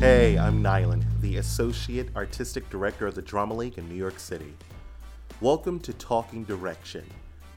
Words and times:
Hey, 0.00 0.38
I'm 0.38 0.62
Nylan, 0.62 1.04
the 1.20 1.36
Associate 1.36 2.08
Artistic 2.16 2.70
Director 2.70 3.06
of 3.06 3.14
the 3.14 3.20
Drama 3.20 3.52
League 3.52 3.76
in 3.76 3.86
New 3.86 3.96
York 3.96 4.18
City. 4.18 4.54
Welcome 5.42 5.78
to 5.80 5.92
Talking 5.92 6.42
Direction, 6.44 7.04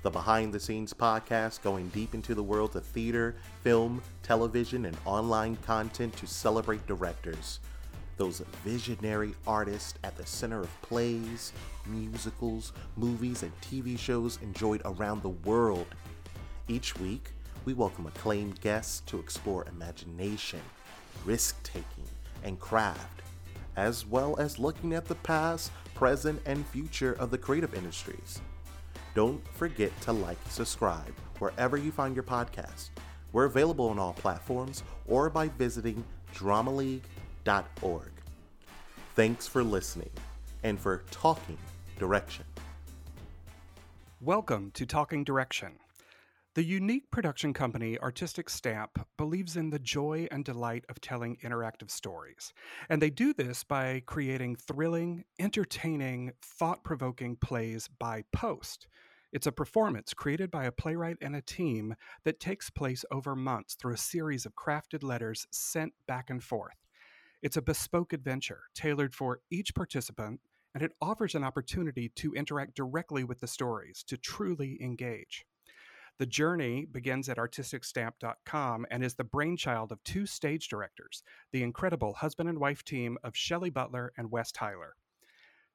the 0.02 0.10
behind 0.10 0.54
the 0.54 0.60
scenes 0.60 0.94
podcast 0.94 1.62
going 1.62 1.88
deep 1.88 2.14
into 2.14 2.36
the 2.36 2.44
world 2.44 2.76
of 2.76 2.84
theater, 2.84 3.38
film, 3.62 4.02
television, 4.24 4.84
and 4.88 4.98
online 5.06 5.56
content 5.66 6.18
to 6.18 6.28
celebrate 6.28 6.86
directors. 6.86 7.62
Those 8.18 8.42
visionary 8.66 9.36
artists 9.48 9.94
at 10.04 10.18
the 10.18 10.26
center 10.26 10.60
of 10.60 10.82
plays, 10.82 11.54
musicals, 11.86 12.74
movies, 12.98 13.44
and 13.44 13.54
TV 13.62 13.98
shows 13.98 14.38
enjoyed 14.42 14.82
around 14.84 15.22
the 15.22 15.30
world. 15.30 15.88
Each 16.68 16.94
week, 17.00 17.32
we 17.64 17.74
welcome 17.74 18.06
acclaimed 18.06 18.60
guests 18.60 19.00
to 19.06 19.18
explore 19.18 19.66
imagination, 19.70 20.60
risk 21.26 21.64
taking, 21.64 21.86
and 22.44 22.60
craft, 22.60 23.22
as 23.76 24.06
well 24.06 24.36
as 24.40 24.60
looking 24.60 24.94
at 24.94 25.06
the 25.06 25.16
past, 25.16 25.72
present, 25.96 26.42
and 26.46 26.66
future 26.68 27.14
of 27.14 27.32
the 27.32 27.38
creative 27.38 27.74
industries. 27.74 28.42
Don't 29.16 29.46
forget 29.50 29.92
to 30.02 30.12
like 30.12 30.38
subscribe 30.50 31.14
wherever 31.40 31.78
you 31.78 31.92
find 31.92 32.16
your 32.16 32.24
podcast. 32.24 32.90
We're 33.32 33.46
available 33.46 33.90
on 33.90 34.00
all 34.00 34.14
platforms 34.14 34.84
or 35.08 35.30
by 35.30 35.48
visiting 35.50 36.04
dramaleague.org. 36.34 38.12
Thanks 39.16 39.48
for 39.48 39.64
listening 39.64 40.10
and 40.64 40.80
for 40.80 41.04
talking 41.12 41.58
direction. 42.00 42.46
Welcome 44.22 44.72
to 44.76 44.86
Talking 44.86 45.24
Direction. 45.24 45.83
The 46.56 46.64
unique 46.64 47.10
production 47.10 47.52
company 47.52 47.98
Artistic 47.98 48.48
Stamp 48.48 49.08
believes 49.18 49.58
in 49.58 49.72
the 49.72 49.80
joy 49.80 50.28
and 50.30 50.46
delight 50.46 50.86
of 50.88 51.02
telling 51.02 51.38
interactive 51.38 51.90
stories. 51.90 52.54
And 52.90 53.02
they 53.02 53.10
do 53.10 53.34
this 53.34 53.64
by 53.64 54.04
creating 54.06 54.58
thrilling, 54.58 55.24
entertaining, 55.40 56.34
thought 56.44 56.84
provoking 56.84 57.38
plays 57.38 57.90
by 57.98 58.26
post. 58.32 58.86
It's 59.32 59.48
a 59.48 59.52
performance 59.52 60.14
created 60.14 60.52
by 60.52 60.66
a 60.66 60.72
playwright 60.72 61.18
and 61.22 61.36
a 61.36 61.42
team 61.42 61.96
that 62.24 62.40
takes 62.40 62.70
place 62.70 63.04
over 63.10 63.36
months 63.36 63.74
through 63.74 63.96
a 63.96 63.98
series 63.98 64.46
of 64.46 64.54
crafted 64.54 65.02
letters 65.02 65.48
sent 65.50 65.94
back 66.08 66.30
and 66.30 66.44
forth. 66.44 66.78
It's 67.42 67.58
a 67.58 67.64
bespoke 67.64 68.14
adventure 68.14 68.66
tailored 68.76 69.16
for 69.16 69.42
each 69.50 69.74
participant, 69.74 70.40
and 70.76 70.84
it 70.84 70.92
offers 71.02 71.34
an 71.34 71.44
opportunity 71.44 72.10
to 72.10 72.36
interact 72.36 72.76
directly 72.76 73.24
with 73.24 73.40
the 73.40 73.48
stories 73.48 74.04
to 74.04 74.18
truly 74.18 74.78
engage. 74.80 75.48
The 76.20 76.26
journey 76.28 76.86
begins 76.86 77.28
at 77.28 77.38
artisticstamp.com 77.38 78.86
and 78.92 79.04
is 79.04 79.16
the 79.16 79.24
brainchild 79.24 79.92
of 79.92 80.04
two 80.04 80.28
stage 80.28 80.68
directors, 80.68 81.24
the 81.52 81.64
incredible 81.64 82.14
husband 82.14 82.50
and 82.50 82.60
wife 82.60 82.84
team 82.84 83.18
of 83.24 83.36
Shelley 83.36 83.72
Butler 83.72 84.14
and 84.16 84.30
Wes 84.30 84.52
Tyler. 84.52 84.96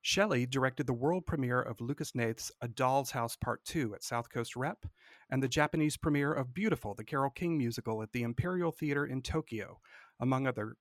Shelley 0.00 0.46
directed 0.46 0.86
the 0.86 0.92
world 0.92 1.26
premiere 1.26 1.60
of 1.60 1.80
Lucas 1.80 2.12
Hnath's 2.12 2.52
A 2.60 2.68
Doll's 2.68 3.10
House 3.10 3.34
Part 3.34 3.64
2 3.64 3.96
at 3.96 4.04
South 4.04 4.30
Coast 4.30 4.54
Rep 4.54 4.86
and 5.28 5.42
the 5.42 5.48
Japanese 5.48 5.96
premiere 5.96 6.32
of 6.32 6.54
Beautiful, 6.54 6.94
the 6.94 7.04
Carole 7.04 7.30
King 7.30 7.58
musical 7.58 8.00
at 8.00 8.12
the 8.12 8.22
Imperial 8.22 8.70
Theater 8.70 9.04
in 9.04 9.22
Tokyo, 9.22 9.80
among 10.20 10.46
other 10.46 10.76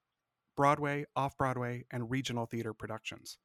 Broadway, 0.55 1.05
off 1.15 1.35
Broadway, 1.35 1.85
and 1.89 2.11
regional 2.11 2.45
theater 2.45 2.75
productions. 2.75 3.39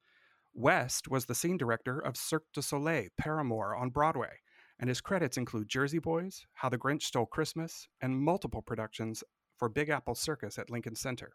Wes 0.52 1.00
was 1.08 1.24
the 1.24 1.34
scene 1.34 1.56
director 1.56 1.98
of 1.98 2.18
Cirque 2.18 2.52
du 2.52 2.60
Soleil 2.60 3.08
Paramour 3.16 3.74
on 3.74 3.88
Broadway 3.88 4.41
and 4.82 4.88
his 4.88 5.00
credits 5.00 5.36
include 5.36 5.68
Jersey 5.68 6.00
Boys, 6.00 6.44
How 6.54 6.68
the 6.68 6.76
Grinch 6.76 7.04
Stole 7.04 7.24
Christmas, 7.24 7.86
and 8.00 8.20
multiple 8.20 8.62
productions 8.62 9.22
for 9.56 9.68
Big 9.68 9.90
Apple 9.90 10.16
Circus 10.16 10.58
at 10.58 10.70
Lincoln 10.70 10.96
Center. 10.96 11.34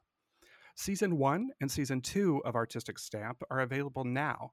Season 0.76 1.18
1 1.18 1.52
and 1.62 1.72
Season 1.72 2.02
2 2.02 2.42
of 2.44 2.56
Artistic 2.56 3.00
Stamp 3.00 3.42
are 3.50 3.62
available 3.62 4.04
now, 4.04 4.52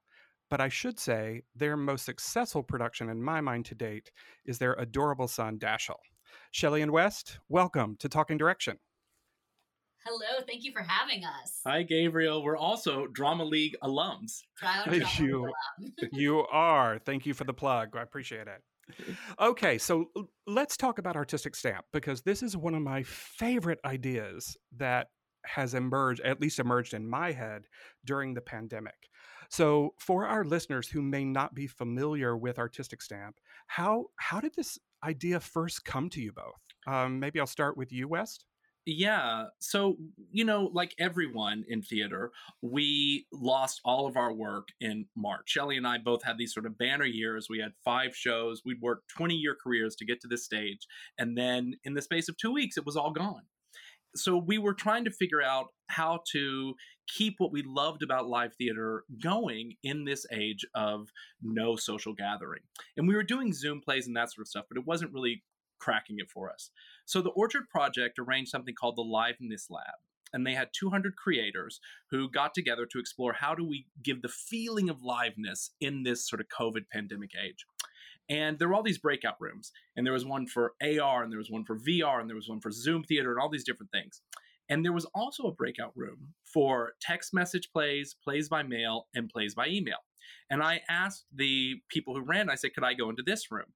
but 0.49 0.61
I 0.61 0.69
should 0.69 0.97
say 0.97 1.41
their 1.57 1.75
most 1.75 2.05
successful 2.05 2.63
production 2.63 3.09
in 3.09 3.21
my 3.21 3.41
mind 3.41 3.65
to 3.65 3.75
date 3.75 4.11
is 4.45 4.59
their 4.59 4.75
adorable 4.75 5.27
son, 5.27 5.59
Dashiell. 5.59 5.99
Shelley 6.51 6.81
and 6.81 6.91
Wes, 6.93 7.37
welcome 7.49 7.97
to 7.99 8.07
Talking 8.07 8.37
Direction. 8.37 8.77
Hello, 10.05 10.41
thank 10.47 10.63
you 10.63 10.71
for 10.71 10.83
having 10.83 11.25
us. 11.25 11.59
Hi, 11.67 11.83
Gabriel. 11.83 12.43
We're 12.43 12.55
also 12.55 13.07
Drama 13.07 13.43
League 13.43 13.75
alums. 13.83 14.43
Drama 14.57 15.05
you, 15.17 15.51
you 16.13 16.45
are. 16.49 16.97
Thank 16.99 17.25
you 17.25 17.33
for 17.33 17.43
the 17.43 17.53
plug. 17.53 17.97
I 17.97 18.01
appreciate 18.01 18.47
it. 18.47 18.61
Okay, 19.39 19.77
so 19.77 20.11
let's 20.47 20.77
talk 20.77 20.99
about 20.99 21.15
Artistic 21.15 21.55
Stamp 21.55 21.85
because 21.91 22.21
this 22.21 22.43
is 22.43 22.55
one 22.55 22.75
of 22.75 22.81
my 22.81 23.03
favorite 23.03 23.79
ideas 23.85 24.55
that 24.77 25.07
has 25.45 25.73
emerged, 25.73 26.21
at 26.21 26.41
least 26.41 26.59
emerged 26.59 26.93
in 26.93 27.07
my 27.07 27.31
head 27.31 27.63
during 28.05 28.33
the 28.33 28.41
pandemic. 28.41 29.09
So, 29.49 29.93
for 29.99 30.25
our 30.25 30.43
listeners 30.43 30.87
who 30.87 31.01
may 31.01 31.23
not 31.23 31.53
be 31.53 31.67
familiar 31.67 32.35
with 32.35 32.57
Artistic 32.57 33.01
Stamp, 33.01 33.35
how 33.67 34.05
how 34.17 34.39
did 34.39 34.55
this 34.55 34.79
idea 35.03 35.39
first 35.39 35.85
come 35.85 36.09
to 36.09 36.21
you 36.21 36.31
both? 36.31 36.61
Um, 36.87 37.19
maybe 37.19 37.39
I'll 37.39 37.47
start 37.47 37.77
with 37.77 37.91
you, 37.91 38.07
Wes. 38.07 38.39
Yeah. 38.85 39.45
So, 39.59 39.97
you 40.31 40.45
know, 40.45 40.69
like 40.71 40.93
everyone 40.99 41.63
in 41.67 41.81
theater, 41.81 42.31
we 42.61 43.25
lost 43.33 43.81
all 43.83 44.05
of 44.05 44.15
our 44.15 44.31
work 44.31 44.67
in 44.79 45.07
March. 45.15 45.49
Shelley 45.49 45.75
and 45.75 45.87
I 45.87 45.97
both 45.97 46.23
had 46.23 46.37
these 46.37 46.53
sort 46.53 46.67
of 46.67 46.77
banner 46.77 47.05
years. 47.05 47.47
We 47.49 47.59
had 47.59 47.71
five 47.83 48.15
shows. 48.15 48.61
We'd 48.63 48.81
worked 48.81 49.09
20 49.17 49.33
year 49.33 49.55
careers 49.61 49.95
to 49.95 50.05
get 50.05 50.21
to 50.21 50.27
this 50.27 50.45
stage. 50.45 50.87
And 51.17 51.35
then 51.35 51.73
in 51.83 51.95
the 51.95 52.01
space 52.01 52.29
of 52.29 52.37
two 52.37 52.53
weeks, 52.53 52.77
it 52.77 52.85
was 52.85 52.95
all 52.95 53.11
gone. 53.11 53.41
So 54.15 54.37
we 54.37 54.59
were 54.59 54.73
trying 54.73 55.03
to 55.05 55.11
figure 55.11 55.41
out 55.41 55.67
how 55.87 56.19
to 56.31 56.75
keep 57.07 57.35
what 57.39 57.51
we 57.51 57.63
loved 57.65 58.01
about 58.03 58.27
live 58.27 58.53
theater 58.55 59.03
going 59.21 59.73
in 59.83 60.05
this 60.05 60.25
age 60.31 60.65
of 60.73 61.09
no 61.41 61.75
social 61.75 62.13
gathering. 62.13 62.61
And 62.95 63.07
we 63.07 63.15
were 63.15 63.23
doing 63.23 63.51
Zoom 63.51 63.81
plays 63.81 64.07
and 64.07 64.15
that 64.15 64.31
sort 64.31 64.43
of 64.43 64.47
stuff, 64.47 64.65
but 64.69 64.77
it 64.77 64.85
wasn't 64.85 65.11
really 65.11 65.43
cracking 65.79 66.17
it 66.19 66.29
for 66.29 66.49
us. 66.49 66.71
So 67.05 67.21
the 67.21 67.29
Orchard 67.29 67.69
Project 67.69 68.19
arranged 68.19 68.51
something 68.51 68.75
called 68.75 68.97
the 68.97 69.03
Liveness 69.03 69.69
Lab. 69.69 69.95
And 70.33 70.45
they 70.45 70.53
had 70.53 70.69
200 70.73 71.15
creators 71.15 71.79
who 72.09 72.29
got 72.29 72.53
together 72.53 72.85
to 72.87 72.99
explore 72.99 73.33
how 73.33 73.55
do 73.55 73.63
we 73.63 73.85
give 74.03 74.21
the 74.21 74.27
feeling 74.27 74.89
of 74.89 75.01
liveness 75.01 75.69
in 75.79 76.03
this 76.03 76.27
sort 76.27 76.41
of 76.41 76.47
COVID 76.49 76.89
pandemic 76.91 77.31
age. 77.41 77.65
And 78.27 78.57
there 78.57 78.67
were 78.67 78.73
all 78.73 78.83
these 78.83 78.97
breakout 78.97 79.35
rooms, 79.39 79.71
and 79.95 80.05
there 80.05 80.13
was 80.13 80.25
one 80.25 80.47
for 80.47 80.73
AR, 80.81 81.23
and 81.23 81.31
there 81.31 81.37
was 81.37 81.51
one 81.51 81.63
for 81.63 81.77
VR, 81.77 82.19
and 82.19 82.27
there 82.27 82.35
was 82.35 82.49
one 82.49 82.59
for 82.59 82.71
Zoom 82.71 83.03
theater, 83.03 83.31
and 83.31 83.39
all 83.39 83.49
these 83.49 83.63
different 83.63 83.91
things. 83.91 84.21
And 84.67 84.83
there 84.83 84.93
was 84.93 85.05
also 85.13 85.43
a 85.43 85.53
breakout 85.53 85.91
room 85.95 86.33
for 86.43 86.93
text 86.99 87.33
message 87.33 87.69
plays, 87.71 88.15
plays 88.23 88.49
by 88.49 88.63
mail, 88.63 89.07
and 89.13 89.29
plays 89.29 89.53
by 89.53 89.67
email. 89.67 89.99
And 90.49 90.63
I 90.63 90.81
asked 90.89 91.25
the 91.33 91.75
people 91.87 92.15
who 92.15 92.21
ran, 92.21 92.49
I 92.49 92.55
said, 92.55 92.73
could 92.73 92.83
I 92.83 92.95
go 92.95 93.09
into 93.09 93.23
this 93.23 93.51
room? 93.51 93.73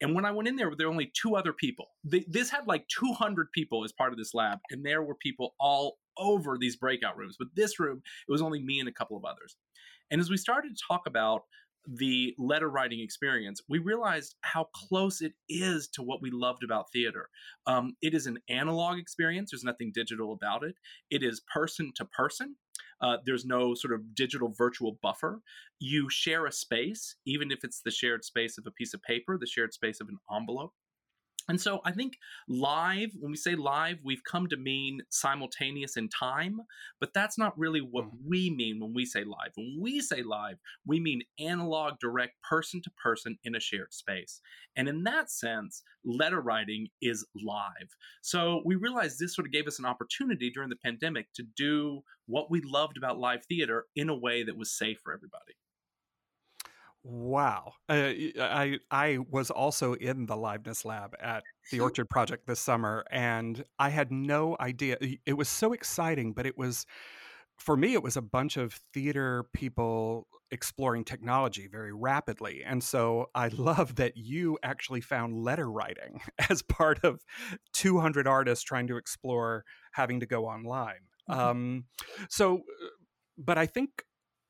And 0.00 0.14
when 0.14 0.24
I 0.24 0.30
went 0.30 0.48
in 0.48 0.56
there, 0.56 0.70
there 0.76 0.86
were 0.86 0.92
only 0.92 1.12
two 1.20 1.34
other 1.34 1.52
people. 1.52 1.86
This 2.04 2.50
had 2.50 2.66
like 2.66 2.86
200 2.88 3.50
people 3.52 3.84
as 3.84 3.92
part 3.92 4.12
of 4.12 4.18
this 4.18 4.32
lab, 4.34 4.58
and 4.70 4.84
there 4.84 5.02
were 5.02 5.16
people 5.16 5.54
all 5.58 5.98
over 6.16 6.56
these 6.58 6.76
breakout 6.76 7.16
rooms. 7.16 7.36
But 7.38 7.48
this 7.54 7.80
room, 7.80 8.02
it 8.28 8.32
was 8.32 8.42
only 8.42 8.60
me 8.62 8.80
and 8.80 8.88
a 8.88 8.92
couple 8.92 9.16
of 9.16 9.24
others. 9.24 9.56
And 10.10 10.20
as 10.20 10.30
we 10.30 10.36
started 10.36 10.76
to 10.76 10.82
talk 10.86 11.06
about 11.06 11.42
the 11.86 12.34
letter 12.38 12.68
writing 12.68 13.00
experience, 13.00 13.62
we 13.68 13.78
realized 13.78 14.36
how 14.42 14.68
close 14.74 15.20
it 15.20 15.32
is 15.48 15.88
to 15.88 16.02
what 16.02 16.20
we 16.20 16.30
loved 16.30 16.62
about 16.62 16.92
theater. 16.92 17.28
Um, 17.66 17.96
it 18.02 18.14
is 18.14 18.26
an 18.26 18.38
analog 18.48 18.98
experience, 18.98 19.50
there's 19.50 19.64
nothing 19.64 19.92
digital 19.94 20.32
about 20.32 20.64
it. 20.64 20.74
It 21.10 21.22
is 21.22 21.42
person 21.52 21.92
to 21.96 22.04
person. 22.04 22.56
Uh, 23.00 23.18
there's 23.24 23.44
no 23.44 23.74
sort 23.74 23.94
of 23.94 24.14
digital 24.14 24.52
virtual 24.56 24.98
buffer. 25.02 25.40
You 25.78 26.08
share 26.10 26.46
a 26.46 26.52
space, 26.52 27.16
even 27.26 27.50
if 27.50 27.60
it's 27.62 27.80
the 27.84 27.90
shared 27.90 28.24
space 28.24 28.58
of 28.58 28.66
a 28.66 28.70
piece 28.72 28.94
of 28.94 29.02
paper, 29.02 29.38
the 29.38 29.46
shared 29.46 29.72
space 29.72 30.00
of 30.00 30.08
an 30.08 30.18
envelope. 30.34 30.72
And 31.48 31.60
so 31.60 31.80
I 31.84 31.92
think 31.92 32.18
live, 32.46 33.12
when 33.18 33.30
we 33.30 33.36
say 33.36 33.54
live, 33.54 33.98
we've 34.04 34.22
come 34.24 34.48
to 34.48 34.56
mean 34.56 35.00
simultaneous 35.08 35.96
in 35.96 36.08
time, 36.08 36.60
but 37.00 37.14
that's 37.14 37.38
not 37.38 37.58
really 37.58 37.80
what 37.80 38.04
mm. 38.04 38.10
we 38.26 38.50
mean 38.50 38.80
when 38.80 38.92
we 38.92 39.06
say 39.06 39.24
live. 39.24 39.52
When 39.56 39.78
we 39.80 40.00
say 40.00 40.22
live, 40.22 40.58
we 40.86 41.00
mean 41.00 41.22
analog, 41.38 41.94
direct, 42.00 42.34
person 42.48 42.82
to 42.82 42.90
person 43.02 43.38
in 43.44 43.54
a 43.54 43.60
shared 43.60 43.94
space. 43.94 44.40
And 44.76 44.88
in 44.88 45.04
that 45.04 45.30
sense, 45.30 45.82
letter 46.04 46.40
writing 46.40 46.88
is 47.00 47.26
live. 47.34 47.96
So 48.20 48.62
we 48.64 48.76
realized 48.76 49.18
this 49.18 49.34
sort 49.34 49.46
of 49.46 49.52
gave 49.52 49.66
us 49.66 49.78
an 49.78 49.86
opportunity 49.86 50.50
during 50.50 50.68
the 50.68 50.76
pandemic 50.76 51.28
to 51.34 51.44
do 51.56 52.02
what 52.26 52.50
we 52.50 52.60
loved 52.62 52.98
about 52.98 53.18
live 53.18 53.44
theater 53.46 53.86
in 53.96 54.10
a 54.10 54.18
way 54.18 54.42
that 54.42 54.56
was 54.56 54.76
safe 54.76 54.98
for 55.02 55.14
everybody. 55.14 55.54
Wow. 57.10 57.72
Uh, 57.88 58.12
I 58.38 58.78
I 58.90 59.18
was 59.30 59.50
also 59.50 59.94
in 59.94 60.26
the 60.26 60.36
Liveness 60.36 60.84
Lab 60.84 61.16
at 61.18 61.42
the 61.70 61.80
Orchard 61.80 62.10
Project 62.10 62.46
this 62.46 62.60
summer, 62.60 63.02
and 63.10 63.64
I 63.78 63.88
had 63.88 64.12
no 64.12 64.58
idea. 64.60 64.98
It 65.24 65.32
was 65.32 65.48
so 65.48 65.72
exciting, 65.72 66.34
but 66.34 66.44
it 66.44 66.58
was, 66.58 66.84
for 67.56 67.78
me, 67.78 67.94
it 67.94 68.02
was 68.02 68.18
a 68.18 68.22
bunch 68.22 68.58
of 68.58 68.74
theater 68.92 69.46
people 69.54 70.26
exploring 70.50 71.02
technology 71.02 71.66
very 71.66 71.94
rapidly. 71.94 72.62
And 72.62 72.84
so 72.84 73.30
I 73.34 73.48
love 73.56 73.94
that 73.94 74.18
you 74.18 74.58
actually 74.62 75.00
found 75.00 75.34
letter 75.34 75.70
writing 75.70 76.20
as 76.50 76.60
part 76.60 77.02
of 77.04 77.22
200 77.72 78.26
artists 78.26 78.62
trying 78.62 78.86
to 78.88 78.98
explore 78.98 79.64
having 79.92 80.20
to 80.20 80.26
go 80.26 80.44
online. 80.44 81.08
Um, 81.26 81.84
so, 82.28 82.56
uh, 82.56 82.88
but 83.38 83.56
I 83.56 83.64
think 83.64 84.02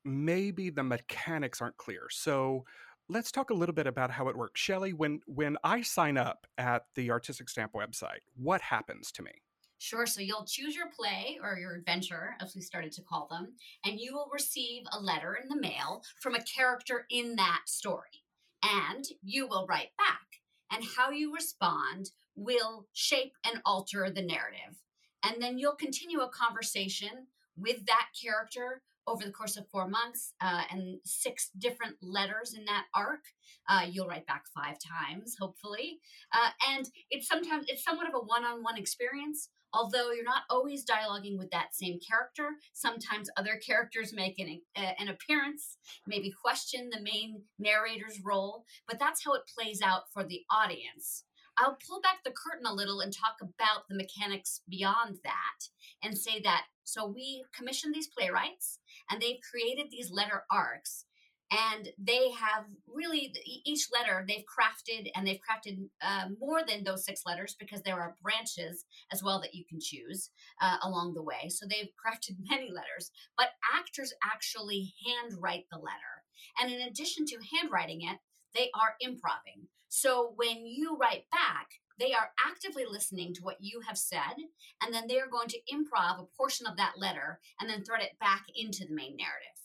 maybe 0.08 0.70
the 0.70 0.82
mechanics 0.82 1.60
aren't 1.60 1.76
clear. 1.76 2.06
So 2.10 2.64
let's 3.08 3.30
talk 3.30 3.50
a 3.50 3.54
little 3.54 3.74
bit 3.74 3.86
about 3.86 4.10
how 4.10 4.28
it 4.28 4.36
works. 4.36 4.60
Shelley, 4.60 4.92
when 4.92 5.20
when 5.26 5.56
I 5.64 5.82
sign 5.82 6.16
up 6.16 6.46
at 6.56 6.84
the 6.94 7.10
Artistic 7.10 7.48
Stamp 7.48 7.72
website, 7.72 8.20
what 8.36 8.60
happens 8.60 9.12
to 9.12 9.22
me? 9.22 9.32
Sure. 9.78 10.06
So 10.06 10.20
you'll 10.20 10.44
choose 10.44 10.74
your 10.74 10.88
play 10.88 11.38
or 11.42 11.56
your 11.56 11.74
adventure, 11.76 12.34
as 12.40 12.54
we 12.54 12.60
started 12.60 12.90
to 12.92 13.02
call 13.02 13.28
them, 13.30 13.52
and 13.84 14.00
you 14.00 14.12
will 14.12 14.28
receive 14.32 14.82
a 14.92 15.00
letter 15.00 15.38
in 15.40 15.48
the 15.48 15.60
mail 15.60 16.02
from 16.20 16.34
a 16.34 16.42
character 16.42 17.06
in 17.10 17.36
that 17.36 17.62
story. 17.66 18.24
And 18.62 19.04
you 19.22 19.46
will 19.46 19.66
write 19.68 19.96
back. 19.96 20.26
And 20.72 20.84
how 20.96 21.10
you 21.10 21.32
respond 21.32 22.10
will 22.34 22.88
shape 22.92 23.34
and 23.44 23.62
alter 23.64 24.10
the 24.10 24.20
narrative. 24.20 24.82
And 25.24 25.40
then 25.40 25.58
you'll 25.58 25.74
continue 25.74 26.20
a 26.20 26.28
conversation 26.28 27.28
with 27.56 27.86
that 27.86 28.08
character 28.20 28.82
over 29.08 29.24
the 29.24 29.32
course 29.32 29.56
of 29.56 29.68
four 29.68 29.88
months 29.88 30.34
uh, 30.40 30.62
and 30.70 30.98
six 31.04 31.50
different 31.58 31.96
letters 32.02 32.54
in 32.56 32.64
that 32.66 32.84
arc. 32.94 33.24
Uh, 33.68 33.86
you'll 33.90 34.06
write 34.06 34.26
back 34.26 34.44
five 34.54 34.76
times, 34.78 35.36
hopefully. 35.40 36.00
Uh, 36.32 36.50
and 36.70 36.88
it's 37.10 37.28
sometimes 37.28 37.64
it's 37.68 37.84
somewhat 37.84 38.08
of 38.08 38.14
a 38.14 38.24
one-on-one 38.24 38.76
experience. 38.76 39.50
Although 39.74 40.12
you're 40.12 40.24
not 40.24 40.44
always 40.48 40.84
dialoguing 40.84 41.36
with 41.36 41.50
that 41.50 41.74
same 41.74 41.98
character, 42.00 42.56
sometimes 42.72 43.28
other 43.36 43.60
characters 43.66 44.14
make 44.14 44.38
an, 44.38 44.62
uh, 44.76 44.92
an 44.98 45.08
appearance, 45.08 45.76
maybe 46.06 46.32
question 46.42 46.88
the 46.90 47.02
main 47.02 47.42
narrator's 47.58 48.20
role, 48.24 48.64
but 48.86 48.98
that's 48.98 49.24
how 49.24 49.34
it 49.34 49.42
plays 49.54 49.82
out 49.82 50.04
for 50.12 50.24
the 50.24 50.42
audience. 50.50 51.24
I'll 51.58 51.78
pull 51.86 52.00
back 52.00 52.22
the 52.24 52.30
curtain 52.30 52.66
a 52.66 52.72
little 52.72 53.00
and 53.00 53.12
talk 53.12 53.36
about 53.42 53.88
the 53.88 53.96
mechanics 53.96 54.60
beyond 54.68 55.18
that 55.24 55.68
and 56.02 56.16
say 56.16 56.40
that 56.44 56.66
so 56.84 57.06
we 57.06 57.44
commissioned 57.54 57.94
these 57.94 58.08
playwrights 58.08 58.78
and 59.10 59.20
they've 59.20 59.40
created 59.50 59.90
these 59.90 60.10
letter 60.10 60.44
arcs 60.50 61.04
and 61.50 61.88
they 61.98 62.30
have 62.30 62.64
really 62.86 63.32
each 63.64 63.88
letter 63.92 64.24
they've 64.28 64.44
crafted 64.44 65.10
and 65.14 65.26
they've 65.26 65.40
crafted 65.40 65.88
uh, 66.02 66.26
more 66.38 66.60
than 66.66 66.84
those 66.84 67.04
six 67.04 67.22
letters 67.24 67.56
because 67.58 67.82
there 67.82 68.00
are 68.00 68.16
branches 68.22 68.84
as 69.12 69.22
well 69.22 69.40
that 69.40 69.54
you 69.54 69.64
can 69.68 69.80
choose 69.80 70.30
uh, 70.60 70.76
along 70.82 71.14
the 71.14 71.22
way. 71.22 71.48
So 71.48 71.66
they've 71.66 71.88
crafted 71.88 72.36
many 72.50 72.70
letters 72.70 73.10
but 73.36 73.48
actors 73.74 74.12
actually 74.24 74.92
handwrite 75.06 75.66
the 75.70 75.78
letter. 75.78 76.22
And 76.60 76.72
in 76.72 76.86
addition 76.86 77.24
to 77.26 77.38
handwriting 77.56 78.02
it 78.02 78.18
they 78.54 78.70
are 78.74 78.94
improving 79.00 79.68
so 79.88 80.32
when 80.36 80.66
you 80.66 80.96
write 80.96 81.24
back 81.30 81.68
they 81.98 82.12
are 82.12 82.30
actively 82.46 82.84
listening 82.88 83.34
to 83.34 83.42
what 83.42 83.56
you 83.60 83.80
have 83.86 83.98
said 83.98 84.34
and 84.82 84.94
then 84.94 85.06
they 85.08 85.18
are 85.18 85.26
going 85.26 85.48
to 85.48 85.58
improv 85.72 86.20
a 86.20 86.36
portion 86.36 86.66
of 86.66 86.76
that 86.76 86.94
letter 86.96 87.40
and 87.60 87.68
then 87.68 87.82
thread 87.82 88.02
it 88.02 88.18
back 88.20 88.44
into 88.56 88.86
the 88.86 88.94
main 88.94 89.16
narrative. 89.16 89.58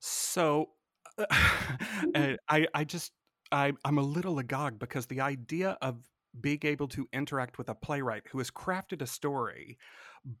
So 0.00 0.70
uh, 1.18 2.36
I, 2.48 2.66
I 2.74 2.84
just, 2.84 3.12
I, 3.50 3.72
I'm 3.84 3.98
a 3.98 4.02
little 4.02 4.38
agog 4.38 4.78
because 4.78 5.06
the 5.06 5.20
idea 5.20 5.76
of 5.80 5.96
being 6.40 6.60
able 6.62 6.88
to 6.88 7.08
interact 7.12 7.58
with 7.58 7.68
a 7.68 7.74
playwright 7.74 8.24
who 8.30 8.38
has 8.38 8.50
crafted 8.50 9.02
a 9.02 9.06
story, 9.06 9.78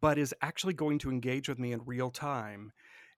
but 0.00 0.18
is 0.18 0.34
actually 0.42 0.74
going 0.74 0.98
to 0.98 1.10
engage 1.10 1.48
with 1.48 1.58
me 1.58 1.72
in 1.72 1.80
real 1.86 2.10
time 2.10 2.72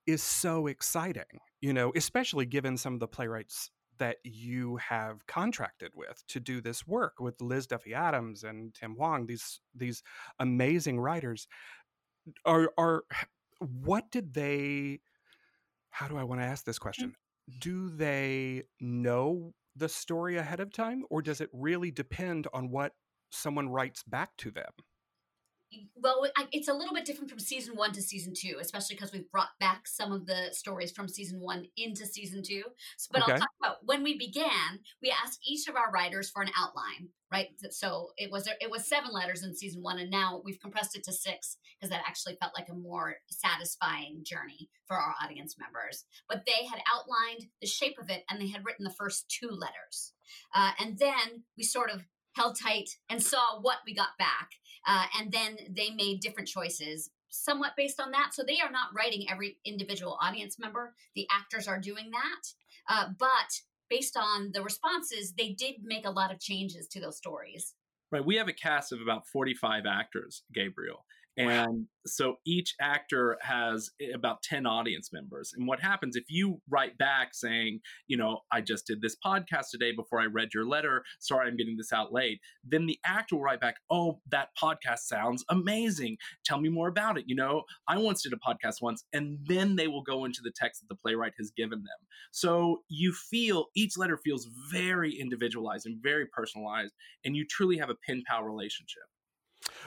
is 0.06 0.22
so 0.22 0.66
exciting, 0.66 1.24
you 1.60 1.72
know, 1.72 1.92
especially 1.94 2.46
given 2.46 2.76
some 2.76 2.94
of 2.94 3.00
the 3.00 3.08
playwrights 3.08 3.70
that 4.00 4.16
you 4.24 4.76
have 4.76 5.24
contracted 5.26 5.92
with 5.94 6.24
to 6.26 6.40
do 6.40 6.60
this 6.60 6.86
work 6.86 7.20
with 7.20 7.40
Liz 7.40 7.66
Duffy 7.66 7.94
Adams 7.94 8.42
and 8.42 8.74
Tim 8.74 8.94
Huang, 8.96 9.26
these 9.26 9.60
these 9.74 10.02
amazing 10.40 10.98
writers. 10.98 11.46
Are 12.44 12.72
are 12.76 13.04
what 13.60 14.10
did 14.10 14.34
they 14.34 15.00
how 15.90 16.08
do 16.08 16.16
I 16.16 16.24
want 16.24 16.40
to 16.40 16.46
ask 16.46 16.64
this 16.64 16.78
mm. 16.78 16.82
question? 16.82 17.14
Do 17.60 17.90
they 17.90 18.64
know 18.80 19.52
the 19.76 19.88
story 19.88 20.36
ahead 20.36 20.60
of 20.60 20.72
time, 20.72 21.04
or 21.10 21.22
does 21.22 21.40
it 21.40 21.50
really 21.52 21.90
depend 21.90 22.46
on 22.52 22.70
what 22.70 22.92
someone 23.30 23.68
writes 23.68 24.02
back 24.02 24.36
to 24.38 24.50
them? 24.50 24.70
Well 25.96 26.26
it's 26.52 26.68
a 26.68 26.74
little 26.74 26.94
bit 26.94 27.04
different 27.04 27.30
from 27.30 27.38
season 27.38 27.76
one 27.76 27.92
to 27.92 28.02
season 28.02 28.32
two 28.36 28.56
especially 28.60 28.96
because 28.96 29.12
we've 29.12 29.30
brought 29.30 29.50
back 29.60 29.86
some 29.86 30.12
of 30.12 30.26
the 30.26 30.48
stories 30.52 30.90
from 30.90 31.08
season 31.08 31.40
one 31.40 31.66
into 31.76 32.06
season 32.06 32.42
two. 32.42 32.62
But 33.10 33.22
okay. 33.22 33.32
i'll 33.32 33.38
talk 33.38 33.50
about 33.62 33.76
when 33.84 34.02
we 34.02 34.18
began 34.18 34.80
we 35.02 35.10
asked 35.10 35.40
each 35.46 35.68
of 35.68 35.76
our 35.76 35.90
writers 35.90 36.30
for 36.30 36.42
an 36.42 36.50
outline 36.58 37.08
right? 37.32 37.48
So 37.70 38.10
it 38.16 38.30
was 38.30 38.48
it 38.60 38.70
was 38.70 38.86
seven 38.86 39.12
letters 39.12 39.42
in 39.42 39.54
season 39.54 39.82
one 39.82 39.98
and 39.98 40.10
now 40.10 40.42
we've 40.44 40.60
compressed 40.60 40.96
it 40.96 41.04
to 41.04 41.12
six 41.12 41.56
because 41.78 41.90
that 41.90 42.02
actually 42.06 42.36
felt 42.40 42.52
like 42.56 42.68
a 42.68 42.74
more 42.74 43.16
satisfying 43.28 44.22
journey 44.24 44.68
for 44.86 44.96
our 44.96 45.14
audience 45.22 45.56
members. 45.58 46.04
But 46.28 46.42
they 46.46 46.66
had 46.66 46.80
outlined 46.92 47.48
the 47.60 47.66
shape 47.66 47.96
of 48.00 48.10
it 48.10 48.24
and 48.28 48.40
they 48.40 48.48
had 48.48 48.64
written 48.64 48.84
the 48.84 48.90
first 48.90 49.28
two 49.28 49.50
letters. 49.50 50.12
Uh, 50.54 50.72
and 50.80 50.98
then 50.98 51.44
we 51.56 51.62
sort 51.62 51.90
of 51.90 52.04
held 52.40 52.56
tight 52.58 52.88
and 53.10 53.22
saw 53.22 53.60
what 53.60 53.78
we 53.86 53.94
got 53.94 54.16
back 54.18 54.50
uh, 54.86 55.04
and 55.18 55.30
then 55.30 55.58
they 55.70 55.90
made 55.90 56.20
different 56.20 56.48
choices 56.48 57.10
somewhat 57.28 57.72
based 57.76 58.00
on 58.00 58.10
that. 58.10 58.30
So 58.32 58.42
they 58.42 58.58
are 58.60 58.70
not 58.70 58.88
writing 58.96 59.26
every 59.30 59.58
individual 59.64 60.18
audience 60.20 60.58
member. 60.58 60.94
The 61.14 61.28
actors 61.30 61.68
are 61.68 61.78
doing 61.78 62.10
that. 62.10 62.42
Uh, 62.88 63.08
but 63.18 63.60
based 63.88 64.16
on 64.16 64.50
the 64.52 64.62
responses, 64.62 65.34
they 65.36 65.50
did 65.50 65.76
make 65.82 66.06
a 66.06 66.10
lot 66.10 66.32
of 66.32 66.40
changes 66.40 66.88
to 66.88 67.00
those 67.00 67.16
stories. 67.16 67.74
Right. 68.10 68.24
We 68.24 68.36
have 68.36 68.48
a 68.48 68.52
cast 68.52 68.92
of 68.92 69.00
about 69.00 69.28
45 69.28 69.84
actors, 69.86 70.42
Gabriel. 70.52 71.04
And 71.40 71.86
so 72.06 72.36
each 72.46 72.74
actor 72.80 73.36
has 73.40 73.90
eh, 74.00 74.08
about 74.14 74.42
10 74.42 74.66
audience 74.66 75.10
members. 75.12 75.52
And 75.56 75.66
what 75.66 75.80
happens 75.80 76.16
if 76.16 76.24
you 76.28 76.60
write 76.68 76.98
back 76.98 77.34
saying, 77.34 77.80
you 78.06 78.16
know, 78.16 78.40
I 78.52 78.60
just 78.60 78.86
did 78.86 79.00
this 79.00 79.16
podcast 79.24 79.70
today 79.70 79.92
before 79.92 80.20
I 80.20 80.26
read 80.26 80.48
your 80.54 80.66
letter. 80.66 81.02
Sorry, 81.18 81.46
I'm 81.46 81.56
getting 81.56 81.76
this 81.76 81.92
out 81.92 82.12
late. 82.12 82.40
Then 82.64 82.86
the 82.86 82.98
actor 83.04 83.36
will 83.36 83.42
write 83.42 83.60
back, 83.60 83.76
oh, 83.90 84.20
that 84.30 84.48
podcast 84.60 85.00
sounds 85.00 85.44
amazing. 85.48 86.16
Tell 86.44 86.60
me 86.60 86.68
more 86.68 86.88
about 86.88 87.18
it. 87.18 87.24
You 87.26 87.36
know, 87.36 87.62
I 87.88 87.98
once 87.98 88.22
did 88.22 88.32
a 88.32 88.36
podcast 88.36 88.82
once. 88.82 89.04
And 89.12 89.38
then 89.46 89.76
they 89.76 89.88
will 89.88 90.02
go 90.02 90.24
into 90.24 90.40
the 90.42 90.52
text 90.54 90.80
that 90.80 90.88
the 90.88 91.00
playwright 91.00 91.34
has 91.38 91.50
given 91.50 91.78
them. 91.78 92.06
So 92.32 92.82
you 92.88 93.12
feel 93.12 93.66
each 93.74 93.96
letter 93.96 94.16
feels 94.16 94.48
very 94.70 95.12
individualized 95.12 95.86
and 95.86 96.02
very 96.02 96.26
personalized. 96.26 96.94
And 97.24 97.36
you 97.36 97.46
truly 97.46 97.78
have 97.78 97.90
a 97.90 97.96
pin 98.06 98.22
pal 98.26 98.42
relationship. 98.42 99.04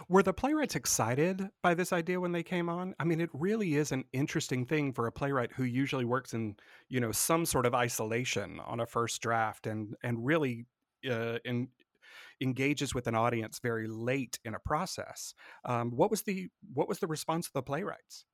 Were 0.09 0.23
the 0.23 0.33
playwrights 0.33 0.75
excited 0.75 1.49
by 1.61 1.73
this 1.73 1.93
idea 1.93 2.19
when 2.19 2.31
they 2.31 2.43
came 2.43 2.69
on? 2.69 2.93
I 2.99 3.03
mean, 3.03 3.21
it 3.21 3.29
really 3.33 3.75
is 3.75 3.91
an 3.91 4.03
interesting 4.13 4.65
thing 4.65 4.93
for 4.93 5.07
a 5.07 5.11
playwright 5.11 5.51
who 5.53 5.63
usually 5.63 6.05
works 6.05 6.33
in, 6.33 6.55
you 6.89 6.99
know, 6.99 7.11
some 7.11 7.45
sort 7.45 7.65
of 7.65 7.73
isolation 7.73 8.59
on 8.65 8.79
a 8.79 8.85
first 8.85 9.21
draft 9.21 9.67
and 9.67 9.95
and 10.03 10.25
really 10.25 10.65
uh, 11.09 11.39
in, 11.45 11.69
engages 12.41 12.93
with 12.93 13.07
an 13.07 13.15
audience 13.15 13.59
very 13.59 13.87
late 13.87 14.39
in 14.45 14.53
a 14.53 14.59
process. 14.59 15.33
Um, 15.65 15.91
what 15.91 16.11
was 16.11 16.23
the 16.23 16.49
what 16.73 16.87
was 16.87 16.99
the 16.99 17.07
response 17.07 17.47
of 17.47 17.53
the 17.53 17.63
playwrights? 17.63 18.25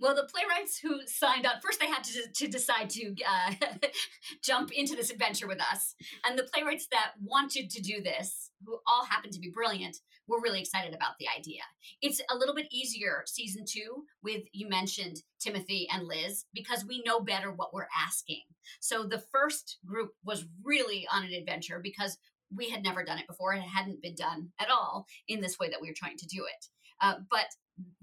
Well, 0.00 0.14
the 0.14 0.28
playwrights 0.32 0.78
who 0.78 1.00
signed 1.06 1.44
up 1.44 1.56
first, 1.62 1.80
they 1.80 1.86
had 1.86 2.04
to, 2.04 2.22
to 2.32 2.48
decide 2.48 2.88
to 2.90 3.14
uh, 3.26 3.54
jump 4.44 4.70
into 4.72 4.94
this 4.94 5.10
adventure 5.10 5.48
with 5.48 5.60
us. 5.60 5.94
And 6.24 6.38
the 6.38 6.44
playwrights 6.44 6.86
that 6.92 7.12
wanted 7.22 7.70
to 7.70 7.82
do 7.82 8.00
this, 8.00 8.50
who 8.64 8.78
all 8.86 9.04
happened 9.04 9.32
to 9.32 9.40
be 9.40 9.50
brilliant, 9.50 9.96
we're 10.28 10.42
really 10.42 10.60
excited 10.60 10.94
about 10.94 11.14
the 11.18 11.26
idea. 11.36 11.62
It's 12.00 12.20
a 12.30 12.36
little 12.36 12.54
bit 12.54 12.68
easier 12.70 13.24
season 13.26 13.64
two 13.66 14.04
with 14.22 14.42
you 14.52 14.68
mentioned 14.68 15.16
Timothy 15.40 15.88
and 15.92 16.06
Liz 16.06 16.44
because 16.54 16.84
we 16.84 17.02
know 17.04 17.20
better 17.20 17.50
what 17.50 17.72
we're 17.72 17.88
asking. 17.98 18.42
So 18.80 19.04
the 19.04 19.22
first 19.32 19.78
group 19.86 20.10
was 20.24 20.46
really 20.62 21.08
on 21.12 21.24
an 21.24 21.32
adventure 21.32 21.80
because 21.82 22.18
we 22.54 22.70
had 22.70 22.82
never 22.82 23.04
done 23.04 23.18
it 23.18 23.26
before. 23.26 23.52
It 23.54 23.60
hadn't 23.60 24.02
been 24.02 24.14
done 24.14 24.50
at 24.58 24.70
all 24.70 25.06
in 25.26 25.40
this 25.40 25.58
way 25.58 25.68
that 25.70 25.80
we 25.80 25.88
were 25.88 25.96
trying 25.96 26.16
to 26.18 26.26
do 26.26 26.44
it. 26.44 26.66
Uh, 27.00 27.14
but 27.30 27.46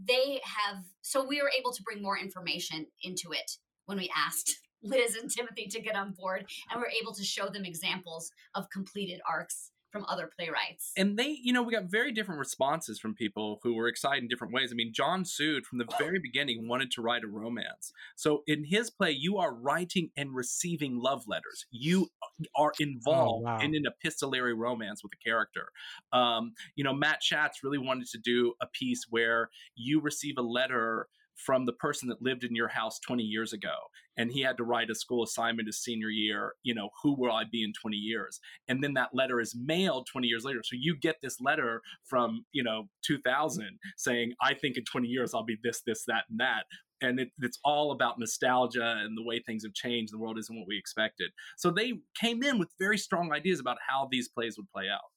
they 0.03 0.41
have, 0.43 0.83
so 1.01 1.25
we 1.25 1.41
were 1.41 1.51
able 1.57 1.71
to 1.71 1.83
bring 1.83 2.01
more 2.01 2.17
information 2.17 2.85
into 3.03 3.31
it 3.31 3.51
when 3.85 3.97
we 3.97 4.09
asked 4.15 4.59
Liz 4.83 5.15
and 5.15 5.29
Timothy 5.31 5.67
to 5.67 5.81
get 5.81 5.95
on 5.95 6.11
board, 6.11 6.45
and 6.69 6.79
we're 6.79 7.01
able 7.01 7.13
to 7.13 7.23
show 7.23 7.47
them 7.47 7.65
examples 7.65 8.31
of 8.53 8.69
completed 8.69 9.19
arcs 9.27 9.71
from 9.95 10.05
other 10.09 10.29
playwrights. 10.37 10.91
And 10.97 11.17
they, 11.17 11.37
you 11.41 11.53
know, 11.53 11.63
we 11.63 11.71
got 11.71 11.85
very 11.85 12.11
different 12.11 12.37
responses 12.37 12.99
from 12.99 13.15
people 13.15 13.61
who 13.63 13.75
were 13.75 13.87
excited 13.87 14.21
in 14.21 14.27
different 14.27 14.53
ways. 14.53 14.69
I 14.73 14.75
mean, 14.75 14.91
John 14.93 15.23
Sood 15.23 15.63
from 15.63 15.77
the 15.77 15.87
very 15.97 16.19
beginning 16.19 16.67
wanted 16.67 16.91
to 16.91 17.01
write 17.01 17.23
a 17.23 17.27
romance. 17.27 17.93
So 18.17 18.43
in 18.45 18.65
his 18.65 18.89
play, 18.89 19.11
you 19.11 19.37
are 19.37 19.53
writing 19.53 20.09
and 20.17 20.35
receiving 20.35 20.99
love 20.99 21.23
letters. 21.27 21.65
You 21.71 22.09
are 22.57 22.73
involved 22.77 23.45
oh, 23.47 23.51
wow. 23.51 23.59
in 23.59 23.73
an 23.73 23.83
epistolary 23.85 24.53
romance 24.53 25.01
with 25.01 25.13
a 25.13 25.23
character. 25.23 25.69
Um, 26.11 26.51
you 26.75 26.83
know, 26.83 26.93
Matt 26.93 27.23
Schatz 27.23 27.63
really 27.63 27.77
wanted 27.77 28.07
to 28.09 28.17
do 28.17 28.53
a 28.61 28.67
piece 28.67 29.05
where 29.09 29.49
you 29.75 30.01
receive 30.01 30.35
a 30.37 30.41
letter 30.41 31.07
from 31.35 31.65
the 31.65 31.73
person 31.73 32.09
that 32.09 32.21
lived 32.21 32.43
in 32.43 32.55
your 32.55 32.67
house 32.67 32.99
20 32.99 33.23
years 33.23 33.53
ago 33.53 33.73
and 34.17 34.31
he 34.31 34.41
had 34.41 34.57
to 34.57 34.63
write 34.63 34.89
a 34.89 34.95
school 34.95 35.23
assignment 35.23 35.67
his 35.67 35.83
senior 35.83 36.09
year 36.09 36.53
you 36.63 36.73
know 36.73 36.89
who 37.03 37.15
will 37.15 37.31
i 37.31 37.43
be 37.51 37.63
in 37.63 37.73
20 37.79 37.95
years? 37.97 38.39
And 38.67 38.83
then 38.83 38.93
that 38.93 39.09
letter 39.13 39.39
is 39.39 39.55
mailed 39.55 40.07
20 40.11 40.27
years 40.27 40.43
later. 40.43 40.61
So 40.63 40.75
you 40.79 40.97
get 40.99 41.17
this 41.21 41.39
letter 41.41 41.81
from 42.03 42.45
you 42.51 42.63
know 42.63 42.87
2000 43.05 43.67
saying 43.97 44.33
i 44.41 44.53
think 44.53 44.77
in 44.77 44.83
20 44.83 45.07
years 45.07 45.33
i'll 45.33 45.43
be 45.43 45.57
this 45.63 45.81
this 45.85 46.03
that 46.07 46.23
and 46.29 46.39
that. 46.39 46.63
And 47.01 47.19
it, 47.19 47.29
it's 47.41 47.59
all 47.65 47.91
about 47.91 48.19
nostalgia 48.19 49.01
and 49.03 49.17
the 49.17 49.23
way 49.23 49.39
things 49.39 49.63
have 49.63 49.73
changed 49.73 50.13
the 50.13 50.17
world 50.17 50.39
isn't 50.39 50.57
what 50.57 50.67
we 50.67 50.77
expected. 50.77 51.29
So 51.57 51.69
they 51.69 51.93
came 52.19 52.41
in 52.41 52.57
with 52.57 52.69
very 52.79 52.97
strong 52.97 53.33
ideas 53.33 53.59
about 53.59 53.77
how 53.85 54.07
these 54.09 54.29
plays 54.29 54.57
would 54.57 54.71
play 54.71 54.85
out. 54.89 55.11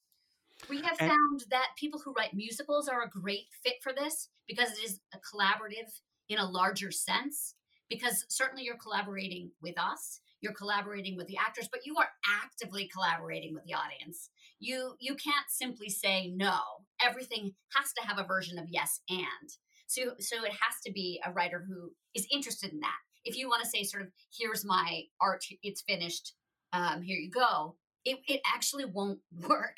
We 0.69 0.81
have 0.81 0.97
and, 0.99 1.09
found 1.09 1.45
that 1.51 1.69
people 1.77 2.01
who 2.03 2.13
write 2.17 2.33
musicals 2.33 2.89
are 2.89 3.01
a 3.03 3.09
great 3.09 3.45
fit 3.63 3.75
for 3.81 3.93
this 3.93 4.27
because 4.45 4.71
it 4.77 4.83
is 4.83 4.99
a 5.13 5.17
collaborative 5.17 5.89
in 6.29 6.39
a 6.39 6.49
larger 6.49 6.91
sense 6.91 7.55
because 7.89 8.25
certainly 8.29 8.63
you're 8.63 8.77
collaborating 8.77 9.51
with 9.61 9.77
us 9.79 10.21
you're 10.41 10.53
collaborating 10.53 11.17
with 11.17 11.27
the 11.27 11.37
actors 11.37 11.67
but 11.71 11.85
you 11.85 11.95
are 11.97 12.09
actively 12.43 12.87
collaborating 12.87 13.53
with 13.53 13.63
the 13.65 13.73
audience. 13.73 14.29
You 14.59 14.95
you 14.99 15.15
can't 15.15 15.49
simply 15.49 15.89
say 15.89 16.31
no. 16.35 16.59
Everything 17.03 17.53
has 17.75 17.93
to 17.93 18.07
have 18.07 18.19
a 18.19 18.27
version 18.27 18.57
of 18.57 18.65
yes 18.69 19.01
and. 19.09 19.49
So 19.87 20.13
so 20.19 20.43
it 20.43 20.51
has 20.51 20.81
to 20.85 20.91
be 20.91 21.21
a 21.25 21.31
writer 21.31 21.65
who 21.67 21.91
is 22.13 22.27
interested 22.31 22.71
in 22.71 22.79
that. 22.79 22.97
If 23.25 23.37
you 23.37 23.49
want 23.49 23.63
to 23.63 23.69
say 23.69 23.83
sort 23.83 24.03
of 24.03 24.09
here's 24.37 24.65
my 24.65 25.03
art 25.21 25.43
it's 25.61 25.81
finished 25.81 26.33
um, 26.71 27.01
here 27.01 27.17
you 27.17 27.29
go 27.29 27.75
it, 28.05 28.19
it 28.27 28.41
actually 28.45 28.85
won't 28.85 29.19
work. 29.49 29.77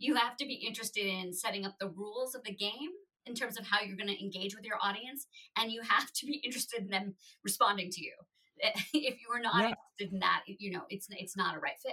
You 0.00 0.16
have 0.16 0.36
to 0.38 0.46
be 0.46 0.54
interested 0.54 1.06
in 1.06 1.32
setting 1.32 1.64
up 1.64 1.76
the 1.78 1.88
rules 1.88 2.34
of 2.34 2.42
the 2.42 2.54
game 2.54 2.90
in 3.28 3.34
terms 3.34 3.58
of 3.58 3.66
how 3.66 3.80
you're 3.80 3.96
going 3.96 4.08
to 4.08 4.22
engage 4.22 4.56
with 4.56 4.64
your 4.64 4.78
audience 4.82 5.26
and 5.56 5.70
you 5.70 5.82
have 5.82 6.12
to 6.12 6.26
be 6.26 6.36
interested 6.44 6.82
in 6.82 6.88
them 6.88 7.14
responding 7.44 7.90
to 7.90 8.02
you. 8.02 8.12
If 8.92 9.20
you 9.20 9.28
are 9.32 9.40
not 9.40 9.62
yeah. 9.62 9.68
interested 9.68 10.12
in 10.14 10.18
that 10.18 10.42
you 10.46 10.72
know 10.72 10.82
it's 10.88 11.06
it's 11.10 11.36
not 11.36 11.54
a 11.54 11.60
right 11.60 11.78
fit. 11.80 11.92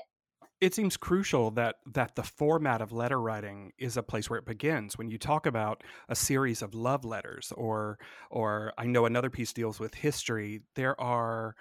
It 0.61 0.73
seems 0.73 0.97
crucial 0.97 1.51
that 1.51 1.75
that 1.93 2.15
the 2.15 2.23
format 2.23 2.81
of 2.81 2.91
letter 2.91 3.21
writing 3.21 3.71
is 3.77 3.97
a 3.97 4.03
place 4.03 4.31
where 4.31 4.39
it 4.39 4.47
begins. 4.47 4.97
When 4.97 5.07
you 5.07 5.19
talk 5.19 5.45
about 5.45 5.83
a 6.09 6.15
series 6.15 6.63
of 6.63 6.73
love 6.73 7.05
letters 7.05 7.53
or 7.55 7.99
or 8.31 8.73
i 8.79 8.85
know 8.85 9.05
another 9.05 9.29
piece 9.29 9.53
deals 9.53 9.79
with 9.79 9.93
history 9.93 10.61
there 10.75 10.99
are 10.99 11.55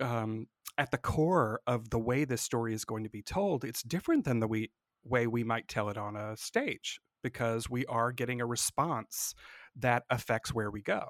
um, 0.00 0.46
at 0.78 0.90
the 0.90 0.98
core 0.98 1.60
of 1.66 1.90
the 1.90 1.98
way 1.98 2.24
this 2.24 2.42
story 2.42 2.74
is 2.74 2.84
going 2.84 3.04
to 3.04 3.10
be 3.10 3.22
told 3.22 3.64
it's 3.64 3.82
different 3.82 4.24
than 4.24 4.40
the 4.40 4.46
we, 4.46 4.70
way 5.04 5.26
we 5.26 5.44
might 5.44 5.68
tell 5.68 5.88
it 5.88 5.96
on 5.96 6.16
a 6.16 6.36
stage 6.36 7.00
because 7.22 7.68
we 7.70 7.84
are 7.86 8.12
getting 8.12 8.40
a 8.40 8.46
response 8.46 9.34
that 9.74 10.04
affects 10.10 10.54
where 10.54 10.70
we 10.70 10.82
go 10.82 11.06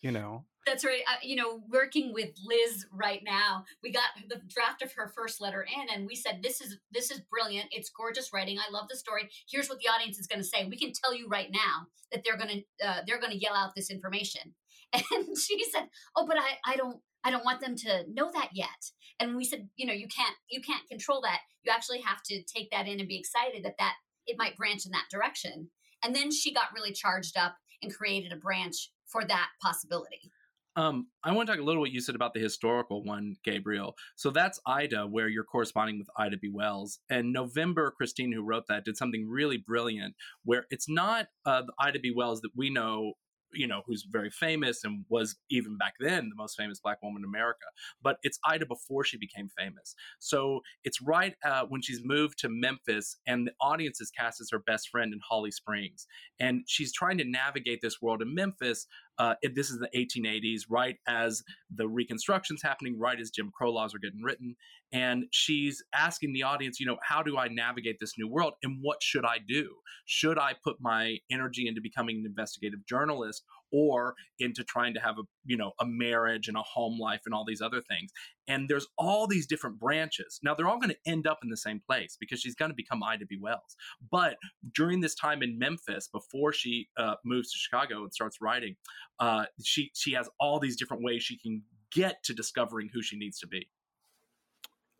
you 0.00 0.12
know? 0.12 0.44
That's 0.66 0.84
right 0.84 1.00
uh, 1.08 1.16
you 1.22 1.34
know 1.34 1.62
working 1.72 2.12
with 2.12 2.28
liz 2.44 2.84
right 2.92 3.22
now 3.24 3.64
we 3.82 3.90
got 3.90 4.10
the 4.28 4.38
draft 4.48 4.82
of 4.82 4.92
her 4.92 5.10
first 5.16 5.40
letter 5.40 5.62
in 5.64 5.94
and 5.94 6.06
we 6.06 6.14
said 6.14 6.40
this 6.42 6.60
is 6.60 6.76
this 6.92 7.10
is 7.10 7.20
brilliant 7.20 7.68
it's 7.70 7.88
gorgeous 7.88 8.34
writing 8.34 8.58
i 8.58 8.70
love 8.70 8.86
the 8.90 8.96
story 8.96 9.30
here's 9.50 9.70
what 9.70 9.78
the 9.78 9.88
audience 9.88 10.18
is 10.18 10.26
going 10.26 10.40
to 10.40 10.46
say 10.46 10.66
we 10.66 10.76
can 10.76 10.92
tell 10.92 11.16
you 11.16 11.26
right 11.26 11.48
now 11.50 11.86
that 12.12 12.22
they're 12.22 12.36
going 12.36 12.64
to 12.80 12.86
uh, 12.86 13.00
they're 13.06 13.18
going 13.18 13.32
to 13.32 13.38
yell 13.38 13.54
out 13.54 13.74
this 13.74 13.90
information. 13.90 14.54
And 14.94 15.38
she 15.38 15.62
said 15.72 15.88
oh 16.16 16.26
but 16.26 16.38
i 16.38 16.72
i 16.72 16.76
don't 16.76 16.98
i 17.24 17.30
don't 17.30 17.44
want 17.44 17.60
them 17.60 17.76
to 17.76 18.04
know 18.12 18.30
that 18.32 18.50
yet. 18.52 18.90
And 19.20 19.36
we 19.36 19.44
said 19.44 19.68
you 19.76 19.86
know 19.86 19.92
you 19.92 20.08
can't 20.08 20.34
you 20.50 20.60
can't 20.60 20.86
control 20.88 21.22
that 21.22 21.40
you 21.62 21.72
actually 21.72 22.00
have 22.00 22.22
to 22.24 22.42
take 22.42 22.70
that 22.70 22.86
in 22.86 22.98
and 23.00 23.08
be 23.08 23.18
excited 23.18 23.64
that 23.64 23.76
that 23.78 23.94
it 24.28 24.38
might 24.38 24.56
branch 24.56 24.86
in 24.86 24.92
that 24.92 25.08
direction. 25.10 25.70
And 26.04 26.14
then 26.14 26.30
she 26.30 26.54
got 26.54 26.72
really 26.74 26.92
charged 26.92 27.36
up 27.36 27.56
and 27.82 27.92
created 27.92 28.32
a 28.32 28.36
branch 28.36 28.92
for 29.06 29.24
that 29.24 29.48
possibility. 29.60 30.30
Um, 30.76 31.08
I 31.24 31.32
want 31.32 31.48
to 31.48 31.54
talk 31.54 31.60
a 31.60 31.64
little 31.64 31.80
what 31.80 31.90
you 31.90 32.00
said 32.00 32.14
about 32.14 32.34
the 32.34 32.40
historical 32.40 33.02
one, 33.02 33.34
Gabriel. 33.44 33.96
So 34.14 34.30
that's 34.30 34.60
Ida, 34.64 35.08
where 35.08 35.26
you're 35.26 35.42
corresponding 35.42 35.98
with 35.98 36.08
Ida 36.16 36.36
B. 36.36 36.50
Wells. 36.52 37.00
And 37.10 37.32
November, 37.32 37.92
Christine, 37.96 38.30
who 38.32 38.44
wrote 38.44 38.68
that, 38.68 38.84
did 38.84 38.96
something 38.96 39.28
really 39.28 39.56
brilliant, 39.56 40.14
where 40.44 40.66
it's 40.70 40.88
not 40.88 41.26
uh, 41.44 41.62
the 41.62 41.72
Ida 41.80 41.98
B. 41.98 42.12
Wells 42.14 42.42
that 42.42 42.52
we 42.54 42.70
know 42.70 43.14
you 43.52 43.66
know, 43.66 43.82
who's 43.86 44.06
very 44.10 44.30
famous 44.30 44.84
and 44.84 45.04
was 45.08 45.36
even 45.50 45.76
back 45.76 45.94
then 46.00 46.28
the 46.28 46.36
most 46.36 46.56
famous 46.56 46.80
black 46.80 47.02
woman 47.02 47.22
in 47.22 47.28
America. 47.28 47.66
But 48.02 48.18
it's 48.22 48.38
Ida 48.46 48.66
before 48.66 49.04
she 49.04 49.16
became 49.16 49.48
famous. 49.56 49.94
So 50.18 50.60
it's 50.84 51.00
right 51.00 51.34
uh, 51.44 51.64
when 51.68 51.82
she's 51.82 52.00
moved 52.04 52.38
to 52.40 52.48
Memphis 52.48 53.16
and 53.26 53.46
the 53.46 53.52
audience 53.60 54.00
is 54.00 54.10
cast 54.10 54.40
as 54.40 54.48
her 54.50 54.58
best 54.58 54.88
friend 54.88 55.12
in 55.12 55.20
Holly 55.28 55.50
Springs. 55.50 56.06
And 56.40 56.62
she's 56.66 56.92
trying 56.92 57.18
to 57.18 57.24
navigate 57.24 57.80
this 57.82 58.00
world 58.02 58.22
in 58.22 58.34
Memphis 58.34 58.86
uh, 59.18 59.34
it, 59.42 59.54
this 59.54 59.70
is 59.70 59.78
the 59.78 59.88
1880s, 59.96 60.62
right 60.68 60.96
as 61.06 61.42
the 61.74 61.88
Reconstruction's 61.88 62.62
happening, 62.62 62.98
right 62.98 63.18
as 63.20 63.30
Jim 63.30 63.50
Crow 63.56 63.72
laws 63.72 63.94
are 63.94 63.98
getting 63.98 64.22
written. 64.22 64.56
And 64.92 65.24
she's 65.32 65.82
asking 65.94 66.32
the 66.32 66.44
audience, 66.44 66.80
you 66.80 66.86
know, 66.86 66.96
how 67.02 67.22
do 67.22 67.36
I 67.36 67.48
navigate 67.48 67.96
this 68.00 68.14
new 68.16 68.28
world 68.28 68.54
and 68.62 68.78
what 68.80 69.02
should 69.02 69.24
I 69.24 69.38
do? 69.46 69.68
Should 70.06 70.38
I 70.38 70.54
put 70.64 70.76
my 70.80 71.18
energy 71.30 71.68
into 71.68 71.80
becoming 71.80 72.18
an 72.18 72.26
investigative 72.26 72.86
journalist 72.86 73.44
or 73.72 74.14
into 74.38 74.64
trying 74.64 74.94
to 74.94 75.00
have 75.00 75.18
a 75.18 75.22
you 75.44 75.56
know 75.56 75.72
a 75.80 75.86
marriage 75.86 76.48
and 76.48 76.56
a 76.56 76.62
home 76.62 76.98
life 76.98 77.22
and 77.26 77.34
all 77.34 77.44
these 77.46 77.60
other 77.60 77.80
things. 77.80 78.10
And 78.46 78.68
there's 78.68 78.86
all 78.96 79.26
these 79.26 79.46
different 79.46 79.78
branches. 79.78 80.40
Now 80.42 80.54
they're 80.54 80.68
all 80.68 80.78
going 80.78 80.94
to 80.94 81.10
end 81.10 81.26
up 81.26 81.40
in 81.42 81.50
the 81.50 81.56
same 81.56 81.80
place 81.86 82.16
because 82.18 82.40
she's 82.40 82.54
going 82.54 82.70
to 82.70 82.74
become 82.74 83.02
ida 83.02 83.26
b 83.26 83.38
wells. 83.40 83.76
But 84.10 84.36
during 84.74 85.00
this 85.00 85.14
time 85.14 85.42
in 85.42 85.58
memphis 85.58 86.08
before 86.08 86.52
she 86.52 86.88
uh, 86.96 87.14
moves 87.24 87.52
to 87.52 87.58
chicago 87.58 88.02
and 88.02 88.12
starts 88.12 88.38
writing 88.40 88.76
uh, 89.20 89.44
she 89.62 89.90
she 89.94 90.12
has 90.12 90.28
all 90.38 90.58
these 90.58 90.76
different 90.76 91.02
ways 91.02 91.22
she 91.22 91.38
can 91.38 91.62
get 91.90 92.22
to 92.24 92.34
discovering 92.34 92.90
who 92.92 93.02
she 93.02 93.16
needs 93.16 93.38
to 93.40 93.46
be. 93.46 93.68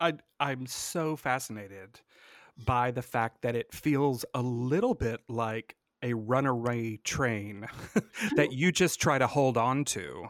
I, 0.01 0.13
i'm 0.39 0.65
so 0.65 1.17
fascinated 1.17 1.99
by 2.65 2.91
the 2.91 3.01
fact 3.01 3.41
that 3.41 3.55
it 3.55 3.73
feels 3.73 4.23
a 4.33 4.41
little 4.41 4.93
bit 4.93 5.19
like 5.27 5.75
a 6.03 6.13
runaway 6.13 6.97
train 7.03 7.67
that 8.35 8.51
you 8.51 8.71
just 8.71 8.99
try 9.01 9.17
to 9.17 9.27
hold 9.27 9.57
on 9.57 9.83
to 9.85 10.25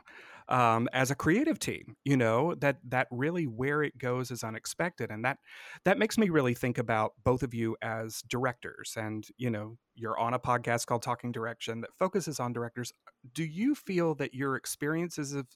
um, 0.47 0.89
as 0.93 1.11
a 1.11 1.15
creative 1.15 1.59
team 1.59 1.95
you 2.03 2.17
know 2.17 2.55
that 2.55 2.77
that 2.83 3.07
really 3.11 3.45
where 3.45 3.83
it 3.83 3.97
goes 3.97 4.31
is 4.31 4.43
unexpected 4.43 5.11
and 5.11 5.23
that 5.23 5.37
that 5.85 5.99
makes 5.99 6.17
me 6.17 6.29
really 6.29 6.55
think 6.55 6.77
about 6.79 7.13
both 7.23 7.43
of 7.43 7.53
you 7.53 7.77
as 7.83 8.23
directors 8.27 8.93
and 8.97 9.27
you 9.37 9.49
know 9.49 9.77
you're 9.99 10.17
on 10.17 10.33
a 10.33 10.39
podcast 10.39 10.85
called 10.85 11.01
talking 11.01 11.31
direction 11.31 11.81
that 11.81 11.93
focuses 11.99 12.39
on 12.39 12.53
directors. 12.53 12.93
Do 13.33 13.43
you 13.43 13.75
feel 13.75 14.15
that 14.15 14.33
your 14.33 14.55
experiences 14.55 15.33
of 15.33 15.47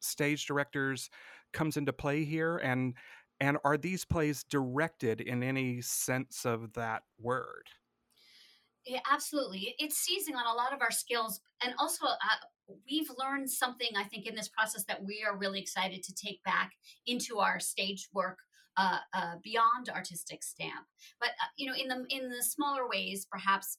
stage 0.00 0.46
directors 0.46 1.10
comes 1.52 1.76
into 1.76 1.92
play 1.92 2.24
here 2.24 2.56
and 2.56 2.94
and 3.38 3.58
are 3.64 3.76
these 3.76 4.04
plays 4.04 4.44
directed 4.44 5.20
in 5.20 5.42
any 5.42 5.80
sense 5.80 6.44
of 6.44 6.72
that 6.74 7.02
word 7.20 7.68
yeah, 8.86 9.00
absolutely. 9.10 9.74
It's 9.78 9.96
seizing 9.96 10.34
on 10.34 10.46
a 10.46 10.56
lot 10.56 10.72
of 10.72 10.80
our 10.80 10.90
skills. 10.90 11.40
And 11.62 11.74
also, 11.78 12.06
uh, 12.06 12.74
we've 12.90 13.10
learned 13.18 13.50
something, 13.50 13.88
I 13.96 14.04
think, 14.04 14.26
in 14.26 14.34
this 14.34 14.48
process 14.48 14.84
that 14.84 15.04
we 15.04 15.24
are 15.26 15.36
really 15.36 15.60
excited 15.60 16.02
to 16.02 16.14
take 16.14 16.42
back 16.44 16.72
into 17.06 17.38
our 17.38 17.60
stage 17.60 18.08
work 18.12 18.38
uh, 18.76 18.98
uh, 19.14 19.34
beyond 19.42 19.88
artistic 19.88 20.42
stamp. 20.42 20.86
But, 21.20 21.30
uh, 21.30 21.50
you 21.56 21.68
know, 21.68 21.76
in 21.76 21.88
the, 21.88 22.06
in 22.08 22.30
the 22.30 22.42
smaller 22.42 22.88
ways, 22.88 23.26
perhaps 23.30 23.78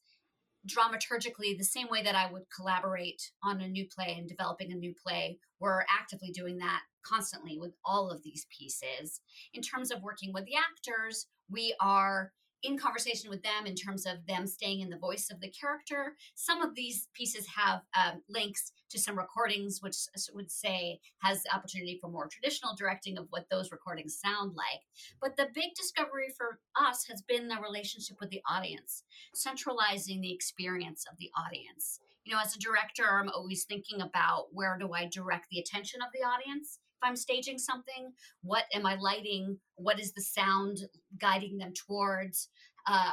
dramaturgically, 0.68 1.58
the 1.58 1.64
same 1.64 1.90
way 1.90 2.04
that 2.04 2.16
I 2.16 2.32
would 2.32 2.44
collaborate 2.56 3.22
on 3.44 3.60
a 3.60 3.68
new 3.68 3.86
play 3.94 4.16
and 4.18 4.30
developing 4.30 4.72
a 4.72 4.76
new 4.76 4.94
play, 5.06 5.40
we're 5.60 5.84
actively 6.00 6.32
doing 6.32 6.58
that 6.60 6.82
constantly 7.06 7.58
with 7.60 7.74
all 7.84 8.10
of 8.10 8.24
these 8.24 8.46
pieces. 8.58 9.20
In 9.54 9.62
terms 9.62 9.92
of 9.92 10.02
working 10.02 10.32
with 10.32 10.46
the 10.46 10.56
actors, 10.56 11.28
we 11.50 11.76
are 11.82 12.32
in 12.64 12.78
conversation 12.78 13.30
with 13.30 13.44
them 13.44 13.66
in 13.66 13.76
terms 13.76 14.06
of 14.06 14.26
them 14.28 14.48
staying 14.48 14.80
in 14.80 14.90
the 14.90 14.98
voice 14.98 15.30
of 15.30 15.40
the 15.42 15.50
character. 15.50 16.16
Some 16.36 16.62
of 16.62 16.76
these 16.76 17.10
pieces 17.14 17.46
have 17.56 17.82
um, 17.96 18.22
links 18.30 18.72
to 18.90 19.00
some 19.00 19.18
recordings, 19.18 19.80
which 19.82 19.98
would 20.34 20.50
say 20.50 21.00
has 21.22 21.44
the 21.44 21.54
opportunity 21.54 21.98
for 22.00 22.10
more 22.10 22.28
traditional 22.28 22.76
directing 22.76 23.18
of 23.18 23.28
what 23.32 23.50
those 23.52 23.72
recordings 23.72 24.20
sound 24.20 24.56
like. 24.56 24.82
But 25.22 25.36
the 25.36 25.50
big 25.54 25.74
discovery 25.76 26.34
for 26.38 26.60
us 26.80 27.06
has 27.10 27.22
been 27.22 27.48
the 27.48 27.58
relationship 27.62 28.18
with 28.20 28.30
the 28.30 28.42
audience, 28.50 29.04
centralizing 29.34 30.22
the 30.22 30.34
experience 30.34 31.06
of 31.12 31.18
the 31.18 31.32
audience. 31.38 32.00
You 32.24 32.34
know, 32.34 32.42
as 32.42 32.56
a 32.56 32.60
director, 32.60 33.04
I'm 33.04 33.30
always 33.30 33.66
thinking 33.66 34.00
about 34.00 34.48
where 34.54 34.78
do 34.80 34.94
I 34.94 35.10
direct 35.12 35.48
the 35.52 35.60
attention 35.60 36.02
of 36.02 36.08
the 36.14 36.26
audience 36.26 36.80
I'm 37.04 37.16
staging 37.16 37.60
something, 37.60 38.14
what 38.42 38.64
am 38.74 38.86
I 38.86 38.96
lighting? 38.96 39.58
What 39.76 40.00
is 40.00 40.14
the 40.14 40.22
sound 40.22 40.80
guiding 41.20 41.58
them 41.58 41.74
towards? 41.88 42.50
Uh, 42.88 43.12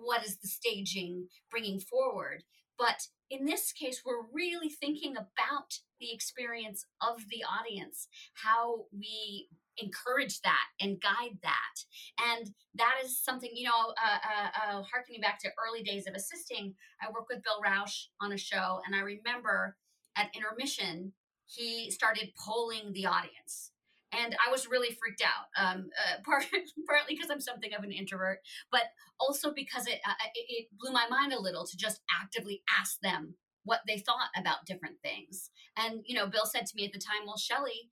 what 0.00 0.24
is 0.24 0.38
the 0.38 0.48
staging 0.48 1.28
bringing 1.50 1.80
forward? 1.80 2.42
But 2.78 3.06
in 3.30 3.44
this 3.44 3.72
case, 3.72 4.02
we're 4.04 4.26
really 4.32 4.68
thinking 4.68 5.12
about 5.16 5.78
the 6.00 6.12
experience 6.12 6.86
of 7.00 7.18
the 7.30 7.44
audience, 7.44 8.08
how 8.34 8.86
we 8.92 9.48
encourage 9.78 10.40
that 10.42 10.66
and 10.80 11.00
guide 11.00 11.38
that. 11.42 12.32
And 12.36 12.50
that 12.74 12.94
is 13.04 13.22
something, 13.22 13.50
you 13.52 13.64
know, 13.64 13.94
uh, 14.04 14.18
uh, 14.18 14.78
uh, 14.78 14.82
harkening 14.82 15.20
back 15.20 15.38
to 15.40 15.50
early 15.66 15.82
days 15.82 16.06
of 16.06 16.14
assisting, 16.14 16.74
I 17.00 17.10
worked 17.10 17.30
with 17.30 17.42
Bill 17.42 17.60
Rauch 17.64 18.08
on 18.20 18.32
a 18.32 18.38
show, 18.38 18.80
and 18.86 18.94
I 18.94 19.00
remember 19.00 19.76
at 20.16 20.30
intermission, 20.34 21.12
he 21.46 21.90
started 21.90 22.32
polling 22.36 22.92
the 22.92 23.06
audience. 23.06 23.70
And 24.12 24.36
I 24.46 24.50
was 24.50 24.68
really 24.68 24.94
freaked 24.94 25.22
out, 25.22 25.48
um, 25.58 25.90
uh, 25.98 26.22
part, 26.24 26.44
partly 26.86 27.14
because 27.14 27.30
I'm 27.30 27.40
something 27.40 27.74
of 27.76 27.82
an 27.82 27.92
introvert, 27.92 28.38
but 28.70 28.82
also 29.18 29.52
because 29.52 29.86
it, 29.86 30.00
uh, 30.06 30.12
it, 30.34 30.46
it 30.48 30.66
blew 30.78 30.92
my 30.92 31.06
mind 31.08 31.32
a 31.32 31.40
little 31.40 31.66
to 31.66 31.76
just 31.76 32.00
actively 32.20 32.62
ask 32.78 33.00
them 33.00 33.34
what 33.64 33.80
they 33.86 33.98
thought 33.98 34.28
about 34.36 34.66
different 34.66 34.96
things. 35.02 35.50
And, 35.76 36.02
you 36.04 36.14
know, 36.14 36.26
Bill 36.26 36.46
said 36.46 36.66
to 36.66 36.76
me 36.76 36.84
at 36.84 36.92
the 36.92 36.98
time, 36.98 37.26
well, 37.26 37.38
Shelley, 37.38 37.90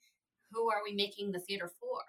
who 0.53 0.71
are 0.71 0.83
we 0.85 0.95
making 0.95 1.33
the 1.33 1.41
theater 1.41 1.71
for? 1.81 2.01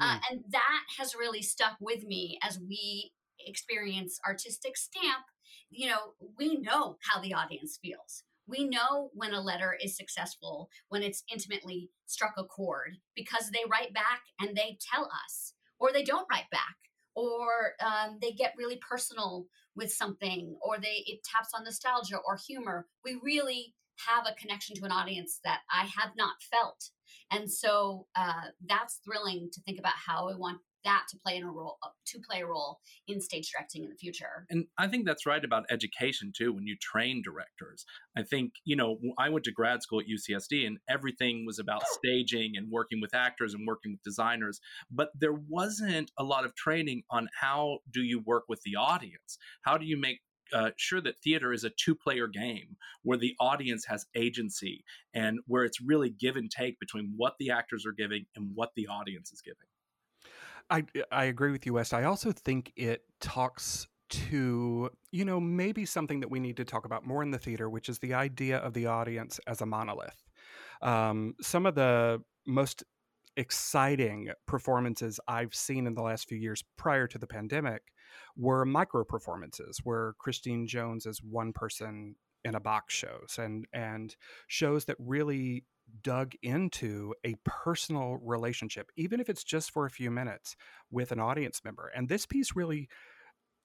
Uh, 0.00 0.18
hmm. 0.18 0.18
and 0.30 0.44
that 0.50 0.84
has 0.98 1.14
really 1.14 1.42
stuck 1.42 1.76
with 1.80 2.04
me 2.04 2.38
as 2.42 2.58
we 2.58 3.12
experience 3.46 4.20
artistic 4.26 4.76
stamp. 4.76 5.24
You 5.70 5.88
know, 5.88 6.14
we 6.38 6.56
know 6.56 6.96
how 7.02 7.20
the 7.20 7.34
audience 7.34 7.78
feels. 7.80 8.24
We 8.48 8.64
know 8.64 9.10
when 9.12 9.34
a 9.34 9.40
letter 9.40 9.76
is 9.82 9.96
successful, 9.96 10.70
when 10.88 11.02
it's 11.02 11.22
intimately 11.32 11.90
struck 12.06 12.34
a 12.38 12.44
chord, 12.44 12.96
because 13.14 13.50
they 13.50 13.64
write 13.70 13.92
back 13.94 14.22
and 14.40 14.56
they 14.56 14.78
tell 14.92 15.04
us, 15.04 15.54
or 15.78 15.92
they 15.92 16.02
don't 16.02 16.28
write 16.30 16.50
back, 16.50 16.76
or 17.14 17.74
um, 17.84 18.18
they 18.20 18.32
get 18.32 18.54
really 18.56 18.80
personal 18.88 19.46
with 19.76 19.92
something, 19.92 20.56
or 20.62 20.78
they 20.78 21.04
it 21.06 21.20
taps 21.24 21.50
on 21.54 21.64
nostalgia 21.64 22.18
or 22.26 22.36
humor. 22.36 22.86
We 23.04 23.20
really 23.22 23.74
have 24.06 24.26
a 24.26 24.40
connection 24.40 24.76
to 24.76 24.84
an 24.84 24.92
audience 24.92 25.40
that 25.44 25.60
I 25.70 25.82
have 25.82 26.12
not 26.16 26.36
felt 26.40 26.90
and 27.30 27.50
so 27.50 28.06
uh, 28.16 28.48
that's 28.66 29.00
thrilling 29.04 29.50
to 29.52 29.60
think 29.62 29.78
about 29.78 29.94
how 29.94 30.28
we 30.28 30.34
want 30.34 30.58
that 30.84 31.04
to 31.10 31.18
play 31.24 31.36
in 31.36 31.42
a 31.42 31.50
role 31.50 31.78
uh, 31.82 31.88
to 32.06 32.18
play 32.20 32.40
a 32.40 32.46
role 32.46 32.78
in 33.06 33.20
stage 33.20 33.50
directing 33.52 33.84
in 33.84 33.90
the 33.90 33.96
future. 33.96 34.46
And 34.50 34.66
i 34.78 34.86
think 34.86 35.06
that's 35.06 35.26
right 35.26 35.44
about 35.44 35.64
education 35.70 36.32
too 36.36 36.52
when 36.52 36.66
you 36.66 36.76
train 36.80 37.22
directors. 37.22 37.84
I 38.16 38.22
think 38.22 38.52
you 38.64 38.76
know 38.76 38.98
i 39.18 39.28
went 39.28 39.44
to 39.44 39.52
grad 39.52 39.82
school 39.82 40.00
at 40.00 40.06
ucsd 40.06 40.66
and 40.66 40.78
everything 40.88 41.44
was 41.46 41.58
about 41.58 41.82
staging 41.98 42.52
and 42.56 42.70
working 42.70 43.00
with 43.00 43.14
actors 43.14 43.54
and 43.54 43.66
working 43.66 43.92
with 43.92 44.02
designers 44.02 44.60
but 44.90 45.10
there 45.18 45.32
wasn't 45.32 46.10
a 46.18 46.24
lot 46.24 46.44
of 46.44 46.54
training 46.54 47.02
on 47.10 47.28
how 47.40 47.78
do 47.90 48.02
you 48.02 48.20
work 48.20 48.44
with 48.48 48.62
the 48.62 48.76
audience? 48.76 49.38
How 49.62 49.78
do 49.78 49.86
you 49.86 49.96
make 49.96 50.20
uh, 50.52 50.70
sure 50.76 51.00
that 51.00 51.20
theater 51.22 51.52
is 51.52 51.64
a 51.64 51.70
two 51.70 51.94
player 51.94 52.26
game 52.26 52.76
where 53.02 53.18
the 53.18 53.34
audience 53.38 53.84
has 53.86 54.06
agency 54.16 54.84
and 55.14 55.40
where 55.46 55.64
it's 55.64 55.80
really 55.80 56.10
give 56.10 56.36
and 56.36 56.50
take 56.50 56.80
between 56.80 57.12
what 57.16 57.34
the 57.38 57.50
actors 57.50 57.84
are 57.84 57.92
giving 57.92 58.24
and 58.34 58.50
what 58.54 58.70
the 58.74 58.86
audience 58.86 59.30
is 59.30 59.42
giving. 59.42 59.56
I, 60.70 60.84
I 61.10 61.24
agree 61.24 61.50
with 61.50 61.64
you, 61.66 61.74
Wes. 61.74 61.92
I 61.92 62.04
also 62.04 62.32
think 62.32 62.72
it 62.76 63.02
talks 63.20 63.86
to, 64.10 64.90
you 65.10 65.24
know, 65.24 65.40
maybe 65.40 65.84
something 65.84 66.20
that 66.20 66.30
we 66.30 66.40
need 66.40 66.56
to 66.56 66.64
talk 66.64 66.84
about 66.84 67.06
more 67.06 67.22
in 67.22 67.30
the 67.30 67.38
theater, 67.38 67.68
which 67.68 67.88
is 67.88 67.98
the 67.98 68.14
idea 68.14 68.58
of 68.58 68.74
the 68.74 68.86
audience 68.86 69.40
as 69.46 69.60
a 69.60 69.66
monolith. 69.66 70.22
Um, 70.82 71.34
some 71.40 71.66
of 71.66 71.74
the 71.74 72.22
most 72.46 72.84
exciting 73.36 74.30
performances 74.46 75.20
I've 75.28 75.54
seen 75.54 75.86
in 75.86 75.94
the 75.94 76.02
last 76.02 76.28
few 76.28 76.38
years 76.38 76.64
prior 76.76 77.06
to 77.06 77.18
the 77.18 77.26
pandemic 77.26 77.82
were 78.36 78.64
micro 78.64 79.04
performances 79.04 79.80
where 79.84 80.14
Christine 80.18 80.66
Jones 80.66 81.06
is 81.06 81.22
one 81.22 81.52
person 81.52 82.16
in 82.44 82.54
a 82.54 82.60
box 82.60 82.94
shows 82.94 83.36
and 83.38 83.66
and 83.72 84.14
shows 84.46 84.84
that 84.86 84.96
really 84.98 85.64
dug 86.02 86.34
into 86.42 87.14
a 87.24 87.34
personal 87.44 88.18
relationship 88.22 88.90
even 88.96 89.20
if 89.20 89.28
it's 89.28 89.44
just 89.44 89.70
for 89.70 89.86
a 89.86 89.90
few 89.90 90.10
minutes 90.10 90.56
with 90.90 91.12
an 91.12 91.20
audience 91.20 91.62
member 91.64 91.90
and 91.94 92.08
this 92.08 92.26
piece 92.26 92.54
really 92.54 92.88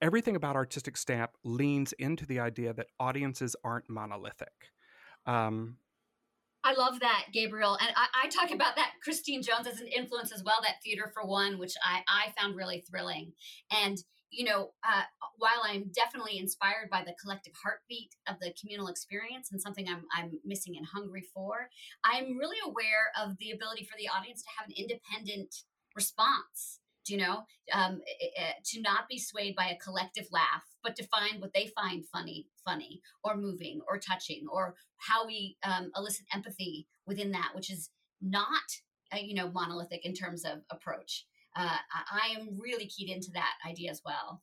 everything 0.01 0.35
about 0.35 0.55
artistic 0.55 0.97
stamp 0.97 1.31
leans 1.43 1.93
into 1.93 2.25
the 2.25 2.39
idea 2.39 2.73
that 2.73 2.87
audiences 2.99 3.55
aren't 3.63 3.89
monolithic 3.89 4.71
um, 5.25 5.77
I 6.65 6.73
love 6.73 6.99
that, 7.01 7.25
Gabriel. 7.33 7.77
And 7.79 7.89
I, 7.95 8.23
I, 8.23 8.29
talk 8.29 8.51
about 8.51 8.77
that 8.77 8.93
Christine 9.03 9.41
Jones 9.41 9.67
as 9.67 9.81
an 9.81 9.87
influence 9.87 10.31
as 10.31 10.43
well, 10.43 10.59
that 10.63 10.81
Theater 10.83 11.11
for 11.13 11.25
One, 11.25 11.59
which 11.59 11.73
I, 11.83 12.01
I 12.07 12.31
found 12.39 12.55
really 12.55 12.85
thrilling. 12.89 13.33
And 13.69 13.97
you 14.33 14.45
know, 14.45 14.71
uh, 14.83 15.03
while 15.37 15.61
I'm 15.63 15.91
definitely 15.93 16.37
inspired 16.37 16.89
by 16.91 17.03
the 17.03 17.15
collective 17.21 17.53
heartbeat 17.61 18.15
of 18.27 18.39
the 18.39 18.53
communal 18.59 18.87
experience 18.87 19.51
and 19.51 19.61
something 19.61 19.87
I'm, 19.87 20.03
I'm 20.15 20.39
missing 20.43 20.75
and 20.77 20.85
hungry 20.85 21.23
for, 21.33 21.69
I'm 22.03 22.37
really 22.37 22.57
aware 22.65 23.11
of 23.21 23.37
the 23.37 23.51
ability 23.51 23.85
for 23.85 23.97
the 23.97 24.09
audience 24.09 24.41
to 24.43 24.49
have 24.57 24.67
an 24.67 24.75
independent 24.75 25.55
response. 25.95 26.79
You 27.07 27.17
know, 27.17 27.43
um, 27.73 27.99
to 28.63 28.81
not 28.81 29.09
be 29.09 29.19
swayed 29.19 29.57
by 29.57 29.65
a 29.65 29.77
collective 29.77 30.25
laugh, 30.31 30.63
but 30.83 30.95
to 30.95 31.07
find 31.07 31.41
what 31.41 31.51
they 31.53 31.69
find 31.75 32.05
funny, 32.05 32.47
funny, 32.63 33.01
or 33.25 33.35
moving, 33.35 33.81
or 33.89 33.99
touching, 33.99 34.45
or 34.49 34.75
how 34.95 35.27
we 35.27 35.57
um, 35.63 35.91
elicit 35.97 36.25
empathy 36.33 36.87
within 37.05 37.31
that, 37.31 37.51
which 37.53 37.69
is 37.69 37.89
not, 38.21 38.47
uh, 39.13 39.17
you 39.17 39.35
know, 39.35 39.51
monolithic 39.51 40.05
in 40.05 40.13
terms 40.13 40.45
of 40.45 40.59
approach 40.71 41.25
uh, 41.55 41.77
I 42.11 42.39
am 42.39 42.57
really 42.59 42.87
keyed 42.87 43.09
into 43.09 43.31
that 43.33 43.53
idea 43.67 43.91
as 43.91 44.01
well. 44.05 44.41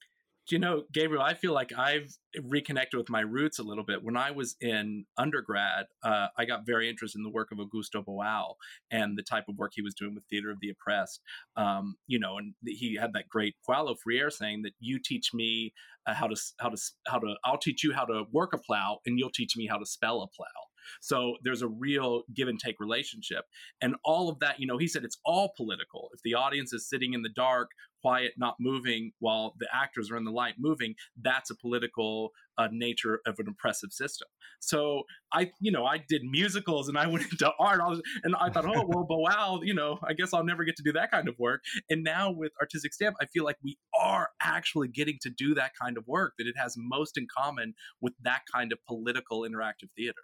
Do 0.48 0.56
You 0.56 0.60
know, 0.60 0.82
Gabriel, 0.92 1.22
I 1.22 1.34
feel 1.34 1.52
like 1.52 1.72
I've 1.78 2.12
reconnected 2.42 2.98
with 2.98 3.08
my 3.08 3.20
roots 3.20 3.60
a 3.60 3.62
little 3.62 3.84
bit. 3.84 4.02
When 4.02 4.16
I 4.16 4.32
was 4.32 4.56
in 4.60 5.04
undergrad, 5.16 5.86
uh, 6.02 6.26
I 6.36 6.44
got 6.44 6.66
very 6.66 6.88
interested 6.88 7.18
in 7.18 7.22
the 7.22 7.30
work 7.30 7.50
of 7.52 7.58
Augusto 7.58 8.04
Boal 8.04 8.54
and 8.90 9.16
the 9.16 9.22
type 9.22 9.44
of 9.48 9.58
work 9.58 9.72
he 9.74 9.82
was 9.82 9.94
doing 9.94 10.14
with 10.14 10.24
Theater 10.28 10.50
of 10.50 10.58
the 10.60 10.70
Oppressed. 10.70 11.20
Um, 11.56 11.94
you 12.08 12.18
know, 12.18 12.38
and 12.38 12.54
he 12.66 12.96
had 13.00 13.12
that 13.12 13.28
great 13.28 13.54
Paulo 13.64 13.94
Freire 14.02 14.30
saying 14.30 14.62
that 14.62 14.72
you 14.80 14.98
teach 14.98 15.32
me 15.32 15.72
uh, 16.06 16.14
how 16.14 16.26
to 16.26 16.36
how 16.58 16.70
to 16.70 16.76
how 17.06 17.18
to 17.18 17.34
I'll 17.44 17.58
teach 17.58 17.84
you 17.84 17.92
how 17.92 18.06
to 18.06 18.24
work 18.32 18.52
a 18.52 18.58
plow, 18.58 18.98
and 19.06 19.18
you'll 19.18 19.30
teach 19.30 19.56
me 19.56 19.68
how 19.68 19.78
to 19.78 19.86
spell 19.86 20.22
a 20.22 20.26
plow. 20.26 20.69
So 21.00 21.36
there's 21.42 21.62
a 21.62 21.68
real 21.68 22.22
give 22.34 22.48
and 22.48 22.58
take 22.58 22.76
relationship. 22.80 23.44
And 23.80 23.96
all 24.04 24.28
of 24.28 24.38
that, 24.40 24.60
you 24.60 24.66
know, 24.66 24.78
he 24.78 24.88
said 24.88 25.04
it's 25.04 25.18
all 25.24 25.52
political. 25.56 26.10
If 26.14 26.20
the 26.22 26.34
audience 26.34 26.72
is 26.72 26.88
sitting 26.88 27.14
in 27.14 27.22
the 27.22 27.28
dark, 27.28 27.70
quiet, 28.00 28.32
not 28.36 28.56
moving, 28.58 29.12
while 29.18 29.54
the 29.58 29.68
actors 29.72 30.10
are 30.10 30.16
in 30.16 30.24
the 30.24 30.30
light 30.30 30.54
moving, 30.58 30.94
that's 31.20 31.50
a 31.50 31.56
political 31.56 32.30
uh, 32.58 32.68
nature 32.70 33.20
of 33.26 33.36
an 33.38 33.46
oppressive 33.48 33.92
system. 33.92 34.28
So 34.60 35.04
I, 35.32 35.50
you 35.60 35.72
know, 35.72 35.86
I 35.86 36.04
did 36.08 36.22
musicals 36.24 36.88
and 36.88 36.98
I 36.98 37.06
went 37.12 37.30
into 37.30 37.50
art, 37.58 37.80
and 38.22 38.34
I 38.36 38.50
thought, 38.50 38.66
oh 38.66 38.84
well, 38.86 39.06
but 39.08 39.18
wow, 39.18 39.60
you 39.62 39.74
know, 39.74 39.98
I 40.06 40.12
guess 40.12 40.34
I'll 40.34 40.44
never 40.44 40.64
get 40.64 40.76
to 40.76 40.82
do 40.82 40.92
that 40.92 41.10
kind 41.10 41.28
of 41.28 41.38
work. 41.38 41.62
And 41.88 42.02
now 42.02 42.30
with 42.30 42.52
artistic 42.60 42.92
stamp, 42.92 43.16
I 43.20 43.26
feel 43.26 43.44
like 43.44 43.56
we 43.62 43.78
are 43.98 44.28
actually 44.42 44.88
getting 44.88 45.18
to 45.22 45.30
do 45.30 45.54
that 45.54 45.72
kind 45.80 45.96
of 45.96 46.04
work. 46.06 46.34
That 46.38 46.46
it 46.46 46.54
has 46.56 46.74
most 46.76 47.16
in 47.16 47.26
common 47.36 47.74
with 48.00 48.14
that 48.22 48.42
kind 48.52 48.72
of 48.72 48.78
political 48.86 49.42
interactive 49.42 49.90
theater. 49.96 50.20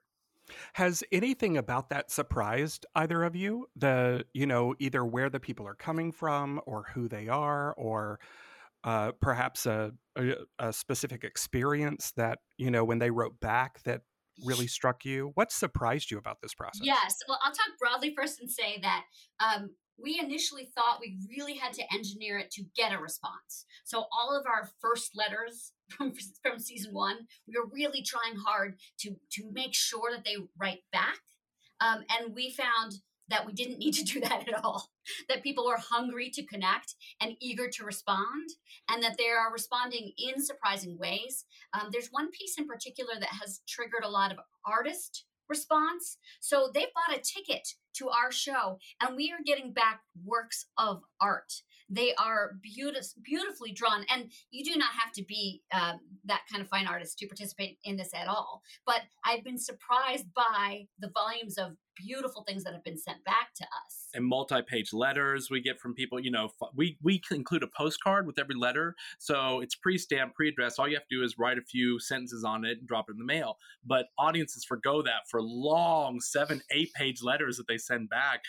Has 0.74 1.02
anything 1.12 1.56
about 1.56 1.90
that 1.90 2.10
surprised 2.10 2.86
either 2.94 3.24
of 3.24 3.34
you? 3.34 3.66
The, 3.76 4.24
you 4.32 4.46
know, 4.46 4.74
either 4.78 5.04
where 5.04 5.30
the 5.30 5.40
people 5.40 5.66
are 5.66 5.74
coming 5.74 6.12
from 6.12 6.60
or 6.66 6.86
who 6.94 7.08
they 7.08 7.28
are 7.28 7.74
or 7.74 8.20
uh, 8.84 9.12
perhaps 9.20 9.66
a, 9.66 9.92
a, 10.16 10.34
a 10.58 10.72
specific 10.72 11.24
experience 11.24 12.12
that, 12.16 12.38
you 12.56 12.70
know, 12.70 12.84
when 12.84 12.98
they 12.98 13.10
wrote 13.10 13.40
back 13.40 13.82
that 13.82 14.02
really 14.44 14.66
struck 14.66 15.04
you? 15.04 15.32
What 15.34 15.50
surprised 15.50 16.10
you 16.10 16.18
about 16.18 16.40
this 16.42 16.54
process? 16.54 16.82
Yes. 16.84 17.16
Well, 17.28 17.38
I'll 17.42 17.52
talk 17.52 17.78
broadly 17.78 18.14
first 18.16 18.40
and 18.40 18.50
say 18.50 18.78
that 18.82 19.04
um, 19.40 19.70
we 19.98 20.20
initially 20.22 20.68
thought 20.74 21.00
we 21.00 21.18
really 21.28 21.54
had 21.54 21.72
to 21.74 21.94
engineer 21.94 22.38
it 22.38 22.50
to 22.52 22.64
get 22.76 22.92
a 22.92 22.98
response. 22.98 23.64
So 23.84 24.04
all 24.12 24.36
of 24.38 24.46
our 24.46 24.70
first 24.80 25.12
letters 25.16 25.72
from 25.90 26.12
from 26.42 26.58
season 26.58 26.92
one. 26.92 27.26
We 27.46 27.54
were 27.58 27.68
really 27.72 28.02
trying 28.02 28.36
hard 28.36 28.76
to 29.00 29.16
to 29.32 29.50
make 29.52 29.74
sure 29.74 30.10
that 30.10 30.24
they 30.24 30.36
write 30.58 30.82
back, 30.92 31.20
um, 31.80 32.04
and 32.10 32.34
we 32.34 32.50
found 32.50 32.94
that 33.28 33.44
we 33.44 33.52
didn't 33.52 33.78
need 33.78 33.94
to 33.94 34.04
do 34.04 34.20
that 34.20 34.48
at 34.48 34.64
all. 34.64 34.90
That 35.28 35.44
people 35.44 35.66
were 35.66 35.78
hungry 35.78 36.30
to 36.30 36.44
connect 36.44 36.96
and 37.20 37.36
eager 37.40 37.68
to 37.68 37.84
respond, 37.84 38.50
and 38.90 39.00
that 39.04 39.16
they 39.16 39.28
are 39.28 39.52
responding 39.52 40.10
in 40.18 40.44
surprising 40.44 40.98
ways. 40.98 41.44
Um, 41.72 41.90
there's 41.92 42.08
one 42.10 42.32
piece 42.32 42.58
in 42.58 42.66
particular 42.66 43.12
that 43.20 43.38
has 43.40 43.60
triggered 43.68 44.02
a 44.02 44.08
lot 44.08 44.32
of 44.32 44.38
artist 44.66 45.24
response. 45.48 46.18
So 46.40 46.70
they 46.72 46.86
bought 46.94 47.16
a 47.16 47.20
ticket 47.20 47.68
to 47.94 48.08
our 48.08 48.30
show, 48.30 48.78
and 49.00 49.16
we 49.16 49.32
are 49.32 49.42
getting 49.44 49.72
back 49.72 50.00
works 50.24 50.66
of 50.76 51.02
art 51.20 51.52
they 51.88 52.14
are 52.14 52.52
beautiful, 52.62 53.22
beautifully 53.22 53.72
drawn, 53.72 54.04
and 54.12 54.30
you 54.50 54.64
do 54.64 54.78
not 54.78 54.90
have 54.92 55.12
to 55.12 55.24
be 55.24 55.62
uh, 55.72 55.94
that 56.24 56.42
kind 56.50 56.62
of 56.62 56.68
fine 56.68 56.86
artist 56.86 57.18
to 57.18 57.26
participate 57.26 57.78
in 57.84 57.96
this 57.96 58.12
at 58.14 58.28
all. 58.28 58.62
But 58.84 59.02
I've 59.24 59.44
been 59.44 59.58
surprised 59.58 60.26
by 60.34 60.86
the 60.98 61.10
volumes 61.14 61.58
of 61.58 61.76
beautiful 61.96 62.42
things 62.42 62.64
that 62.64 62.72
have 62.72 62.84
been 62.84 62.98
sent 62.98 63.24
back 63.24 63.54
to 63.56 63.64
us. 63.64 64.08
And 64.14 64.24
multi-page 64.24 64.92
letters 64.92 65.48
we 65.50 65.60
get 65.60 65.80
from 65.80 65.94
people. 65.94 66.20
You 66.20 66.30
know, 66.30 66.50
we 66.74 66.98
we 67.02 67.20
include 67.30 67.62
a 67.62 67.66
postcard 67.66 68.26
with 68.26 68.38
every 68.38 68.54
letter, 68.54 68.94
so 69.18 69.60
it's 69.60 69.74
pre-stamped, 69.74 70.34
pre-addressed. 70.36 70.78
All 70.78 70.88
you 70.88 70.94
have 70.94 71.06
to 71.08 71.16
do 71.16 71.24
is 71.24 71.36
write 71.38 71.58
a 71.58 71.62
few 71.62 71.98
sentences 71.98 72.44
on 72.44 72.64
it 72.64 72.78
and 72.78 72.86
drop 72.86 73.06
it 73.08 73.12
in 73.12 73.18
the 73.18 73.24
mail. 73.24 73.56
But 73.84 74.06
audiences 74.18 74.64
forgo 74.64 75.02
that 75.02 75.28
for 75.30 75.40
long 75.42 76.20
seven, 76.20 76.62
eight-page 76.70 77.22
letters 77.22 77.56
that 77.56 77.66
they 77.68 77.78
send 77.78 78.08
back, 78.08 78.42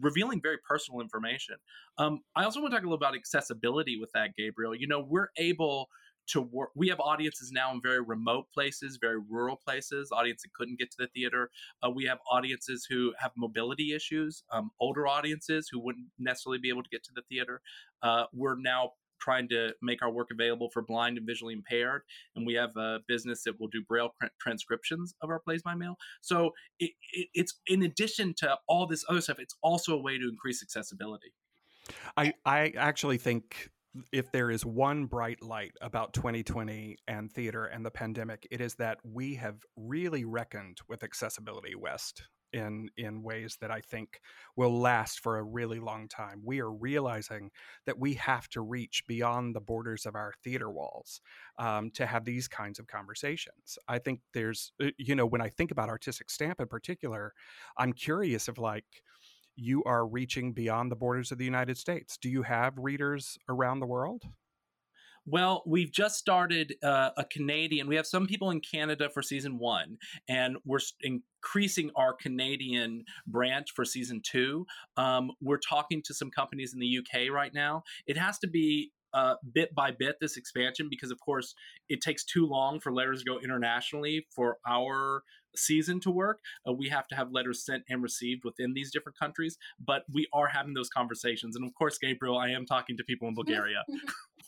revealing 0.00 0.40
very 0.42 0.58
personal 0.68 1.00
information. 1.00 1.56
Um, 1.98 2.20
I 2.36 2.44
also 2.44 2.60
want 2.60 2.72
to 2.72 2.76
talk 2.76 2.84
a 2.84 2.86
little 2.86 2.96
about 2.96 3.14
accessibility 3.14 3.98
with 3.98 4.10
that, 4.14 4.30
Gabriel. 4.36 4.74
You 4.74 4.86
know, 4.86 5.04
we're 5.06 5.30
able 5.36 5.88
to 6.28 6.40
work. 6.40 6.70
We 6.74 6.88
have 6.88 7.00
audiences 7.00 7.50
now 7.52 7.72
in 7.72 7.80
very 7.82 8.00
remote 8.00 8.46
places, 8.52 8.98
very 9.00 9.18
rural 9.18 9.56
places, 9.56 10.10
audiences 10.12 10.42
that 10.42 10.54
couldn't 10.54 10.78
get 10.78 10.90
to 10.92 10.96
the 10.98 11.08
theater. 11.08 11.50
Uh, 11.82 11.90
we 11.90 12.04
have 12.04 12.18
audiences 12.30 12.86
who 12.88 13.12
have 13.18 13.32
mobility 13.36 13.94
issues, 13.94 14.42
um, 14.52 14.70
older 14.80 15.06
audiences 15.06 15.68
who 15.70 15.80
wouldn't 15.80 16.06
necessarily 16.18 16.58
be 16.58 16.68
able 16.68 16.82
to 16.82 16.90
get 16.90 17.04
to 17.04 17.12
the 17.14 17.22
theater. 17.28 17.60
Uh, 18.02 18.24
we're 18.32 18.56
now 18.58 18.90
trying 19.20 19.48
to 19.48 19.70
make 19.82 20.02
our 20.02 20.10
work 20.10 20.28
available 20.32 20.70
for 20.72 20.82
blind 20.82 21.18
and 21.18 21.26
visually 21.26 21.52
impaired. 21.52 22.02
And 22.36 22.46
we 22.46 22.54
have 22.54 22.76
a 22.76 23.00
business 23.08 23.42
that 23.44 23.58
will 23.60 23.68
do 23.68 23.82
braille 23.82 24.14
transcriptions 24.40 25.14
of 25.22 25.30
our 25.30 25.40
plays 25.40 25.62
by 25.62 25.74
mail. 25.74 25.96
So 26.20 26.52
it, 26.78 26.92
it, 27.12 27.28
it's 27.34 27.54
in 27.66 27.82
addition 27.82 28.34
to 28.38 28.56
all 28.68 28.86
this 28.86 29.04
other 29.08 29.20
stuff, 29.20 29.38
it's 29.40 29.56
also 29.62 29.94
a 29.94 30.00
way 30.00 30.18
to 30.18 30.28
increase 30.28 30.62
accessibility. 30.62 31.32
I, 32.16 32.34
I 32.44 32.72
actually 32.76 33.18
think 33.18 33.70
if 34.12 34.30
there 34.32 34.50
is 34.50 34.64
one 34.64 35.06
bright 35.06 35.42
light 35.42 35.72
about 35.80 36.12
2020 36.12 36.96
and 37.06 37.32
theater 37.32 37.64
and 37.64 37.84
the 37.84 37.90
pandemic, 37.90 38.46
it 38.50 38.60
is 38.60 38.74
that 38.76 38.98
we 39.02 39.34
have 39.36 39.56
really 39.76 40.24
reckoned 40.24 40.78
with 40.88 41.02
accessibility 41.02 41.74
wes 41.74 42.12
in 42.52 42.88
in 42.96 43.22
ways 43.22 43.58
that 43.60 43.70
I 43.70 43.80
think 43.80 44.20
will 44.56 44.78
last 44.80 45.20
for 45.20 45.38
a 45.38 45.42
really 45.42 45.80
long 45.80 46.08
time. 46.08 46.42
We 46.44 46.60
are 46.60 46.72
realizing 46.72 47.50
that 47.86 47.98
we 47.98 48.14
have 48.14 48.48
to 48.50 48.60
reach 48.60 49.04
beyond 49.06 49.54
the 49.54 49.60
borders 49.60 50.06
of 50.06 50.14
our 50.14 50.32
theater 50.42 50.70
walls 50.70 51.20
um, 51.58 51.90
to 51.92 52.06
have 52.06 52.24
these 52.24 52.48
kinds 52.48 52.78
of 52.78 52.86
conversations. 52.86 53.78
I 53.86 53.98
think 53.98 54.20
there's, 54.32 54.72
uh, 54.82 54.86
you 54.96 55.14
know, 55.14 55.26
when 55.26 55.42
I 55.42 55.48
think 55.48 55.70
about 55.70 55.88
artistic 55.88 56.30
stamp 56.30 56.60
in 56.60 56.68
particular, 56.68 57.32
I'm 57.76 57.92
curious 57.92 58.48
of 58.48 58.58
like 58.58 58.86
you 59.58 59.82
are 59.84 60.06
reaching 60.06 60.52
beyond 60.52 60.90
the 60.90 60.96
borders 60.96 61.32
of 61.32 61.38
the 61.38 61.44
United 61.44 61.76
States. 61.76 62.16
Do 62.16 62.28
you 62.28 62.42
have 62.42 62.74
readers 62.78 63.38
around 63.48 63.80
the 63.80 63.86
world? 63.86 64.22
Well, 65.30 65.62
we've 65.66 65.92
just 65.92 66.16
started 66.16 66.76
uh, 66.82 67.10
a 67.18 67.24
Canadian. 67.24 67.86
We 67.86 67.96
have 67.96 68.06
some 68.06 68.26
people 68.26 68.50
in 68.50 68.60
Canada 68.60 69.10
for 69.12 69.20
season 69.20 69.58
one, 69.58 69.98
and 70.26 70.56
we're 70.64 70.78
increasing 71.02 71.90
our 71.96 72.14
Canadian 72.14 73.04
branch 73.26 73.72
for 73.74 73.84
season 73.84 74.22
two. 74.24 74.64
Um, 74.96 75.30
we're 75.42 75.58
talking 75.58 76.02
to 76.06 76.14
some 76.14 76.30
companies 76.30 76.72
in 76.72 76.80
the 76.80 76.98
UK 76.98 77.30
right 77.30 77.52
now. 77.52 77.82
It 78.06 78.16
has 78.16 78.38
to 78.38 78.46
be 78.46 78.92
uh, 79.14 79.34
bit 79.52 79.74
by 79.74 79.90
bit 79.90 80.16
this 80.20 80.36
expansion 80.36 80.88
because, 80.90 81.10
of 81.10 81.20
course, 81.20 81.54
it 81.88 82.00
takes 82.00 82.24
too 82.24 82.46
long 82.46 82.80
for 82.80 82.92
letters 82.92 83.20
to 83.20 83.24
go 83.24 83.38
internationally 83.38 84.26
for 84.34 84.58
our 84.66 85.22
season 85.56 86.00
to 86.00 86.10
work. 86.10 86.40
Uh, 86.66 86.72
we 86.72 86.88
have 86.88 87.08
to 87.08 87.14
have 87.14 87.32
letters 87.32 87.64
sent 87.64 87.82
and 87.88 88.02
received 88.02 88.44
within 88.44 88.74
these 88.74 88.90
different 88.90 89.18
countries, 89.18 89.58
but 89.84 90.04
we 90.12 90.26
are 90.32 90.48
having 90.48 90.74
those 90.74 90.88
conversations. 90.88 91.56
And 91.56 91.64
of 91.64 91.74
course, 91.74 91.98
Gabriel, 91.98 92.38
I 92.38 92.50
am 92.50 92.66
talking 92.66 92.96
to 92.96 93.04
people 93.04 93.28
in 93.28 93.34
Bulgaria. 93.34 93.84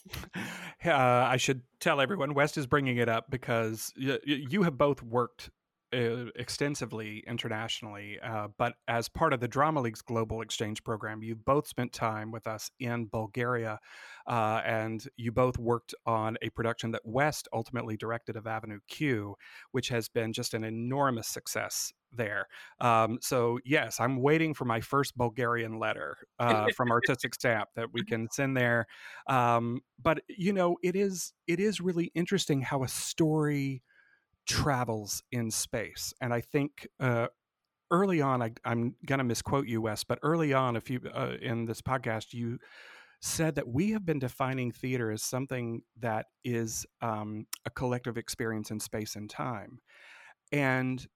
uh, 0.87 0.93
I 0.93 1.37
should 1.37 1.63
tell 1.79 2.01
everyone, 2.01 2.35
Wes 2.35 2.57
is 2.57 2.67
bringing 2.67 2.97
it 2.97 3.09
up 3.09 3.31
because 3.31 3.93
y- 4.01 4.19
you 4.25 4.63
have 4.63 4.79
both 4.79 5.03
worked 5.03 5.51
uh, 5.93 6.27
extensively 6.37 7.25
internationally, 7.27 8.19
uh, 8.23 8.49
but 8.59 8.75
as 8.89 9.09
part 9.09 9.33
of 9.33 9.41
the 9.41 9.49
Drama 9.49 9.81
League's 9.81 10.03
global 10.03 10.41
exchange 10.41 10.85
program, 10.85 11.23
you 11.23 11.35
both 11.35 11.67
spent 11.67 11.93
time 11.93 12.31
with 12.31 12.47
us 12.47 12.71
in 12.79 13.07
Bulgaria, 13.07 13.79
uh, 14.27 14.61
and 14.65 15.07
you 15.17 15.33
both 15.33 15.59
worked 15.59 15.95
on 16.07 16.37
a 16.43 16.51
production 16.51 16.93
that 16.93 17.03
Wes 17.05 17.43
ultimately 17.53 17.97
directed 17.97 18.37
of 18.37 18.47
Avenue 18.47 18.81
Q, 18.89 19.35
which 19.73 19.89
has 19.89 20.09
been 20.09 20.33
just 20.33 20.55
an 20.55 20.65
enormous 20.65 21.29
success 21.29 21.93
there. 22.13 22.47
Um, 22.81 23.19
so 23.21 23.59
yes, 23.65 24.01
I'm 24.01 24.21
waiting 24.21 24.55
for 24.55 24.65
my 24.65 24.81
first 24.81 25.17
Bulgarian 25.17 25.79
letter 25.79 26.17
uh, 26.39 26.67
from 26.77 26.91
Artistic 26.91 27.35
Stamp 27.35 27.69
that 27.77 27.93
we 27.93 28.05
can 28.05 28.29
send 28.31 28.57
there. 28.57 28.87
Um, 29.29 29.81
but 30.03 30.21
you 30.29 30.53
know, 30.53 30.77
it 30.83 30.97
is 30.97 31.33
it 31.47 31.61
is 31.61 31.81
really 31.81 32.11
interesting 32.15 32.63
how 32.63 32.83
a 32.83 32.89
story 32.89 33.83
travels 34.51 35.23
in 35.31 35.51
space. 35.51 36.13
And 36.21 36.35
I 36.35 36.41
think 36.41 36.89
uh, 36.99 37.29
early 37.91 38.21
on, 38.21 38.43
I, 38.43 38.53
am 38.65 38.95
going 39.07 39.19
to 39.19 39.25
misquote 39.25 39.67
you, 39.67 39.83
Wes, 39.83 40.05
but 40.05 40.19
early 40.23 40.53
on, 40.53 40.77
if 40.77 40.91
you 40.91 41.01
uh, 41.15 41.37
in 41.41 41.67
this 41.67 41.81
podcast, 41.81 42.33
you 42.33 42.59
said 43.23 43.55
that 43.55 43.69
we 43.69 43.91
have 43.93 44.05
been 44.05 44.19
defining 44.19 44.73
theater 44.73 45.11
as 45.11 45.23
something 45.23 45.83
that 45.99 46.27
is 46.45 46.87
um, 47.03 47.47
a 47.67 47.71
collective 47.71 48.17
experience 48.17 48.71
in 48.71 48.81
space 48.81 49.15
and 49.15 49.29
time. 49.29 49.79
And 50.53 51.07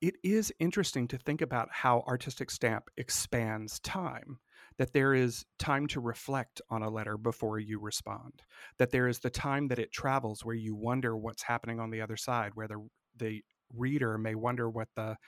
it 0.00 0.14
is 0.24 0.52
interesting 0.58 1.06
to 1.08 1.18
think 1.18 1.42
about 1.42 1.68
how 1.70 2.02
artistic 2.08 2.50
stamp 2.50 2.84
expands 2.96 3.78
time 3.80 4.38
that 4.80 4.94
there 4.94 5.12
is 5.12 5.44
time 5.58 5.86
to 5.86 6.00
reflect 6.00 6.62
on 6.70 6.82
a 6.82 6.88
letter 6.88 7.18
before 7.18 7.58
you 7.58 7.78
respond, 7.78 8.42
that 8.78 8.90
there 8.90 9.08
is 9.08 9.18
the 9.18 9.28
time 9.28 9.68
that 9.68 9.78
it 9.78 9.92
travels 9.92 10.42
where 10.42 10.54
you 10.54 10.74
wonder 10.74 11.14
what's 11.14 11.42
happening 11.42 11.78
on 11.78 11.90
the 11.90 12.00
other 12.00 12.16
side, 12.16 12.52
where 12.54 12.66
the, 12.66 12.88
the 13.18 13.44
reader 13.74 14.16
may 14.16 14.34
wonder 14.34 14.70
what 14.70 14.88
the 14.96 15.18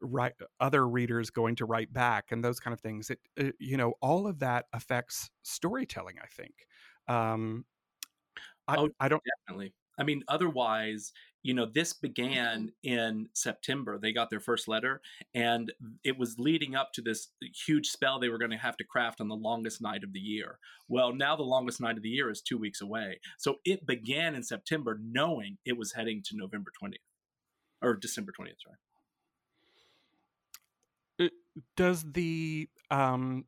right 0.00 0.32
other 0.58 0.88
readers 0.88 1.30
going 1.30 1.54
to 1.54 1.64
write 1.64 1.92
back 1.92 2.32
and 2.32 2.44
those 2.44 2.58
kind 2.58 2.74
of 2.74 2.80
things. 2.80 3.08
It, 3.08 3.20
it 3.36 3.54
you 3.60 3.76
know 3.76 3.94
all 4.02 4.26
of 4.26 4.40
that 4.40 4.64
affects 4.72 5.30
storytelling 5.44 6.16
i 6.20 6.26
think. 6.26 6.66
Um 7.06 7.66
I, 8.66 8.78
oh, 8.78 8.88
I 8.98 9.08
don't 9.08 9.22
definitely. 9.46 9.74
I 9.96 10.02
mean 10.02 10.24
otherwise 10.26 11.12
you 11.42 11.54
know 11.54 11.66
this 11.66 11.92
began 11.92 12.70
in 12.82 13.28
september 13.32 13.98
they 13.98 14.12
got 14.12 14.30
their 14.30 14.40
first 14.40 14.68
letter 14.68 15.00
and 15.34 15.72
it 16.04 16.18
was 16.18 16.38
leading 16.38 16.74
up 16.74 16.92
to 16.92 17.00
this 17.02 17.28
huge 17.66 17.86
spell 17.86 18.18
they 18.18 18.28
were 18.28 18.38
going 18.38 18.50
to 18.50 18.56
have 18.56 18.76
to 18.76 18.84
craft 18.84 19.20
on 19.20 19.28
the 19.28 19.36
longest 19.36 19.80
night 19.80 20.02
of 20.04 20.12
the 20.12 20.18
year. 20.20 20.58
Well 20.88 21.14
now 21.14 21.36
the 21.36 21.42
longest 21.42 21.80
night 21.80 21.96
of 21.96 22.02
the 22.02 22.08
year 22.08 22.30
is 22.30 22.40
two 22.40 22.58
weeks 22.58 22.80
away 22.80 23.20
so 23.38 23.56
it 23.64 23.86
began 23.86 24.34
in 24.34 24.42
september 24.42 24.98
knowing 25.02 25.58
it 25.64 25.76
was 25.76 25.92
heading 25.92 26.22
to 26.26 26.36
november 26.36 26.70
20th 26.82 26.96
or 27.82 27.94
december 27.94 28.32
20th 28.38 28.54
sorry. 28.62 28.76
Does 31.76 32.04
the 32.12 32.68
um 32.90 33.44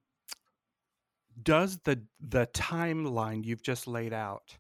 does 1.42 1.78
the 1.84 2.02
the 2.20 2.46
timeline 2.48 3.44
you've 3.44 3.62
just 3.62 3.86
laid 3.86 4.12
out 4.12 4.56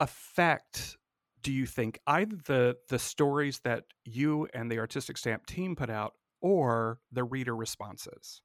affect 0.00 0.96
do 1.42 1.52
you 1.52 1.66
think 1.66 1.98
either 2.06 2.36
the 2.46 2.76
the 2.88 2.98
stories 2.98 3.60
that 3.60 3.84
you 4.04 4.48
and 4.54 4.70
the 4.70 4.78
artistic 4.78 5.16
stamp 5.18 5.46
team 5.46 5.76
put 5.76 5.90
out 5.90 6.14
or 6.40 7.00
the 7.12 7.24
reader 7.24 7.54
responses? 7.54 8.42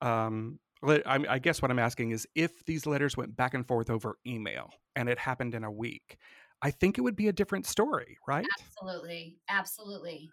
Um, 0.00 0.60
I, 0.82 1.24
I 1.28 1.38
guess 1.38 1.60
what 1.60 1.72
i'm 1.72 1.78
asking 1.78 2.12
is 2.12 2.26
if 2.36 2.64
these 2.64 2.86
letters 2.86 3.16
went 3.16 3.36
back 3.36 3.54
and 3.54 3.66
forth 3.66 3.90
over 3.90 4.16
email 4.26 4.70
and 4.94 5.08
it 5.08 5.18
happened 5.18 5.56
in 5.56 5.64
a 5.64 5.70
week 5.70 6.18
i 6.62 6.70
think 6.70 6.98
it 6.98 7.00
would 7.00 7.16
be 7.16 7.26
a 7.26 7.32
different 7.32 7.66
story 7.66 8.16
right? 8.28 8.46
Absolutely 8.60 9.38
absolutely. 9.48 10.30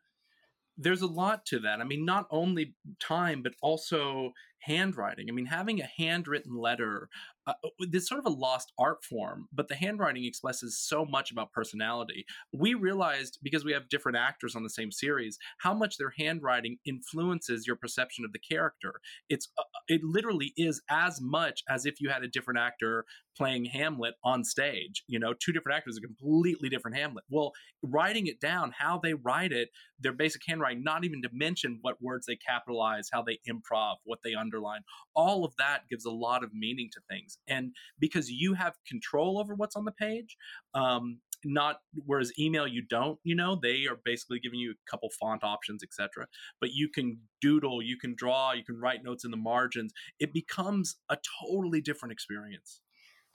There's 0.78 1.02
a 1.02 1.08
lot 1.08 1.46
to 1.48 1.60
that. 1.60 1.80
I 1.80 1.86
mean, 1.86 2.04
not 2.04 2.28
only 2.30 2.76
time, 3.00 3.41
but 3.41 3.54
also 3.62 4.34
handwriting. 4.65 5.28
I 5.30 5.32
mean, 5.32 5.45
having 5.45 5.82
a 5.82 5.89
handwritten 5.97 6.56
letter 6.56 7.10
uh, 7.47 7.54
uh 7.63 7.69
this 7.91 8.08
sort 8.08 8.19
of 8.19 8.25
a 8.25 8.36
lost 8.36 8.71
art 8.80 9.04
form, 9.04 9.47
but 9.54 9.67
the 9.67 9.75
handwriting 9.75 10.25
expresses 10.25 10.80
so 10.80 11.06
much 11.06 11.32
about 11.32 11.51
personality. 11.51 12.25
We 12.51 12.73
realized 12.73 13.39
because 13.43 13.63
we 13.63 13.73
have 13.73 13.89
different 13.89 14.17
actors 14.17 14.56
on 14.56 14.63
the 14.63 14.69
same 14.69 14.91
series 14.91 15.38
how 15.60 15.73
much 15.73 15.97
their 15.97 16.13
handwriting 16.17 16.78
influences 16.86 17.67
your 17.67 17.75
perception 17.75 18.25
of 18.25 18.34
the 18.34 18.39
character. 18.39 18.95
It's 19.30 19.49
uh, 19.58 19.62
uh, 19.62 19.80
it 19.88 20.01
literally 20.04 20.54
is 20.58 20.82
as 20.89 21.19
much 21.21 21.63
as 21.69 21.86
if 21.86 22.01
you 22.01 22.10
had 22.10 22.23
a 22.23 22.28
different 22.28 22.60
actor 22.60 23.06
playing 23.38 23.65
Hamlet 23.65 24.15
on 24.23 24.43
stage. 24.43 25.04
You 25.08 25.19
know, 25.19 25.34
two 25.34 25.51
different 25.51 25.78
actors, 25.78 25.97
a 25.97 26.01
completely 26.01 26.69
different 26.69 26.97
Hamlet. 26.97 27.25
Well, 27.30 27.51
writing 27.84 28.28
it 28.28 28.39
down, 28.39 28.73
how 28.78 28.99
they 29.01 29.13
write 29.13 29.51
it, 29.51 29.69
their 29.99 30.13
basic 30.13 30.41
handwriting, 30.47 30.84
not 30.84 31.04
even 31.06 31.21
to 31.21 31.30
mention 31.32 31.80
what 31.82 32.01
words 32.01 32.25
they 32.25 32.38
capitalize, 32.38 33.10
how 33.12 33.21
they 33.21 33.39
improv, 33.49 33.95
what 34.04 34.19
they 34.23 34.34
underline, 34.56 34.82
all 35.15 35.46
of 35.46 35.54
that 35.58 35.82
gives 35.89 36.06
a 36.06 36.12
lot 36.12 36.44
of 36.44 36.54
meaning 36.54 36.89
to 36.94 37.02
things. 37.10 37.38
And 37.48 37.72
because 38.00 38.30
you 38.30 38.54
have 38.54 38.76
control 38.88 39.39
over 39.39 39.56
what's 39.56 39.76
on 39.76 39.86
the 39.86 39.91
page 39.91 40.38
um, 40.74 41.20
not 41.48 41.78
whereas 42.06 42.32
email 42.39 42.65
you 42.65 42.82
don't 42.82 43.20
you 43.24 43.36
know 43.36 43.60
they 43.62 43.86
are 43.88 44.00
basically 44.04 44.39
giving 44.39 44.58
you 44.58 44.72
a 44.72 44.89
couple 44.89 45.10
font 45.20 45.44
options 45.44 45.84
etc 45.84 46.26
but 46.60 46.72
you 46.72 46.89
can 46.89 47.20
doodle 47.39 47.84
you 47.84 47.98
can 47.98 48.15
draw 48.18 48.52
you 48.52 48.63
can 48.63 48.80
write 48.80 49.04
notes 49.04 49.24
in 49.24 49.32
the 49.32 49.38
margins. 49.38 49.94
It 50.20 50.34
becomes 50.34 50.98
a 51.10 51.18
totally 51.41 51.82
different 51.82 52.13
experience. 52.13 52.82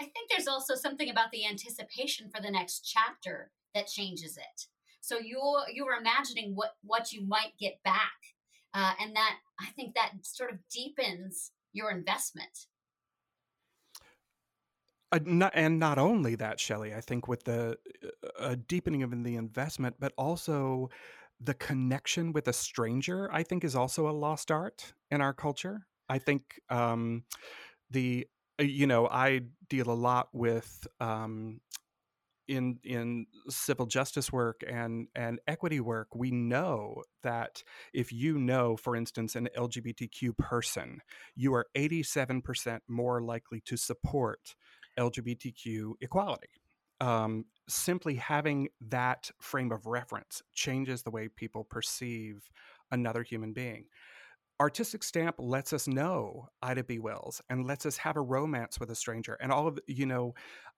I 0.00 0.04
think 0.04 0.30
there's 0.30 0.48
also 0.48 0.74
something 0.74 1.10
about 1.10 1.30
the 1.30 1.46
anticipation 1.46 2.30
for 2.34 2.40
the 2.40 2.50
next 2.50 2.80
chapter 2.80 3.50
that 3.74 3.86
changes 3.86 4.36
it. 4.36 4.66
So 5.00 5.18
you're 5.18 5.64
you're 5.72 5.98
imagining 5.98 6.52
what 6.54 6.76
what 6.82 7.12
you 7.12 7.26
might 7.26 7.52
get 7.58 7.82
back 7.84 8.12
uh, 8.74 8.92
and 9.00 9.14
that 9.16 9.36
i 9.60 9.66
think 9.76 9.94
that 9.94 10.12
sort 10.22 10.52
of 10.52 10.58
deepens 10.72 11.52
your 11.72 11.90
investment 11.90 12.66
uh, 15.12 15.18
not, 15.24 15.52
and 15.54 15.80
not 15.80 15.98
only 15.98 16.36
that, 16.36 16.60
Shelley, 16.60 16.94
I 16.94 17.00
think 17.00 17.26
with 17.26 17.42
the 17.44 17.76
uh, 18.04 18.28
uh, 18.38 18.56
deepening 18.68 19.02
of 19.02 19.10
the 19.24 19.34
investment, 19.34 19.96
but 19.98 20.12
also 20.16 20.88
the 21.40 21.54
connection 21.54 22.32
with 22.32 22.46
a 22.48 22.52
stranger, 22.52 23.28
I 23.32 23.42
think 23.42 23.64
is 23.64 23.74
also 23.74 24.08
a 24.08 24.12
lost 24.12 24.50
art 24.50 24.92
in 25.10 25.20
our 25.20 25.32
culture. 25.32 25.86
I 26.08 26.18
think 26.18 26.60
um, 26.68 27.24
the, 27.90 28.26
uh, 28.60 28.64
you 28.64 28.86
know, 28.86 29.08
I 29.08 29.42
deal 29.68 29.90
a 29.90 29.94
lot 29.94 30.28
with 30.32 30.86
um, 31.00 31.60
in 32.48 32.78
in 32.84 33.26
civil 33.48 33.86
justice 33.86 34.32
work 34.32 34.62
and 34.68 35.08
and 35.14 35.40
equity 35.46 35.80
work 35.80 36.08
we 36.14 36.30
know 36.30 37.02
that 37.22 37.62
if 37.92 38.12
you 38.12 38.38
know 38.38 38.76
for 38.76 38.96
instance 38.96 39.36
an 39.36 39.48
lgbtq 39.56 40.36
person 40.36 41.00
you 41.36 41.54
are 41.54 41.66
87% 41.76 42.80
more 42.88 43.22
likely 43.22 43.60
to 43.66 43.76
support 43.76 44.54
lgbtq 44.98 45.92
equality. 46.00 46.48
Um, 47.00 47.46
simply 47.68 48.16
having 48.16 48.68
that 48.88 49.30
frame 49.40 49.72
of 49.72 49.86
reference 49.86 50.42
changes 50.52 51.02
the 51.02 51.10
way 51.10 51.28
people 51.28 51.64
perceive 51.64 52.50
another 52.90 53.22
human 53.22 53.52
being. 53.52 53.86
Artistic 54.60 55.02
stamp 55.02 55.36
lets 55.38 55.72
us 55.72 55.88
know 55.88 56.48
ida 56.62 56.84
b. 56.84 56.98
Wells 56.98 57.40
and 57.48 57.66
lets 57.66 57.86
us 57.86 57.96
have 57.96 58.16
a 58.16 58.20
romance 58.20 58.78
with 58.78 58.90
a 58.90 58.94
stranger 58.94 59.38
and 59.40 59.50
all 59.50 59.66
of 59.66 59.78
you 59.86 60.04
know 60.04 60.34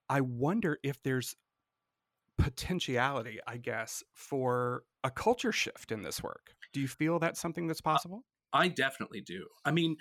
i 0.09 0.21
wonder 0.21 0.77
if 0.83 1.01
there's 1.03 1.35
potentiality, 2.37 3.39
I 3.47 3.57
guess, 3.57 4.03
for 4.13 4.83
a 5.03 5.11
culture 5.11 5.51
shift 5.51 5.91
in 5.91 6.03
this 6.03 6.23
work. 6.23 6.55
Do 6.73 6.79
you 6.79 6.87
feel 6.87 7.19
that's 7.19 7.39
something 7.39 7.67
that's 7.67 7.81
uh, 7.81 7.89
possible? 7.91 8.23
I 8.53 8.67
definitely 8.67 9.21
do. 9.21 9.47
I 9.65 9.71
mean, 9.71 9.97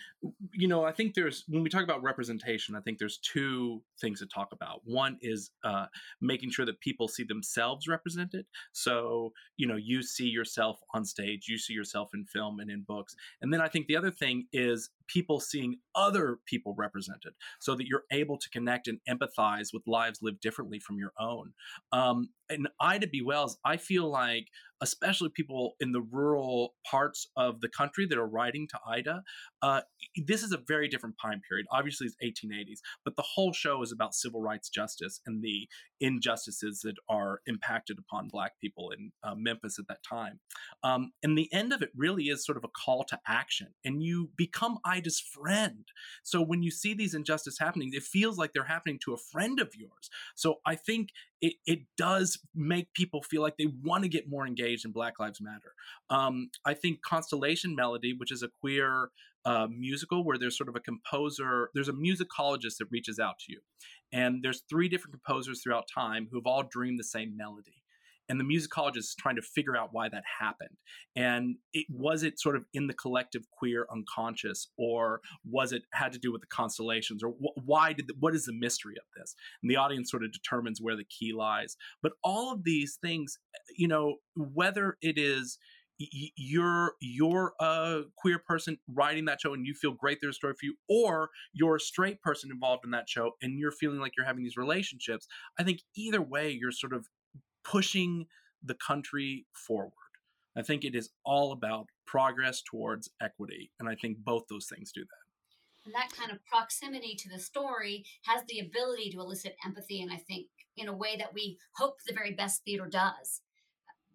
you 0.52 0.68
know, 0.68 0.84
I 0.84 0.92
think 0.92 1.14
there's 1.14 1.44
when 1.48 1.62
we 1.62 1.70
talk 1.70 1.82
about 1.82 2.02
representation, 2.02 2.76
I 2.76 2.80
think 2.80 2.98
there's 2.98 3.18
two 3.18 3.82
things 3.98 4.20
to 4.20 4.26
talk 4.26 4.52
about. 4.52 4.82
One 4.84 5.16
is 5.22 5.50
uh, 5.64 5.86
making 6.20 6.50
sure 6.50 6.66
that 6.66 6.78
people 6.80 7.08
see 7.08 7.24
themselves 7.24 7.88
represented. 7.88 8.44
So, 8.72 9.32
you 9.56 9.66
know, 9.66 9.76
you 9.76 10.02
see 10.02 10.26
yourself 10.26 10.78
on 10.94 11.06
stage, 11.06 11.46
you 11.48 11.56
see 11.56 11.72
yourself 11.72 12.10
in 12.12 12.26
film 12.26 12.60
and 12.60 12.70
in 12.70 12.82
books, 12.82 13.16
and 13.40 13.52
then 13.52 13.62
I 13.62 13.68
think 13.68 13.86
the 13.86 13.96
other 13.96 14.10
thing 14.10 14.46
is 14.52 14.90
people 15.06 15.40
seeing 15.40 15.76
other 15.94 16.38
people 16.46 16.74
represented, 16.76 17.32
so 17.58 17.74
that 17.74 17.86
you're 17.86 18.04
able 18.12 18.36
to 18.36 18.50
connect 18.50 18.86
and 18.86 18.98
empathize 19.08 19.68
with 19.72 19.82
lives 19.86 20.20
lived 20.20 20.40
differently 20.40 20.78
from 20.78 20.98
your 20.98 21.12
own. 21.18 21.52
Um, 21.90 22.28
and 22.50 22.68
Ida 22.80 23.06
B. 23.06 23.22
Wells, 23.22 23.58
I 23.64 23.78
feel 23.78 24.10
like 24.10 24.48
especially 24.83 25.31
people 25.31 25.75
in 25.81 25.92
the 25.92 26.03
rural 26.03 26.75
parts 26.90 27.29
of 27.37 27.61
the 27.61 27.68
country 27.68 28.07
that 28.07 28.18
are 28.18 28.27
writing 28.27 28.66
to 28.68 28.79
Ida, 28.87 29.23
uh, 29.62 29.83
this 30.27 30.42
is 30.42 30.53
a 30.53 30.59
very 30.59 30.88
different 30.88 31.16
time 31.20 31.40
period. 31.48 31.66
Obviously, 31.70 32.07
it's 32.07 32.16
1880s, 32.44 32.81
but 33.05 33.16
the 33.16 33.22
whole 33.22 33.53
show 33.53 33.83
is 33.83 33.92
about 33.92 34.14
civil 34.14 34.42
rights 34.42 34.68
justice 34.68 35.20
and 35.27 35.42
the 35.42 35.68
injustices 36.01 36.81
that 36.81 36.96
are 37.09 37.40
impacted 37.46 37.96
upon 37.98 38.29
Black 38.29 38.53
people 38.61 38.90
in 38.90 39.12
uh, 39.22 39.35
Memphis 39.37 39.79
at 39.79 39.87
that 39.88 40.03
time. 40.03 40.40
Um, 40.83 41.12
and 41.22 41.38
the 41.38 41.53
end 41.53 41.72
of 41.72 41.81
it 41.81 41.90
really 41.96 42.25
is 42.25 42.44
sort 42.44 42.59
of 42.59 42.64
a 42.64 42.68
call 42.68 43.05
to 43.05 43.18
action, 43.27 43.68
and 43.85 44.03
you 44.03 44.31
become 44.37 44.79
Ida's 44.85 45.20
friend. 45.20 45.85
So 46.25 46.42
when 46.42 46.62
you 46.62 46.70
see 46.70 46.92
these 46.92 47.14
injustices 47.14 47.59
happening, 47.59 47.90
it 47.92 48.03
feels 48.03 48.38
like 48.38 48.53
they're 48.53 48.64
happening 48.64 48.98
to 49.05 49.14
a 49.14 49.18
friend 49.18 49.61
of 49.61 49.70
yours. 49.77 50.11
So 50.35 50.57
I 50.66 50.75
think 50.75 51.11
it, 51.40 51.55
it 51.66 51.81
does 51.96 52.38
make 52.55 52.92
people 52.94 53.22
feel 53.22 53.42
like 53.42 53.57
they 53.57 53.68
want 53.83 54.03
to 54.03 54.09
get 54.09 54.29
more 54.29 54.46
engaged 54.46 54.85
in 54.85 54.92
Black 54.92 55.18
Lives 55.18 55.40
Matter. 55.40 55.75
Um, 56.11 56.51
I 56.64 56.75
think 56.75 57.03
Constellation 57.03 57.75
Melody, 57.75 58.14
which 58.16 58.33
is 58.33 58.42
a 58.42 58.48
queer 58.61 59.11
uh, 59.44 59.66
musical 59.70 60.24
where 60.24 60.38
there's 60.38 60.57
sort 60.57 60.68
of 60.68 60.76
a 60.76 60.81
composer, 60.81 61.70
there's 61.74 61.88
a 61.88 61.92
musicologist 61.92 62.76
that 62.78 62.88
reaches 62.90 63.18
out 63.18 63.38
to 63.40 63.52
you. 63.52 63.61
And 64.12 64.42
there's 64.42 64.62
three 64.68 64.88
different 64.88 65.14
composers 65.14 65.62
throughout 65.62 65.88
time 65.92 66.28
who 66.31 66.38
have 66.38 66.46
all 66.46 66.62
dreamed 66.62 66.98
the 66.98 67.05
same 67.05 67.37
melody. 67.37 67.83
And 68.28 68.38
the 68.38 68.44
musicologist 68.44 68.98
is 68.98 69.16
trying 69.18 69.37
to 69.37 69.42
figure 69.42 69.76
out 69.76 69.88
why 69.92 70.09
that 70.09 70.22
happened. 70.40 70.76
And 71.16 71.57
it 71.74 71.87
was 71.90 72.22
it 72.22 72.38
sort 72.38 72.57
of 72.57 72.64
in 72.72 72.87
the 72.87 72.94
collective 72.94 73.42
queer 73.50 73.87
unconscious 73.92 74.68
or 74.78 75.20
was 75.44 75.72
it 75.72 75.83
had 75.92 76.12
to 76.12 76.18
do 76.18 76.31
with 76.31 76.40
the 76.40 76.46
constellations 76.46 77.22
or 77.22 77.31
wh- 77.31 77.66
why 77.66 77.92
did 77.92 78.07
the, 78.07 78.14
what 78.20 78.35
is 78.35 78.46
the 78.46 78.52
mystery 78.52 78.94
of 78.96 79.05
this? 79.16 79.35
And 79.61 79.70
the 79.70 79.76
audience 79.76 80.11
sort 80.11 80.24
of 80.24 80.33
determines 80.33 80.81
where 80.81 80.96
the 80.96 81.05
key 81.05 81.33
lies. 81.33 81.76
But 82.00 82.12
all 82.22 82.52
of 82.52 82.64
these 82.64 82.96
things 83.02 83.38
you 83.76 83.88
know 83.88 84.16
whether 84.37 84.96
it 85.02 85.18
is 85.18 85.59
you're 86.36 86.94
you're 87.00 87.52
a 87.60 88.02
queer 88.16 88.38
person 88.38 88.78
writing 88.88 89.24
that 89.26 89.40
show 89.40 89.54
and 89.54 89.66
you 89.66 89.74
feel 89.74 89.92
great 89.92 90.18
there's 90.20 90.34
a 90.34 90.36
story 90.36 90.54
for 90.54 90.66
you 90.66 90.74
or 90.88 91.30
you're 91.52 91.76
a 91.76 91.80
straight 91.80 92.20
person 92.22 92.50
involved 92.50 92.84
in 92.84 92.90
that 92.90 93.08
show 93.08 93.32
and 93.42 93.58
you're 93.58 93.72
feeling 93.72 94.00
like 94.00 94.12
you're 94.16 94.26
having 94.26 94.42
these 94.42 94.56
relationships 94.56 95.26
i 95.58 95.62
think 95.62 95.80
either 95.96 96.22
way 96.22 96.50
you're 96.50 96.72
sort 96.72 96.92
of 96.92 97.06
pushing 97.64 98.26
the 98.62 98.74
country 98.74 99.46
forward. 99.52 99.92
I 100.56 100.62
think 100.62 100.84
it 100.84 100.94
is 100.94 101.10
all 101.24 101.52
about 101.52 101.86
progress 102.06 102.62
towards 102.62 103.10
equity. 103.20 103.70
And 103.80 103.88
I 103.88 103.94
think 103.94 104.18
both 104.18 104.44
those 104.48 104.66
things 104.66 104.92
do 104.92 105.00
that. 105.00 105.86
And 105.86 105.94
that 105.94 106.16
kind 106.16 106.30
of 106.30 106.44
proximity 106.44 107.16
to 107.16 107.28
the 107.28 107.40
story 107.40 108.04
has 108.26 108.42
the 108.46 108.60
ability 108.60 109.10
to 109.10 109.20
elicit 109.20 109.56
empathy. 109.64 110.00
And 110.00 110.12
I 110.12 110.16
think 110.16 110.46
in 110.76 110.88
a 110.88 110.96
way 110.96 111.16
that 111.16 111.34
we 111.34 111.58
hope 111.76 111.98
the 112.06 112.14
very 112.14 112.32
best 112.32 112.62
theater 112.64 112.86
does, 112.86 113.40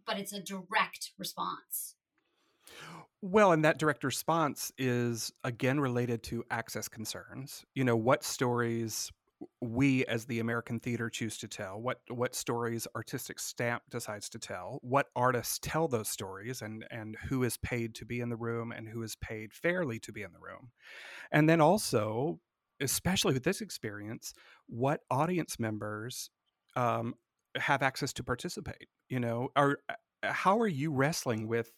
but 0.08 0.18
it's 0.18 0.34
a 0.34 0.42
direct 0.42 1.12
response. 1.18 1.96
Well, 3.22 3.52
and 3.52 3.64
that 3.66 3.78
direct 3.78 4.04
response 4.04 4.72
is 4.78 5.32
again 5.44 5.80
related 5.80 6.24
to 6.24 6.44
access 6.50 6.88
concerns. 6.88 7.66
You 7.76 7.84
know, 7.84 7.98
what 7.98 8.24
stories 8.24 9.12
we 9.62 10.04
as 10.06 10.26
the 10.26 10.40
American 10.40 10.80
theater 10.80 11.10
choose 11.10 11.38
to 11.40 11.48
tell, 11.48 11.80
what 11.80 12.00
what 12.10 12.36
stories 12.36 12.88
artistic 12.96 13.40
stamp 13.40 13.84
decides 13.90 14.30
to 14.30 14.40
tell, 14.40 14.80
what 14.82 15.08
artists 15.16 15.60
tell 15.62 15.88
those 15.88 16.10
stories 16.10 16.62
and 16.62 16.86
and 16.92 17.18
who 17.28 17.44
is 17.44 17.58
paid 17.58 17.96
to 17.96 18.06
be 18.06 18.20
in 18.20 18.30
the 18.30 18.36
room 18.36 18.72
and 18.72 18.88
who 18.88 19.02
is 19.04 19.16
paid 19.16 19.54
fairly 19.54 20.00
to 20.00 20.12
be 20.12 20.22
in 20.22 20.34
the 20.34 20.40
room. 20.40 20.72
And 21.32 21.50
then 21.50 21.62
also, 21.62 22.40
especially 22.82 23.34
with 23.34 23.44
this 23.44 23.62
experience, 23.62 24.34
what 24.68 25.02
audience 25.10 25.60
members 25.60 26.30
um, 26.76 27.16
have 27.56 27.82
access 27.82 28.14
to 28.14 28.24
participate. 28.24 28.88
You 29.10 29.20
know, 29.20 29.50
are 29.56 29.80
how 30.24 30.60
are 30.60 30.68
you 30.68 30.92
wrestling 30.92 31.48
with 31.48 31.72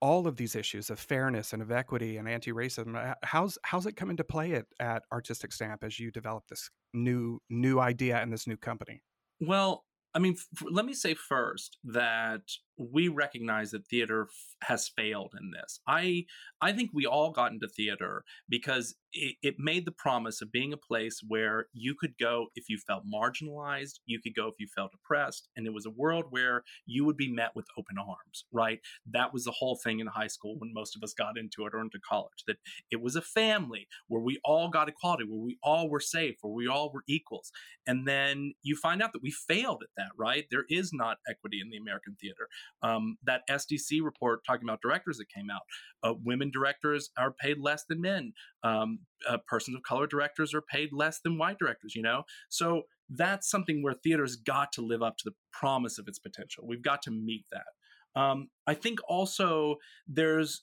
all 0.00 0.26
of 0.26 0.36
these 0.36 0.54
issues 0.54 0.90
of 0.90 0.98
fairness 1.00 1.52
and 1.52 1.62
of 1.62 1.70
equity 1.70 2.16
and 2.18 2.28
anti-racism? 2.28 2.96
Uh, 2.96 3.14
how's 3.22 3.58
how's 3.64 3.86
it 3.86 3.96
come 3.96 4.10
into 4.10 4.24
play 4.24 4.54
at, 4.54 4.66
at 4.80 5.02
artistic 5.12 5.52
stamp 5.52 5.82
as 5.82 5.98
you 5.98 6.10
develop 6.10 6.44
this 6.48 6.70
new 6.94 7.40
new 7.50 7.80
idea 7.80 8.18
and 8.18 8.32
this 8.32 8.46
new 8.46 8.56
company? 8.56 9.02
Well 9.40 9.84
i 10.14 10.18
mean 10.18 10.34
f- 10.34 10.64
let 10.70 10.86
me 10.86 10.94
say 10.94 11.14
first 11.14 11.76
that 11.84 12.40
we 12.78 13.08
recognize 13.08 13.72
that 13.72 13.86
theater 13.86 14.28
f- 14.28 14.68
has 14.68 14.88
failed 14.88 15.34
in 15.38 15.50
this. 15.50 15.80
I 15.86 16.26
I 16.60 16.72
think 16.72 16.90
we 16.92 17.06
all 17.06 17.30
got 17.30 17.52
into 17.52 17.68
theater 17.68 18.24
because 18.48 18.94
it, 19.12 19.36
it, 19.42 19.54
made 19.58 19.86
the 19.86 19.92
promise 19.92 20.42
of 20.42 20.52
being 20.52 20.72
a 20.72 20.76
place 20.76 21.20
where 21.26 21.66
you 21.72 21.94
could 21.98 22.14
go 22.20 22.48
if 22.54 22.68
you 22.68 22.78
felt 22.86 23.04
marginalized, 23.12 24.00
you 24.06 24.20
could 24.20 24.34
go 24.34 24.48
if 24.48 24.54
you 24.58 24.66
felt 24.66 24.90
oppressed, 24.94 25.48
and 25.56 25.66
it 25.66 25.72
was 25.72 25.86
a 25.86 25.90
world 25.90 26.26
where 26.30 26.62
you 26.84 27.04
would 27.04 27.16
be 27.16 27.32
met 27.32 27.50
with 27.54 27.66
open 27.78 27.96
arms. 27.98 28.44
Right? 28.52 28.80
That 29.10 29.32
was 29.32 29.44
the 29.44 29.52
whole 29.52 29.76
thing 29.82 30.00
in 30.00 30.06
high 30.08 30.26
school 30.26 30.56
when 30.58 30.72
most 30.74 30.96
of 30.96 31.02
us 31.02 31.14
got 31.14 31.38
into 31.38 31.66
it 31.66 31.74
or 31.74 31.80
into 31.80 31.98
college. 32.08 32.44
That 32.46 32.56
it 32.90 33.00
was 33.00 33.16
a 33.16 33.22
family 33.22 33.88
where 34.08 34.22
we 34.22 34.38
all 34.44 34.68
got 34.68 34.88
equality, 34.88 35.24
where 35.24 35.40
we 35.40 35.58
all 35.62 35.88
were 35.88 36.00
safe, 36.00 36.36
where 36.42 36.52
we 36.52 36.68
all 36.68 36.90
were 36.92 37.04
equals. 37.08 37.50
And 37.86 38.06
then 38.06 38.52
you 38.62 38.76
find 38.76 39.02
out 39.02 39.12
that 39.12 39.22
we 39.22 39.30
failed 39.30 39.82
at 39.82 39.90
that. 39.96 40.10
Right? 40.18 40.46
There 40.50 40.64
is 40.68 40.92
not 40.92 41.18
equity 41.28 41.60
in 41.62 41.70
the 41.70 41.78
American 41.78 42.16
theater. 42.20 42.48
Um, 42.82 43.18
that 43.24 43.42
SDC 43.50 44.02
report 44.02 44.40
talking 44.46 44.68
about 44.68 44.82
directors 44.82 45.18
that 45.18 45.28
came 45.28 45.48
out, 45.50 45.62
uh, 46.02 46.14
women 46.22 46.50
directors 46.50 47.10
are 47.18 47.32
paid 47.32 47.58
less 47.58 47.84
than 47.88 48.00
men. 48.00 48.32
Um, 48.62 49.00
uh, 49.28 49.38
persons 49.46 49.76
of 49.76 49.82
color 49.82 50.06
directors 50.06 50.54
are 50.54 50.62
paid 50.62 50.90
less 50.92 51.20
than 51.22 51.38
white 51.38 51.58
directors. 51.58 51.94
You 51.94 52.02
know, 52.02 52.22
so 52.48 52.82
that's 53.10 53.50
something 53.50 53.82
where 53.82 53.94
theater's 53.94 54.36
got 54.36 54.72
to 54.72 54.82
live 54.82 55.02
up 55.02 55.16
to 55.18 55.24
the 55.24 55.34
promise 55.52 55.98
of 55.98 56.08
its 56.08 56.18
potential. 56.18 56.64
We've 56.66 56.82
got 56.82 57.02
to 57.02 57.10
meet 57.10 57.44
that. 57.52 58.20
Um, 58.20 58.48
I 58.66 58.74
think 58.74 59.00
also 59.08 59.76
there's 60.06 60.62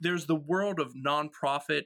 there's 0.00 0.26
the 0.26 0.36
world 0.36 0.78
of 0.78 0.94
nonprofit 0.94 1.84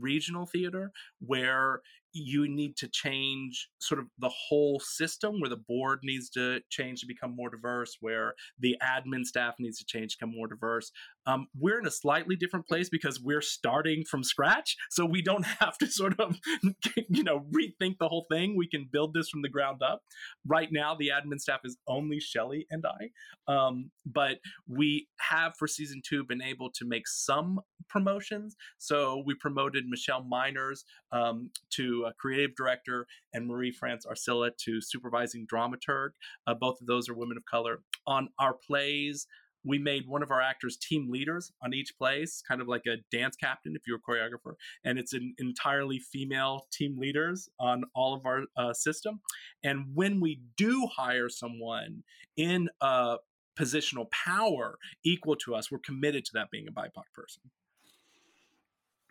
regional 0.00 0.46
theater 0.46 0.90
where 1.20 1.80
you 2.12 2.48
need 2.48 2.76
to 2.76 2.88
change 2.88 3.68
sort 3.80 4.00
of 4.00 4.06
the 4.18 4.28
whole 4.28 4.80
system 4.80 5.40
where 5.40 5.50
the 5.50 5.56
board 5.56 6.00
needs 6.02 6.28
to 6.30 6.60
change 6.68 7.00
to 7.00 7.06
become 7.06 7.34
more 7.34 7.50
diverse 7.50 7.96
where 8.00 8.34
the 8.58 8.76
admin 8.82 9.24
staff 9.24 9.54
needs 9.58 9.78
to 9.78 9.84
change 9.84 10.12
to 10.12 10.18
become 10.18 10.34
more 10.36 10.46
diverse 10.46 10.92
um, 11.26 11.46
we're 11.58 11.78
in 11.78 11.86
a 11.86 11.90
slightly 11.90 12.36
different 12.36 12.66
place 12.66 12.88
because 12.88 13.20
we're 13.20 13.42
starting 13.42 14.04
from 14.04 14.24
scratch 14.24 14.76
so 14.90 15.04
we 15.04 15.22
don't 15.22 15.44
have 15.60 15.76
to 15.78 15.86
sort 15.86 16.18
of 16.18 16.36
you 17.08 17.24
know 17.24 17.44
rethink 17.52 17.96
the 17.98 18.08
whole 18.08 18.26
thing 18.30 18.56
we 18.56 18.68
can 18.68 18.88
build 18.90 19.14
this 19.14 19.28
from 19.28 19.42
the 19.42 19.48
ground 19.48 19.82
up 19.82 20.02
right 20.46 20.68
now 20.72 20.94
the 20.94 21.10
admin 21.10 21.40
staff 21.40 21.60
is 21.64 21.76
only 21.88 22.20
shelley 22.20 22.66
and 22.70 22.84
i 22.86 23.52
um, 23.52 23.90
but 24.06 24.38
we 24.68 25.08
have 25.20 25.52
for 25.58 25.66
season 25.66 26.00
two 26.06 26.24
been 26.24 26.42
able 26.42 26.70
to 26.70 26.86
make 26.86 27.06
some 27.08 27.60
promotions 27.88 28.56
so 28.78 29.22
we 29.26 29.34
promoted 29.34 29.86
michelle 29.86 30.22
miners 30.22 30.84
um, 31.12 31.50
to 31.70 32.06
creative 32.18 32.54
director, 32.56 33.06
and 33.32 33.46
Marie 33.46 33.72
France 33.72 34.06
Arcilla 34.06 34.50
to 34.64 34.80
supervising 34.80 35.46
dramaturg. 35.46 36.10
Uh, 36.46 36.54
both 36.54 36.80
of 36.80 36.86
those 36.86 37.08
are 37.08 37.14
women 37.14 37.36
of 37.36 37.44
color. 37.44 37.80
On 38.06 38.28
our 38.38 38.54
plays, 38.54 39.26
we 39.64 39.78
made 39.78 40.06
one 40.06 40.22
of 40.22 40.30
our 40.30 40.40
actors 40.40 40.76
team 40.76 41.10
leaders 41.10 41.52
on 41.62 41.72
each 41.74 41.96
place, 41.96 42.42
kind 42.46 42.60
of 42.60 42.68
like 42.68 42.82
a 42.86 42.96
dance 43.14 43.36
captain 43.36 43.74
if 43.76 43.82
you're 43.86 43.98
a 43.98 44.10
choreographer. 44.10 44.54
And 44.84 44.98
it's 44.98 45.12
an 45.12 45.34
entirely 45.38 45.98
female 45.98 46.66
team 46.72 46.96
leaders 46.98 47.48
on 47.60 47.84
all 47.94 48.14
of 48.14 48.26
our 48.26 48.42
uh, 48.56 48.72
system. 48.72 49.20
And 49.62 49.86
when 49.94 50.20
we 50.20 50.40
do 50.56 50.88
hire 50.96 51.28
someone 51.28 52.02
in 52.36 52.68
a 52.80 53.16
positional 53.58 54.10
power 54.10 54.78
equal 55.04 55.36
to 55.36 55.54
us, 55.54 55.70
we're 55.70 55.78
committed 55.78 56.24
to 56.26 56.30
that 56.34 56.50
being 56.50 56.66
a 56.68 56.72
BIPOC 56.72 57.04
person. 57.14 57.42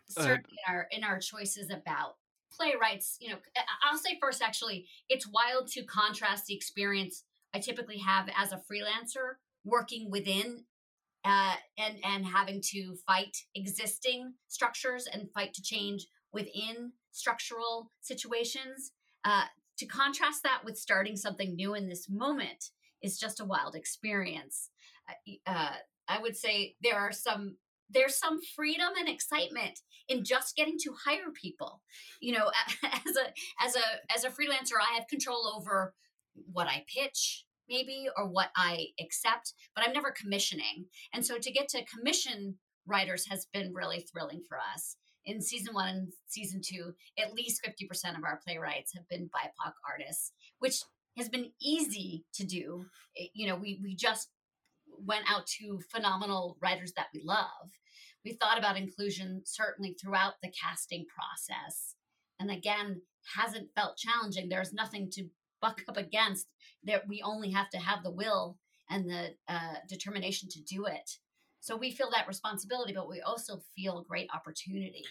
Certainly, 0.08 0.58
uh, 0.68 0.72
in 0.72 0.74
our 0.74 0.88
in 0.90 1.04
our 1.04 1.18
choices 1.18 1.70
about 1.70 2.16
playwrights, 2.50 3.16
you 3.18 3.30
know, 3.30 3.36
I'll 3.82 3.96
say 3.96 4.18
first, 4.20 4.42
actually, 4.42 4.86
it's 5.08 5.26
wild 5.26 5.68
to 5.68 5.84
contrast 5.84 6.46
the 6.46 6.54
experience 6.54 7.24
I 7.54 7.60
typically 7.60 7.98
have 7.98 8.28
as 8.36 8.52
a 8.52 8.56
freelancer 8.56 9.36
working 9.64 10.10
within 10.10 10.64
uh, 11.24 11.54
and 11.78 11.98
and 12.04 12.26
having 12.26 12.60
to 12.72 12.96
fight 13.06 13.36
existing 13.54 14.34
structures 14.48 15.06
and 15.06 15.30
fight 15.32 15.54
to 15.54 15.62
change 15.62 16.06
within 16.32 16.92
structural 17.12 17.90
situations. 18.00 18.92
Uh, 19.24 19.44
to 19.78 19.86
contrast 19.86 20.42
that 20.42 20.62
with 20.64 20.76
starting 20.76 21.16
something 21.16 21.54
new 21.54 21.74
in 21.74 21.88
this 21.88 22.08
moment 22.10 22.70
is 23.02 23.18
just 23.18 23.40
a 23.40 23.44
wild 23.44 23.74
experience. 23.74 24.70
Uh, 25.08 25.50
uh 25.50 25.74
I 26.08 26.18
would 26.20 26.36
say 26.36 26.76
there 26.82 26.98
are 26.98 27.12
some 27.12 27.56
there's 27.90 28.16
some 28.16 28.40
freedom 28.56 28.88
and 28.98 29.08
excitement 29.08 29.80
in 30.08 30.24
just 30.24 30.56
getting 30.56 30.76
to 30.78 30.94
hire 31.04 31.30
people 31.32 31.82
you 32.20 32.32
know 32.32 32.50
as 32.84 33.16
a 33.16 33.64
as 33.64 33.76
a 33.76 34.14
as 34.14 34.24
a 34.24 34.30
freelancer 34.30 34.78
i 34.80 34.94
have 34.94 35.06
control 35.08 35.52
over 35.56 35.94
what 36.52 36.66
i 36.66 36.84
pitch 36.88 37.44
maybe 37.72 38.06
or 38.16 38.28
what 38.28 38.50
i 38.56 38.86
accept 39.00 39.54
but 39.74 39.84
i'm 39.84 39.92
never 39.92 40.12
commissioning 40.12 40.86
and 41.12 41.24
so 41.24 41.38
to 41.38 41.50
get 41.50 41.68
to 41.68 41.84
commission 41.84 42.56
writers 42.86 43.26
has 43.28 43.46
been 43.52 43.72
really 43.74 44.06
thrilling 44.12 44.42
for 44.48 44.58
us 44.74 44.96
in 45.24 45.40
season 45.40 45.74
one 45.74 45.88
and 45.88 46.12
season 46.26 46.60
two 46.64 46.92
at 47.18 47.32
least 47.32 47.60
50% 47.64 48.16
of 48.16 48.24
our 48.24 48.40
playwrights 48.44 48.92
have 48.94 49.08
been 49.08 49.30
bipoc 49.34 49.72
artists 49.88 50.32
which 50.58 50.76
has 51.16 51.28
been 51.28 51.50
easy 51.60 52.24
to 52.34 52.44
do 52.44 52.84
eh, 53.18 53.26
you 53.34 53.46
know 53.46 53.56
we 53.56 53.80
we 53.82 53.96
just 53.96 54.28
went 55.04 55.24
out 55.28 55.46
to 55.46 55.80
phenomenal 55.90 56.58
writers 56.60 56.92
that 56.96 57.06
we 57.14 57.22
love 57.24 57.70
we 58.24 58.32
thought 58.32 58.58
about 58.58 58.76
inclusion 58.76 59.42
certainly 59.44 59.96
throughout 60.00 60.34
the 60.42 60.50
casting 60.50 61.06
process. 61.06 61.96
And 62.38 62.50
again, 62.50 63.02
hasn't 63.36 63.70
felt 63.74 63.96
challenging. 63.96 64.48
There's 64.48 64.72
nothing 64.72 65.10
to 65.12 65.28
buck 65.62 65.80
up 65.88 65.96
against. 65.96 66.48
that 66.84 67.08
we 67.08 67.22
only 67.22 67.50
have 67.52 67.70
to 67.70 67.78
have 67.78 68.02
the 68.02 68.10
will 68.10 68.58
and 68.90 69.08
the 69.08 69.34
uh, 69.48 69.76
determination 69.88 70.48
to 70.50 70.60
do 70.62 70.84
it. 70.86 71.18
So 71.60 71.76
we 71.76 71.92
feel 71.92 72.10
that 72.10 72.26
responsibility, 72.26 72.92
but 72.92 73.08
we 73.08 73.20
also 73.20 73.62
feel 73.76 74.04
great 74.08 74.28
opportunity 74.34 75.04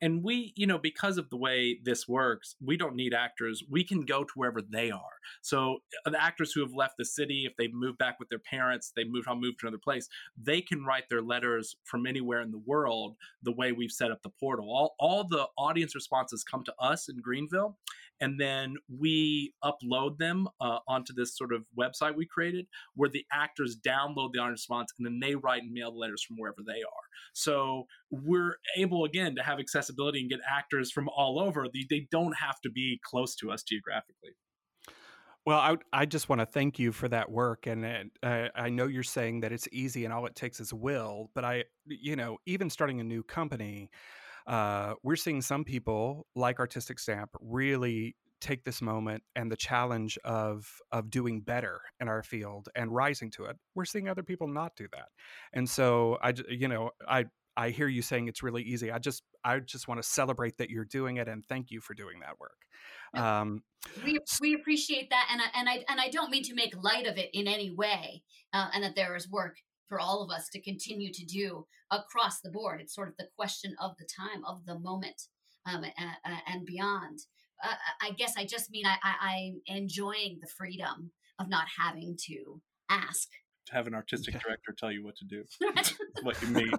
and 0.00 0.22
we 0.22 0.52
you 0.56 0.66
know 0.66 0.78
because 0.78 1.18
of 1.18 1.28
the 1.30 1.36
way 1.36 1.78
this 1.84 2.06
works 2.06 2.56
we 2.64 2.76
don't 2.76 2.94
need 2.94 3.14
actors 3.14 3.62
we 3.70 3.84
can 3.84 4.02
go 4.02 4.22
to 4.22 4.32
wherever 4.34 4.60
they 4.62 4.90
are 4.90 5.00
so 5.42 5.78
uh, 6.06 6.10
the 6.10 6.22
actors 6.22 6.52
who 6.52 6.60
have 6.60 6.72
left 6.72 6.94
the 6.98 7.04
city 7.04 7.44
if 7.46 7.56
they've 7.56 7.74
moved 7.74 7.98
back 7.98 8.18
with 8.18 8.28
their 8.28 8.38
parents 8.38 8.92
they 8.96 9.04
moved 9.04 9.28
on 9.28 9.40
moved 9.40 9.58
to 9.60 9.66
another 9.66 9.80
place 9.82 10.08
they 10.40 10.60
can 10.60 10.84
write 10.84 11.08
their 11.08 11.22
letters 11.22 11.76
from 11.84 12.06
anywhere 12.06 12.40
in 12.40 12.50
the 12.50 12.62
world 12.66 13.16
the 13.42 13.52
way 13.52 13.72
we've 13.72 13.92
set 13.92 14.10
up 14.10 14.22
the 14.22 14.30
portal 14.40 14.66
all, 14.70 14.94
all 14.98 15.24
the 15.24 15.46
audience 15.56 15.94
responses 15.94 16.44
come 16.44 16.62
to 16.64 16.74
us 16.78 17.08
in 17.08 17.20
greenville 17.20 17.76
and 18.20 18.40
then 18.40 18.76
we 18.88 19.52
upload 19.64 20.18
them 20.18 20.48
uh, 20.60 20.78
onto 20.88 21.12
this 21.12 21.36
sort 21.36 21.52
of 21.52 21.64
website 21.78 22.16
we 22.16 22.26
created 22.26 22.66
where 22.94 23.10
the 23.10 23.24
actors 23.32 23.76
download 23.86 24.32
the 24.32 24.38
audience 24.38 24.60
response 24.60 24.92
and 24.98 25.06
then 25.06 25.18
they 25.20 25.34
write 25.34 25.62
and 25.62 25.72
mail 25.72 25.90
the 25.90 25.98
letters 25.98 26.22
from 26.22 26.36
wherever 26.36 26.62
they 26.66 26.80
are 26.80 27.06
so 27.32 27.84
we're 28.10 28.56
able 28.76 29.04
again 29.04 29.34
to 29.34 29.42
have 29.42 29.58
accessibility 29.58 30.20
and 30.20 30.30
get 30.30 30.40
actors 30.48 30.90
from 30.90 31.08
all 31.08 31.38
over 31.40 31.66
they, 31.72 32.06
don't 32.10 32.36
have 32.36 32.60
to 32.60 32.70
be 32.70 32.98
close 33.04 33.34
to 33.34 33.50
us 33.50 33.62
geographically 33.62 34.30
well, 35.48 35.60
I, 35.60 35.76
I 35.94 36.04
just 36.04 36.28
want 36.28 36.42
to 36.42 36.46
thank 36.46 36.78
you 36.78 36.92
for 36.92 37.08
that 37.08 37.30
work, 37.30 37.66
and 37.66 38.10
uh, 38.22 38.48
I 38.54 38.68
know 38.68 38.86
you're 38.86 39.02
saying 39.02 39.40
that 39.40 39.50
it's 39.50 39.66
easy 39.72 40.04
and 40.04 40.12
all 40.12 40.26
it 40.26 40.34
takes 40.34 40.60
is 40.60 40.74
will. 40.74 41.30
But 41.34 41.46
I, 41.46 41.64
you 41.86 42.16
know, 42.16 42.36
even 42.44 42.68
starting 42.68 43.00
a 43.00 43.04
new 43.04 43.22
company, 43.22 43.88
uh, 44.48 44.94
we're 45.02 45.16
seeing 45.16 45.42
some 45.42 45.62
people 45.62 46.26
like 46.34 46.58
Artistic 46.58 46.98
Stamp 46.98 47.30
really 47.40 48.16
take 48.40 48.64
this 48.64 48.80
moment 48.80 49.22
and 49.36 49.50
the 49.50 49.56
challenge 49.56 50.18
of 50.24 50.66
of 50.92 51.10
doing 51.10 51.40
better 51.40 51.80
in 52.00 52.08
our 52.08 52.22
field 52.22 52.68
and 52.74 52.94
rising 52.94 53.30
to 53.32 53.44
it. 53.44 53.56
We're 53.74 53.84
seeing 53.84 54.08
other 54.08 54.22
people 54.22 54.46
not 54.48 54.74
do 54.76 54.86
that. 54.92 55.08
And 55.52 55.68
so 55.68 56.18
i 56.22 56.32
you 56.48 56.68
know 56.68 56.90
i 57.06 57.26
i 57.56 57.70
hear 57.70 57.88
you 57.88 58.00
saying 58.00 58.28
it's 58.28 58.42
really 58.42 58.62
easy. 58.62 58.90
I 58.90 58.98
just 58.98 59.22
i 59.44 59.58
just 59.58 59.88
want 59.88 60.00
to 60.00 60.08
celebrate 60.08 60.58
that 60.58 60.70
you're 60.70 60.84
doing 60.84 61.16
it 61.16 61.28
and 61.28 61.44
thank 61.44 61.70
you 61.70 61.80
for 61.80 61.94
doing 61.94 62.20
that 62.20 62.38
work. 62.40 62.52
Um, 63.14 63.62
we, 64.04 64.18
we 64.40 64.54
appreciate 64.54 65.10
that 65.10 65.28
and 65.32 65.40
I, 65.40 65.58
and 65.58 65.68
I 65.68 65.84
and 65.88 66.00
I 66.00 66.08
don't 66.08 66.30
mean 66.30 66.44
to 66.44 66.54
make 66.54 66.72
light 66.80 67.06
of 67.06 67.18
it 67.18 67.30
in 67.32 67.48
any 67.48 67.70
way 67.70 68.22
uh, 68.52 68.68
and 68.72 68.84
that 68.84 68.94
there 68.94 69.16
is 69.16 69.28
work 69.28 69.56
for 69.88 69.98
all 70.00 70.22
of 70.22 70.30
us 70.30 70.48
to 70.50 70.60
continue 70.60 71.12
to 71.12 71.24
do 71.24 71.66
across 71.90 72.40
the 72.40 72.50
board. 72.50 72.80
It's 72.80 72.94
sort 72.94 73.08
of 73.08 73.16
the 73.16 73.28
question 73.36 73.74
of 73.80 73.96
the 73.98 74.06
time, 74.06 74.44
of 74.44 74.64
the 74.66 74.78
moment, 74.78 75.22
um, 75.66 75.84
and, 75.84 76.40
and, 76.46 76.66
beyond. 76.66 77.20
Uh, 77.62 77.74
I 78.02 78.10
guess 78.12 78.34
I 78.36 78.44
just 78.44 78.70
mean 78.70 78.86
I, 78.86 78.96
I, 79.02 79.14
I'm 79.20 79.60
enjoying 79.66 80.38
the 80.40 80.48
freedom 80.48 81.10
of 81.38 81.48
not 81.48 81.66
having 81.78 82.16
to 82.26 82.60
ask. 82.88 83.28
To 83.66 83.74
have 83.74 83.86
an 83.86 83.94
artistic 83.94 84.34
director 84.34 84.74
tell 84.76 84.92
you 84.92 85.04
what 85.04 85.16
to 85.16 85.24
do. 85.24 85.44
what 86.22 86.40
you 86.42 86.48
mean. 86.48 86.72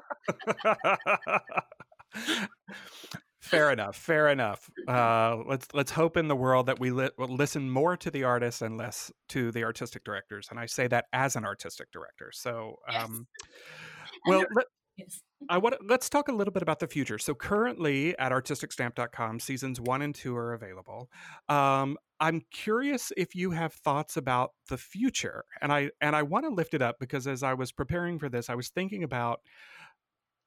fair 3.39 3.71
enough. 3.71 3.95
Fair 3.95 4.29
enough. 4.29 4.69
Uh, 4.87 5.37
let's 5.45 5.67
let's 5.73 5.91
hope 5.91 6.17
in 6.17 6.27
the 6.27 6.35
world 6.35 6.65
that 6.67 6.79
we 6.79 6.91
li- 6.91 7.09
listen 7.17 7.69
more 7.69 7.97
to 7.97 8.11
the 8.11 8.23
artists 8.23 8.61
and 8.61 8.77
less 8.77 9.11
to 9.29 9.51
the 9.51 9.63
artistic 9.63 10.03
directors. 10.03 10.47
And 10.49 10.59
I 10.59 10.65
say 10.65 10.87
that 10.87 11.05
as 11.13 11.35
an 11.35 11.45
artistic 11.45 11.91
director. 11.91 12.31
So, 12.33 12.77
um, 12.87 13.27
yes. 13.37 14.19
well, 14.25 14.45
let, 14.55 14.65
yes. 14.97 15.21
I 15.49 15.57
want 15.57 15.75
let's 15.87 16.09
talk 16.09 16.27
a 16.27 16.33
little 16.33 16.51
bit 16.51 16.61
about 16.61 16.79
the 16.79 16.87
future. 16.87 17.17
So 17.17 17.33
currently 17.33 18.17
at 18.19 18.31
artisticstamp.com, 18.31 19.39
seasons 19.39 19.79
one 19.79 20.01
and 20.01 20.13
two 20.13 20.35
are 20.35 20.53
available. 20.53 21.09
Um, 21.47 21.97
I'm 22.19 22.41
curious 22.51 23.13
if 23.15 23.33
you 23.35 23.51
have 23.51 23.73
thoughts 23.73 24.17
about 24.17 24.51
the 24.67 24.77
future, 24.77 25.45
and 25.61 25.71
I 25.71 25.91
and 26.01 26.15
I 26.15 26.23
want 26.23 26.45
to 26.45 26.49
lift 26.49 26.73
it 26.73 26.81
up 26.81 26.97
because 26.99 27.27
as 27.27 27.43
I 27.43 27.53
was 27.53 27.71
preparing 27.71 28.19
for 28.19 28.27
this, 28.27 28.49
I 28.49 28.55
was 28.55 28.69
thinking 28.69 29.03
about 29.03 29.39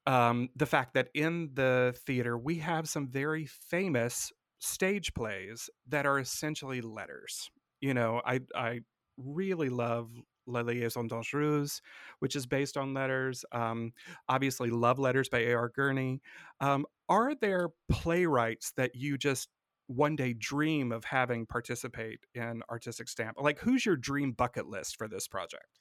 um, 0.05 0.49
the 0.55 0.65
fact 0.65 0.93
that 0.93 1.09
in 1.13 1.51
the 1.53 1.95
theater 2.05 2.37
we 2.37 2.57
have 2.57 2.89
some 2.89 3.07
very 3.07 3.45
famous 3.45 4.31
stage 4.59 5.13
plays 5.13 5.69
that 5.87 6.05
are 6.05 6.19
essentially 6.19 6.81
letters. 6.81 7.49
You 7.81 7.93
know, 7.93 8.21
I 8.25 8.41
I 8.55 8.81
really 9.17 9.69
love 9.69 10.09
Les 10.47 10.63
Liaisons 10.63 11.11
Dangereuses, 11.11 11.81
which 12.19 12.35
is 12.35 12.45
based 12.45 12.77
on 12.77 12.93
letters. 12.93 13.45
Um, 13.51 13.93
obviously, 14.27 14.69
Love 14.69 14.99
Letters 14.99 15.29
by 15.29 15.39
A.R. 15.39 15.69
Gurney. 15.69 16.21
Um, 16.59 16.85
are 17.09 17.35
there 17.35 17.69
playwrights 17.89 18.71
that 18.77 18.95
you 18.95 19.17
just 19.17 19.49
one 19.87 20.15
day 20.15 20.33
dream 20.33 20.91
of 20.91 21.03
having 21.05 21.45
participate 21.45 22.19
in 22.33 22.61
Artistic 22.69 23.09
Stamp? 23.09 23.37
Like, 23.39 23.59
who's 23.59 23.85
your 23.85 23.97
dream 23.97 24.31
bucket 24.31 24.67
list 24.67 24.97
for 24.97 25.07
this 25.07 25.27
project? 25.27 25.79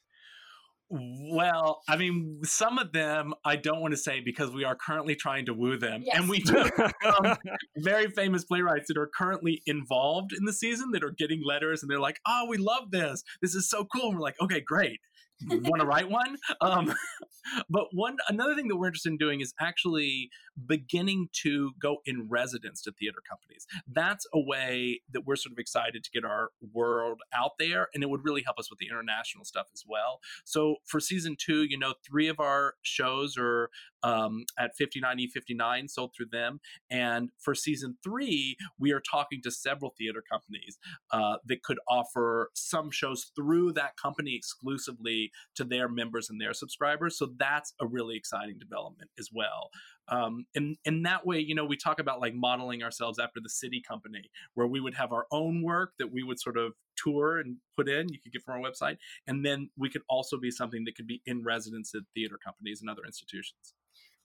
Well, 0.95 1.81
I 1.89 1.97
mean, 1.97 2.41
some 2.45 2.79
of 2.79 2.93
them 2.93 3.33
I 3.47 3.57
don't 3.57 3.81
want 3.81 3.93
to 3.93 3.99
say 3.99 4.21
because 4.21 4.51
we 4.51 4.65
are 4.65 4.77
currently 4.77 5.15
trying 5.15 5.47
to 5.47 5.55
woo 5.55 5.79
them, 5.79 6.03
yes. 6.05 6.19
and 6.19 6.29
we 6.29 6.41
do 6.41 6.69
um, 7.07 7.37
very 7.79 8.09
famous 8.09 8.45
playwrights 8.45 8.89
that 8.89 8.99
are 8.99 9.09
currently 9.17 9.63
involved 9.67 10.33
in 10.33 10.45
the 10.45 10.53
season 10.53 10.91
that 10.93 11.03
are 11.03 11.15
getting 11.17 11.43
letters, 11.43 11.83
and 11.83 11.91
they're 11.91 11.99
like, 11.99 12.21
"Oh, 12.29 12.47
we 12.47 12.59
love 12.59 12.91
this. 12.91 13.25
This 13.41 13.55
is 13.55 13.71
so 13.71 13.87
cool." 13.87 14.09
And 14.09 14.17
we're 14.17 14.23
like, 14.23 14.41
"Okay, 14.43 14.61
great 14.61 15.01
want 15.49 15.81
to 15.81 15.87
write 15.87 16.11
one? 16.11 16.37
Um, 16.61 16.95
but 17.71 17.87
one 17.93 18.17
another 18.29 18.55
thing 18.55 18.69
that 18.69 18.77
we're 18.77 18.87
interested 18.87 19.11
in 19.11 19.19
doing 19.19 19.41
is 19.41 19.55
actually 19.61 20.31
beginning 20.67 21.29
to 21.43 21.73
go 21.81 21.99
in 22.05 22.29
residence 22.29 22.83
to 22.83 22.93
theater 22.93 23.19
companies. 23.29 23.67
That's 23.87 24.27
a 24.33 24.41
way 24.41 25.01
that 25.13 25.23
we're 25.27 25.37
sort 25.37 25.53
of 25.53 25.59
excited 25.59 26.05
to 26.05 26.11
get 26.11 26.25
our 26.25 26.51
world 26.73 27.21
out 27.35 27.53
there 27.59 27.89
and 27.95 28.03
it 28.03 28.11
would 28.11 28.25
really 28.25 28.43
help 28.45 28.59
us 28.59 28.71
with 28.71 28.79
the 28.79 28.87
international 28.87 29.45
stuff 29.45 29.67
as 29.73 29.83
well. 29.87 30.21
So 30.45 30.77
for 30.87 31.01
season 31.01 31.37
two 31.39 31.63
you 31.65 31.79
know 31.79 31.95
three 32.07 32.29
of 32.29 32.41
our 32.41 32.75
shows 32.83 33.37
are 33.39 33.71
um, 34.03 34.45
at 34.59 34.73
59e59 34.81 35.89
sold 35.91 36.13
through 36.17 36.27
them 36.31 36.61
and 36.91 37.31
for 37.39 37.55
season 37.55 37.97
three 38.03 38.57
we 38.79 38.93
are 38.93 39.01
talking 39.01 39.41
to 39.43 39.51
several 39.51 39.95
theater 39.99 40.23
companies 40.31 40.79
uh, 41.13 41.37
that 41.47 41.63
could 41.63 41.79
offer 41.89 42.51
some 42.55 42.91
shows 42.91 43.31
through 43.37 43.73
that 43.73 43.97
company 43.97 44.35
exclusively 44.35 45.31
to 45.55 45.65
their 45.65 45.89
members 45.89 46.31
and 46.31 46.41
their 46.41 46.53
subscribers. 46.53 47.19
So 47.19 47.31
that's 47.39 47.75
a 47.81 47.87
really 47.87 48.17
exciting 48.17 48.59
development 48.59 49.11
as 49.19 49.29
well. 49.33 49.71
Um, 50.09 50.47
and 50.55 50.77
in 50.85 51.03
that 51.03 51.25
way, 51.25 51.39
you 51.39 51.55
know, 51.55 51.65
we 51.65 51.77
talk 51.77 52.01
about 52.01 52.21
like 52.21 52.35
modeling 52.35 52.83
ourselves 52.83 53.19
after 53.19 53.41
the 53.41 53.49
city 53.49 53.83
company, 53.87 54.31
where 54.55 54.67
we 54.67 54.81
would 54.81 54.95
have 54.95 55.13
our 55.13 55.27
own 55.31 55.63
work 55.63 55.93
that 55.99 56.13
we 56.13 56.23
would 56.23 56.41
sort 56.41 56.57
of 56.57 56.73
tour 56.97 57.39
and 57.39 57.57
put 57.77 57.89
in. 57.89 58.09
You 58.09 58.19
could 58.21 58.33
get 58.33 58.43
from 58.43 58.63
our 58.63 58.71
website, 58.71 58.97
and 59.27 59.45
then 59.45 59.71
we 59.79 59.89
could 59.89 60.03
also 60.09 60.39
be 60.39 60.51
something 60.51 60.85
that 60.85 60.97
could 60.97 61.07
be 61.07 61.23
in 61.25 61.45
residence 61.45 61.95
at 61.95 62.03
theater 62.15 62.39
companies 62.45 62.81
and 62.81 62.91
other 62.91 63.03
institutions. 63.07 63.75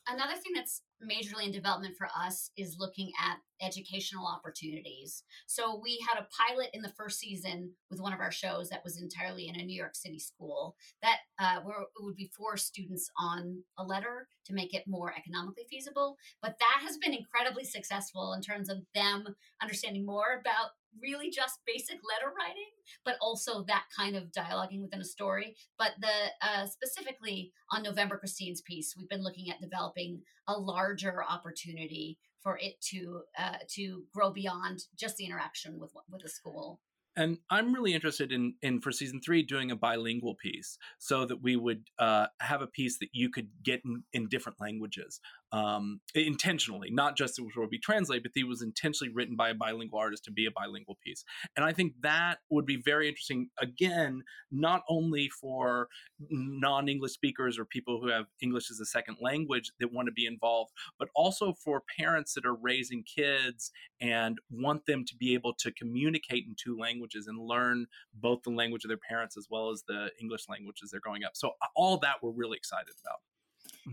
Another 0.09 0.35
thing 0.35 0.53
that's 0.55 0.81
majorly 1.03 1.45
in 1.45 1.51
development 1.51 1.95
for 1.97 2.07
us 2.17 2.51
is 2.57 2.77
looking 2.79 3.11
at 3.23 3.37
educational 3.61 4.27
opportunities. 4.27 5.23
So 5.47 5.79
we 5.83 5.99
had 6.07 6.19
a 6.19 6.27
pilot 6.47 6.69
in 6.73 6.81
the 6.81 6.93
first 6.97 7.19
season 7.19 7.71
with 7.89 7.99
one 7.99 8.13
of 8.13 8.19
our 8.19 8.31
shows 8.31 8.69
that 8.69 8.83
was 8.83 9.01
entirely 9.01 9.47
in 9.47 9.59
a 9.59 9.63
New 9.63 9.77
York 9.77 9.95
City 9.95 10.19
school 10.19 10.75
that 11.01 11.17
uh, 11.39 11.61
where 11.61 11.81
it 11.81 12.03
would 12.03 12.15
be 12.15 12.31
for 12.35 12.57
students 12.57 13.09
on 13.19 13.63
a 13.77 13.83
letter 13.83 14.27
to 14.45 14.53
make 14.53 14.73
it 14.73 14.83
more 14.87 15.13
economically 15.17 15.65
feasible. 15.69 16.17
But 16.41 16.57
that 16.59 16.85
has 16.85 16.97
been 16.97 17.13
incredibly 17.13 17.63
successful 17.63 18.33
in 18.33 18.41
terms 18.41 18.69
of 18.69 18.77
them 18.93 19.25
understanding 19.61 20.05
more 20.05 20.39
about 20.39 20.71
really 21.01 21.29
just 21.29 21.59
basic 21.65 21.95
letter 21.95 22.33
writing, 22.37 22.69
but 23.05 23.15
also 23.21 23.63
that 23.63 23.83
kind 23.95 24.15
of 24.15 24.31
dialoguing 24.31 24.81
within 24.81 25.01
a 25.01 25.05
story. 25.05 25.55
But 25.77 25.91
the 25.99 26.07
uh, 26.41 26.65
specifically 26.65 27.51
on 27.71 27.83
November 27.83 28.17
Christine's 28.17 28.61
piece, 28.61 28.95
we've 28.97 29.09
been 29.09 29.23
looking 29.23 29.49
at 29.49 29.61
developing 29.61 30.21
a 30.47 30.57
larger 30.87 31.23
opportunity 31.23 32.17
for 32.41 32.57
it 32.61 32.79
to 32.81 33.21
uh, 33.37 33.57
to 33.75 34.03
grow 34.13 34.31
beyond 34.31 34.83
just 34.97 35.17
the 35.17 35.25
interaction 35.25 35.79
with 35.79 35.91
with 36.09 36.21
the 36.21 36.29
school. 36.29 36.79
And 37.15 37.39
I'm 37.49 37.73
really 37.73 37.93
interested 37.93 38.31
in 38.31 38.53
in 38.61 38.79
for 38.79 38.91
season 38.91 39.19
three 39.25 39.43
doing 39.43 39.71
a 39.71 39.75
bilingual 39.75 40.35
piece, 40.35 40.77
so 40.99 41.25
that 41.25 41.41
we 41.41 41.55
would 41.55 41.83
uh, 41.99 42.27
have 42.39 42.61
a 42.61 42.67
piece 42.67 42.99
that 42.99 43.09
you 43.11 43.29
could 43.29 43.49
get 43.63 43.81
in, 43.85 44.03
in 44.13 44.27
different 44.27 44.61
languages 44.61 45.19
um, 45.51 46.01
intentionally, 46.13 46.89
not 46.91 47.15
just 47.15 47.39
it 47.39 47.45
would 47.55 47.69
be 47.69 47.79
translated, 47.79 48.23
but 48.23 48.31
it 48.35 48.47
was 48.47 48.61
intentionally 48.61 49.13
written 49.13 49.35
by 49.35 49.49
a 49.49 49.53
bilingual 49.53 49.99
artist 49.99 50.25
to 50.25 50.31
be 50.31 50.45
a 50.45 50.51
bilingual 50.51 50.97
piece. 51.03 51.23
And 51.55 51.65
I 51.65 51.71
think 51.71 51.93
that 52.01 52.39
would 52.49 52.65
be 52.65 52.81
very 52.83 53.07
interesting. 53.07 53.49
Again, 53.61 54.23
not 54.51 54.81
only 54.89 55.29
for 55.29 55.87
non-English 56.29 57.13
speakers 57.13 57.57
or 57.57 57.65
people 57.65 58.01
who 58.01 58.09
have 58.09 58.25
English 58.41 58.69
as 58.71 58.79
a 58.79 58.85
second 58.85 59.17
language 59.21 59.71
that 59.79 59.93
want 59.93 60.07
to 60.07 60.11
be 60.11 60.25
involved, 60.25 60.71
but 60.99 61.09
also 61.15 61.53
for 61.63 61.83
parents 61.97 62.33
that 62.33 62.45
are 62.45 62.55
raising 62.55 63.03
kids 63.03 63.71
and 64.01 64.39
want 64.51 64.85
them 64.85 65.05
to 65.05 65.15
be 65.15 65.33
able 65.33 65.53
to 65.59 65.71
communicate 65.71 66.45
in 66.45 66.55
two 66.61 66.77
languages 66.77 67.27
and 67.27 67.39
learn 67.39 67.85
both 68.13 68.41
the 68.43 68.51
language 68.51 68.83
of 68.83 68.89
their 68.89 68.99
parents 69.09 69.37
as 69.37 69.47
well 69.49 69.69
as 69.69 69.83
the 69.87 70.09
English 70.21 70.43
language 70.49 70.79
as 70.83 70.91
they're 70.91 70.99
growing 70.99 71.23
up. 71.23 71.31
So 71.35 71.51
all 71.75 71.97
that 71.99 72.15
we're 72.21 72.31
really 72.31 72.57
excited 72.57 72.93
about. 73.03 73.19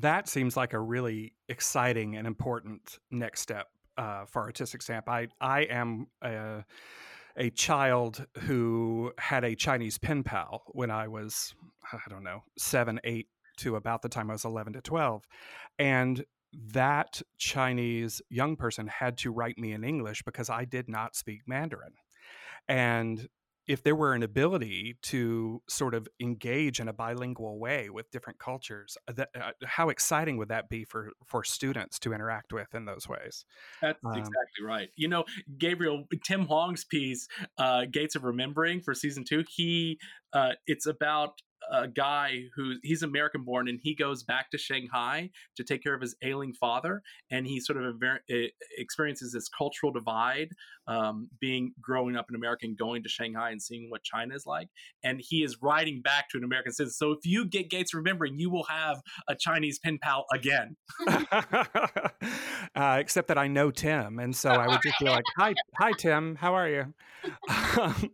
That 0.00 0.28
seems 0.28 0.56
like 0.56 0.72
a 0.72 0.80
really 0.80 1.34
exciting 1.48 2.16
and 2.16 2.26
important 2.26 2.98
next 3.10 3.40
step 3.40 3.68
uh, 3.96 4.24
for 4.26 4.42
Artistic 4.42 4.82
Stamp. 4.82 5.08
I 5.08 5.28
I 5.40 5.62
am 5.62 6.08
a, 6.22 6.64
a 7.36 7.50
child 7.50 8.26
who 8.40 9.12
had 9.18 9.44
a 9.44 9.54
Chinese 9.54 9.98
pen 9.98 10.24
pal 10.24 10.64
when 10.72 10.90
I 10.90 11.06
was 11.08 11.54
I 11.92 11.98
don't 12.10 12.24
know 12.24 12.42
seven, 12.58 12.98
eight 13.04 13.28
to 13.58 13.76
about 13.76 14.02
the 14.02 14.08
time 14.08 14.30
I 14.30 14.34
was 14.34 14.44
eleven 14.44 14.72
to 14.72 14.80
twelve, 14.80 15.28
and 15.78 16.24
that 16.72 17.22
Chinese 17.38 18.20
young 18.28 18.56
person 18.56 18.86
had 18.88 19.16
to 19.18 19.30
write 19.30 19.58
me 19.58 19.72
in 19.72 19.84
English 19.84 20.22
because 20.24 20.50
I 20.50 20.64
did 20.64 20.88
not 20.88 21.14
speak 21.14 21.42
Mandarin. 21.46 21.94
And 22.68 23.28
if 23.66 23.82
there 23.82 23.94
were 23.94 24.14
an 24.14 24.22
ability 24.22 24.96
to 25.02 25.62
sort 25.68 25.94
of 25.94 26.06
engage 26.20 26.80
in 26.80 26.88
a 26.88 26.92
bilingual 26.92 27.58
way 27.58 27.88
with 27.88 28.10
different 28.10 28.38
cultures, 28.38 28.96
uh, 29.08 29.12
that, 29.12 29.28
uh, 29.40 29.52
how 29.64 29.88
exciting 29.88 30.36
would 30.36 30.48
that 30.48 30.68
be 30.68 30.84
for 30.84 31.12
for 31.24 31.44
students 31.44 31.98
to 32.00 32.12
interact 32.12 32.52
with 32.52 32.74
in 32.74 32.84
those 32.84 33.08
ways? 33.08 33.44
That's 33.80 33.98
um, 34.04 34.12
exactly 34.12 34.64
right. 34.64 34.88
You 34.96 35.08
know, 35.08 35.24
Gabriel 35.58 36.04
Tim 36.24 36.46
Huang's 36.46 36.84
piece, 36.84 37.26
uh, 37.58 37.86
"Gates 37.90 38.14
of 38.14 38.24
Remembering" 38.24 38.80
for 38.80 38.94
season 38.94 39.24
two, 39.24 39.44
he 39.48 39.98
uh, 40.32 40.52
it's 40.66 40.86
about 40.86 41.40
a 41.70 41.88
guy 41.88 42.44
who 42.54 42.74
he's 42.82 43.02
American 43.02 43.42
born 43.42 43.68
and 43.68 43.80
he 43.82 43.94
goes 43.94 44.22
back 44.22 44.50
to 44.50 44.58
Shanghai 44.58 45.30
to 45.56 45.64
take 45.64 45.82
care 45.82 45.94
of 45.94 46.00
his 46.00 46.16
ailing 46.22 46.52
father, 46.54 47.02
and 47.30 47.46
he 47.46 47.60
sort 47.60 47.82
of 47.82 47.96
experiences 48.78 49.32
this 49.32 49.48
cultural 49.48 49.92
divide, 49.92 50.50
um, 50.86 51.28
being 51.40 51.72
growing 51.80 52.16
up 52.16 52.26
in 52.28 52.36
America 52.36 52.66
and 52.66 52.76
going 52.76 53.02
to 53.02 53.08
Shanghai 53.08 53.50
and 53.50 53.62
seeing 53.62 53.90
what 53.90 54.02
China 54.02 54.34
is 54.34 54.46
like, 54.46 54.68
and 55.02 55.20
he 55.20 55.42
is 55.42 55.58
writing 55.62 56.02
back 56.02 56.28
to 56.30 56.38
an 56.38 56.44
American 56.44 56.72
citizen. 56.72 56.94
So 56.94 57.12
if 57.12 57.24
you 57.24 57.46
get 57.46 57.70
Gates 57.70 57.94
remembering, 57.94 58.38
you 58.38 58.50
will 58.50 58.64
have 58.64 59.00
a 59.28 59.34
Chinese 59.34 59.78
pen 59.78 59.98
pal 60.00 60.26
again. 60.32 60.76
uh, 62.74 62.96
except 63.00 63.28
that 63.28 63.38
I 63.38 63.48
know 63.48 63.70
Tim, 63.70 64.18
and 64.18 64.34
so 64.34 64.50
I 64.50 64.68
would 64.68 64.80
just 64.82 64.98
be 64.98 65.06
like, 65.06 65.24
"Hi, 65.36 65.54
hi, 65.78 65.92
Tim, 65.92 66.36
how 66.36 66.54
are 66.54 66.68
you?" 66.68 66.94
Um, 67.76 68.10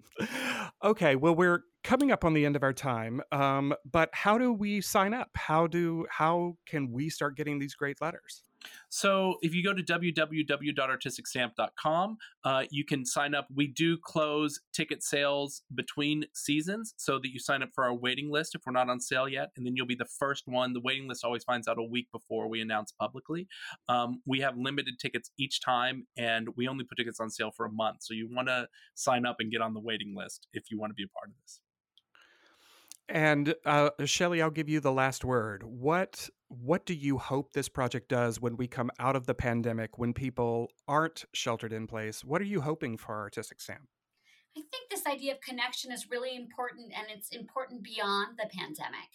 okay, 0.82 1.16
well 1.16 1.34
we're 1.34 1.64
coming 1.82 2.10
up 2.10 2.24
on 2.24 2.34
the 2.34 2.44
end 2.44 2.56
of 2.56 2.62
our 2.62 2.72
time 2.72 3.20
um, 3.32 3.74
but 3.90 4.10
how 4.12 4.38
do 4.38 4.52
we 4.52 4.80
sign 4.80 5.14
up 5.14 5.28
how 5.34 5.66
do 5.66 6.06
how 6.10 6.56
can 6.66 6.90
we 6.90 7.08
start 7.08 7.36
getting 7.36 7.58
these 7.58 7.74
great 7.74 8.00
letters 8.00 8.42
so 8.88 9.36
if 9.42 9.54
you 9.54 9.62
go 9.62 9.72
to 9.72 9.82
www.artisticstamp.com, 9.82 12.18
uh, 12.44 12.64
you 12.70 12.84
can 12.84 13.04
sign 13.04 13.34
up. 13.34 13.48
We 13.54 13.66
do 13.66 13.98
close 13.98 14.58
ticket 14.72 15.02
sales 15.02 15.62
between 15.74 16.24
seasons 16.34 16.94
so 16.96 17.18
that 17.18 17.32
you 17.32 17.38
sign 17.38 17.62
up 17.62 17.70
for 17.74 17.84
our 17.84 17.94
waiting 17.94 18.30
list 18.30 18.54
if 18.54 18.62
we're 18.66 18.72
not 18.72 18.90
on 18.90 19.00
sale 19.00 19.28
yet, 19.28 19.50
and 19.56 19.66
then 19.66 19.76
you'll 19.76 19.86
be 19.86 19.94
the 19.94 20.04
first 20.04 20.44
one. 20.46 20.72
The 20.72 20.80
waiting 20.80 21.08
list 21.08 21.24
always 21.24 21.44
finds 21.44 21.68
out 21.68 21.78
a 21.78 21.82
week 21.82 22.08
before 22.12 22.48
we 22.48 22.60
announce 22.60 22.92
publicly. 22.92 23.46
Um, 23.88 24.22
we 24.26 24.40
have 24.40 24.56
limited 24.56 24.98
tickets 24.98 25.30
each 25.38 25.60
time, 25.60 26.06
and 26.16 26.48
we 26.56 26.66
only 26.68 26.84
put 26.84 26.98
tickets 26.98 27.20
on 27.20 27.30
sale 27.30 27.52
for 27.56 27.66
a 27.66 27.72
month. 27.72 28.02
So 28.02 28.14
you 28.14 28.28
want 28.30 28.48
to 28.48 28.68
sign 28.94 29.26
up 29.26 29.36
and 29.38 29.52
get 29.52 29.60
on 29.60 29.74
the 29.74 29.80
waiting 29.80 30.14
list 30.16 30.46
if 30.52 30.70
you 30.70 30.78
want 30.78 30.90
to 30.90 30.94
be 30.94 31.04
a 31.04 31.08
part 31.08 31.28
of 31.28 31.34
this. 31.42 31.60
And 33.10 33.54
uh, 33.66 33.90
Shelley, 34.04 34.40
I'll 34.40 34.50
give 34.50 34.68
you 34.68 34.78
the 34.78 34.92
last 34.92 35.24
word. 35.24 35.64
What 35.64 36.30
what 36.46 36.86
do 36.86 36.94
you 36.94 37.18
hope 37.18 37.52
this 37.52 37.68
project 37.68 38.08
does 38.08 38.40
when 38.40 38.56
we 38.56 38.66
come 38.66 38.90
out 38.98 39.14
of 39.16 39.26
the 39.26 39.34
pandemic, 39.34 39.98
when 39.98 40.12
people 40.12 40.70
aren't 40.86 41.24
sheltered 41.32 41.72
in 41.72 41.86
place? 41.86 42.24
What 42.24 42.40
are 42.40 42.46
you 42.46 42.60
hoping 42.60 42.96
for 42.96 43.18
Artistic 43.18 43.60
Stamp? 43.60 43.88
I 44.56 44.62
think 44.70 44.90
this 44.90 45.06
idea 45.06 45.34
of 45.34 45.40
connection 45.40 45.92
is 45.92 46.10
really 46.10 46.36
important 46.36 46.92
and 46.96 47.06
it's 47.08 47.30
important 47.30 47.82
beyond 47.82 48.36
the 48.36 48.50
pandemic. 48.52 49.08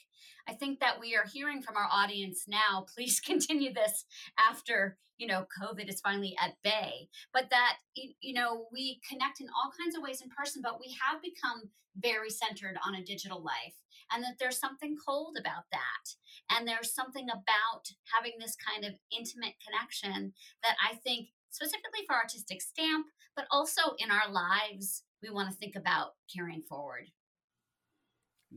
I 0.47 0.53
think 0.53 0.79
that 0.79 0.99
we 0.99 1.15
are 1.15 1.25
hearing 1.31 1.61
from 1.61 1.75
our 1.75 1.87
audience 1.91 2.45
now, 2.47 2.85
please 2.95 3.19
continue 3.19 3.73
this 3.73 4.05
after, 4.39 4.97
you 5.17 5.27
know, 5.27 5.45
COVID 5.61 5.89
is 5.89 6.01
finally 6.01 6.35
at 6.41 6.55
bay, 6.63 7.09
but 7.33 7.49
that, 7.49 7.77
you 7.95 8.33
know, 8.33 8.65
we 8.71 8.99
connect 9.09 9.41
in 9.41 9.47
all 9.47 9.71
kinds 9.77 9.95
of 9.95 10.03
ways 10.03 10.21
in 10.21 10.29
person, 10.29 10.61
but 10.63 10.79
we 10.79 10.95
have 11.01 11.21
become 11.21 11.69
very 11.97 12.29
centered 12.29 12.77
on 12.85 12.95
a 12.95 13.03
digital 13.03 13.41
life 13.41 13.75
and 14.11 14.23
that 14.23 14.35
there's 14.39 14.59
something 14.59 14.95
cold 15.07 15.37
about 15.39 15.63
that. 15.71 16.05
And 16.51 16.67
there's 16.67 16.93
something 16.93 17.27
about 17.29 17.89
having 18.13 18.33
this 18.39 18.55
kind 18.55 18.85
of 18.85 18.99
intimate 19.11 19.55
connection 19.65 20.33
that 20.63 20.75
I 20.83 20.95
think 20.95 21.29
specifically 21.49 22.05
for 22.05 22.15
artistic 22.15 22.61
stamp, 22.61 23.07
but 23.35 23.45
also 23.49 23.95
in 23.97 24.11
our 24.11 24.29
lives, 24.31 25.03
we 25.25 25.33
want 25.33 25.49
to 25.49 25.55
think 25.55 25.75
about 25.75 26.11
carrying 26.33 26.61
forward. 26.61 27.07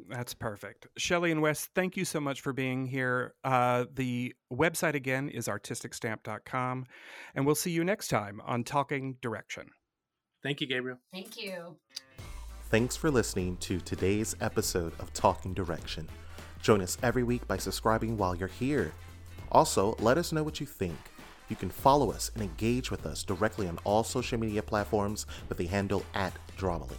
That's 0.09 0.35
perfect. 0.35 0.87
Shelley 0.97 1.33
and 1.33 1.43
Wes, 1.43 1.69
thank 1.75 1.97
you 1.97 2.05
so 2.05 2.21
much 2.21 2.41
for 2.41 2.53
being 2.53 2.87
here. 2.87 3.35
Uh, 3.43 3.87
the 3.93 4.35
website 4.53 4.95
again 4.95 5.29
is 5.29 5.49
artisticstamp.com, 5.49 6.87
and 7.35 7.47
we'll 7.47 7.55
see 7.55 7.71
you 7.71 7.85
next 7.85 8.09
time 8.09 8.41
on 8.45 8.65
Talking 8.65 9.17
Direction. 9.21 9.71
Thank 10.43 10.61
you, 10.61 10.69
Gabriel. 10.69 10.99
Thank 11.13 11.43
you. 11.43 11.77
Thanks 12.71 12.97
for 12.97 13.11
listening 13.11 13.57
to 13.59 13.81
today's 13.81 14.37
episode 14.41 14.93
of 15.01 15.13
Talking 15.15 15.55
Direction. 15.55 16.07
Join 16.63 16.81
us 16.83 16.99
every 17.03 17.23
week 17.23 17.47
by 17.49 17.57
subscribing 17.57 18.17
while 18.17 18.37
you're 18.37 18.49
here. 18.49 18.93
Also, 19.51 19.97
let 20.01 20.19
us 20.19 20.33
know 20.33 20.43
what 20.43 20.61
you 20.61 20.67
think. 20.67 20.97
You 21.49 21.57
can 21.57 21.71
follow 21.71 22.11
us 22.11 22.31
and 22.35 22.43
engage 22.43 22.91
with 22.91 23.07
us 23.07 23.23
directly 23.23 23.69
on 23.69 23.79
all 23.85 24.05
social 24.05 24.39
media 24.39 24.63
platforms 24.63 25.27
with 25.49 25.59
the 25.59 25.67
handle 25.67 26.05
at 26.15 26.35
DramaLeague. 26.57 26.97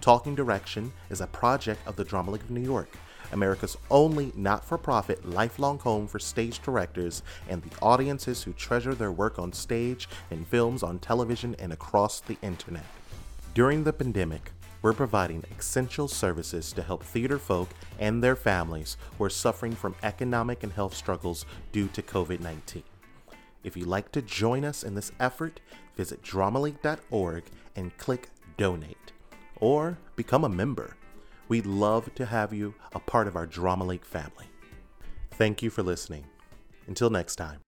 Talking 0.00 0.34
Direction 0.34 0.92
is 1.10 1.20
a 1.20 1.26
project 1.26 1.80
of 1.86 1.96
the 1.96 2.04
Drama 2.04 2.32
League 2.32 2.42
of 2.42 2.50
New 2.50 2.60
York, 2.60 2.90
America's 3.32 3.76
only 3.90 4.32
not 4.36 4.64
for 4.64 4.78
profit 4.78 5.28
lifelong 5.28 5.78
home 5.78 6.06
for 6.06 6.18
stage 6.18 6.60
directors 6.62 7.22
and 7.48 7.62
the 7.62 7.76
audiences 7.82 8.42
who 8.42 8.52
treasure 8.52 8.94
their 8.94 9.12
work 9.12 9.38
on 9.38 9.52
stage, 9.52 10.08
in 10.30 10.44
films, 10.44 10.82
on 10.82 10.98
television, 10.98 11.56
and 11.58 11.72
across 11.72 12.20
the 12.20 12.38
internet. 12.42 12.84
During 13.54 13.84
the 13.84 13.92
pandemic, 13.92 14.52
we're 14.82 14.92
providing 14.92 15.42
essential 15.58 16.08
services 16.08 16.72
to 16.74 16.82
help 16.82 17.02
theater 17.02 17.38
folk 17.38 17.70
and 17.98 18.22
their 18.22 18.36
families 18.36 18.96
who 19.16 19.24
are 19.24 19.30
suffering 19.30 19.74
from 19.74 19.94
economic 20.02 20.62
and 20.62 20.72
health 20.72 20.94
struggles 20.94 21.46
due 21.72 21.88
to 21.88 22.02
COVID 22.02 22.40
19. 22.40 22.82
If 23.64 23.76
you'd 23.76 23.88
like 23.88 24.12
to 24.12 24.22
join 24.22 24.64
us 24.64 24.84
in 24.84 24.94
this 24.94 25.10
effort, 25.18 25.60
visit 25.96 26.22
dramaleague.org 26.22 27.44
and 27.74 27.96
click 27.96 28.28
Donate 28.56 29.12
or 29.56 29.98
become 30.14 30.44
a 30.44 30.48
member. 30.48 30.96
We'd 31.48 31.66
love 31.66 32.14
to 32.14 32.26
have 32.26 32.52
you 32.52 32.74
a 32.92 33.00
part 33.00 33.26
of 33.26 33.36
our 33.36 33.46
Drama 33.46 33.84
League 33.84 34.04
family. 34.04 34.46
Thank 35.32 35.62
you 35.62 35.70
for 35.70 35.82
listening. 35.82 36.26
Until 36.86 37.10
next 37.10 37.36
time. 37.36 37.60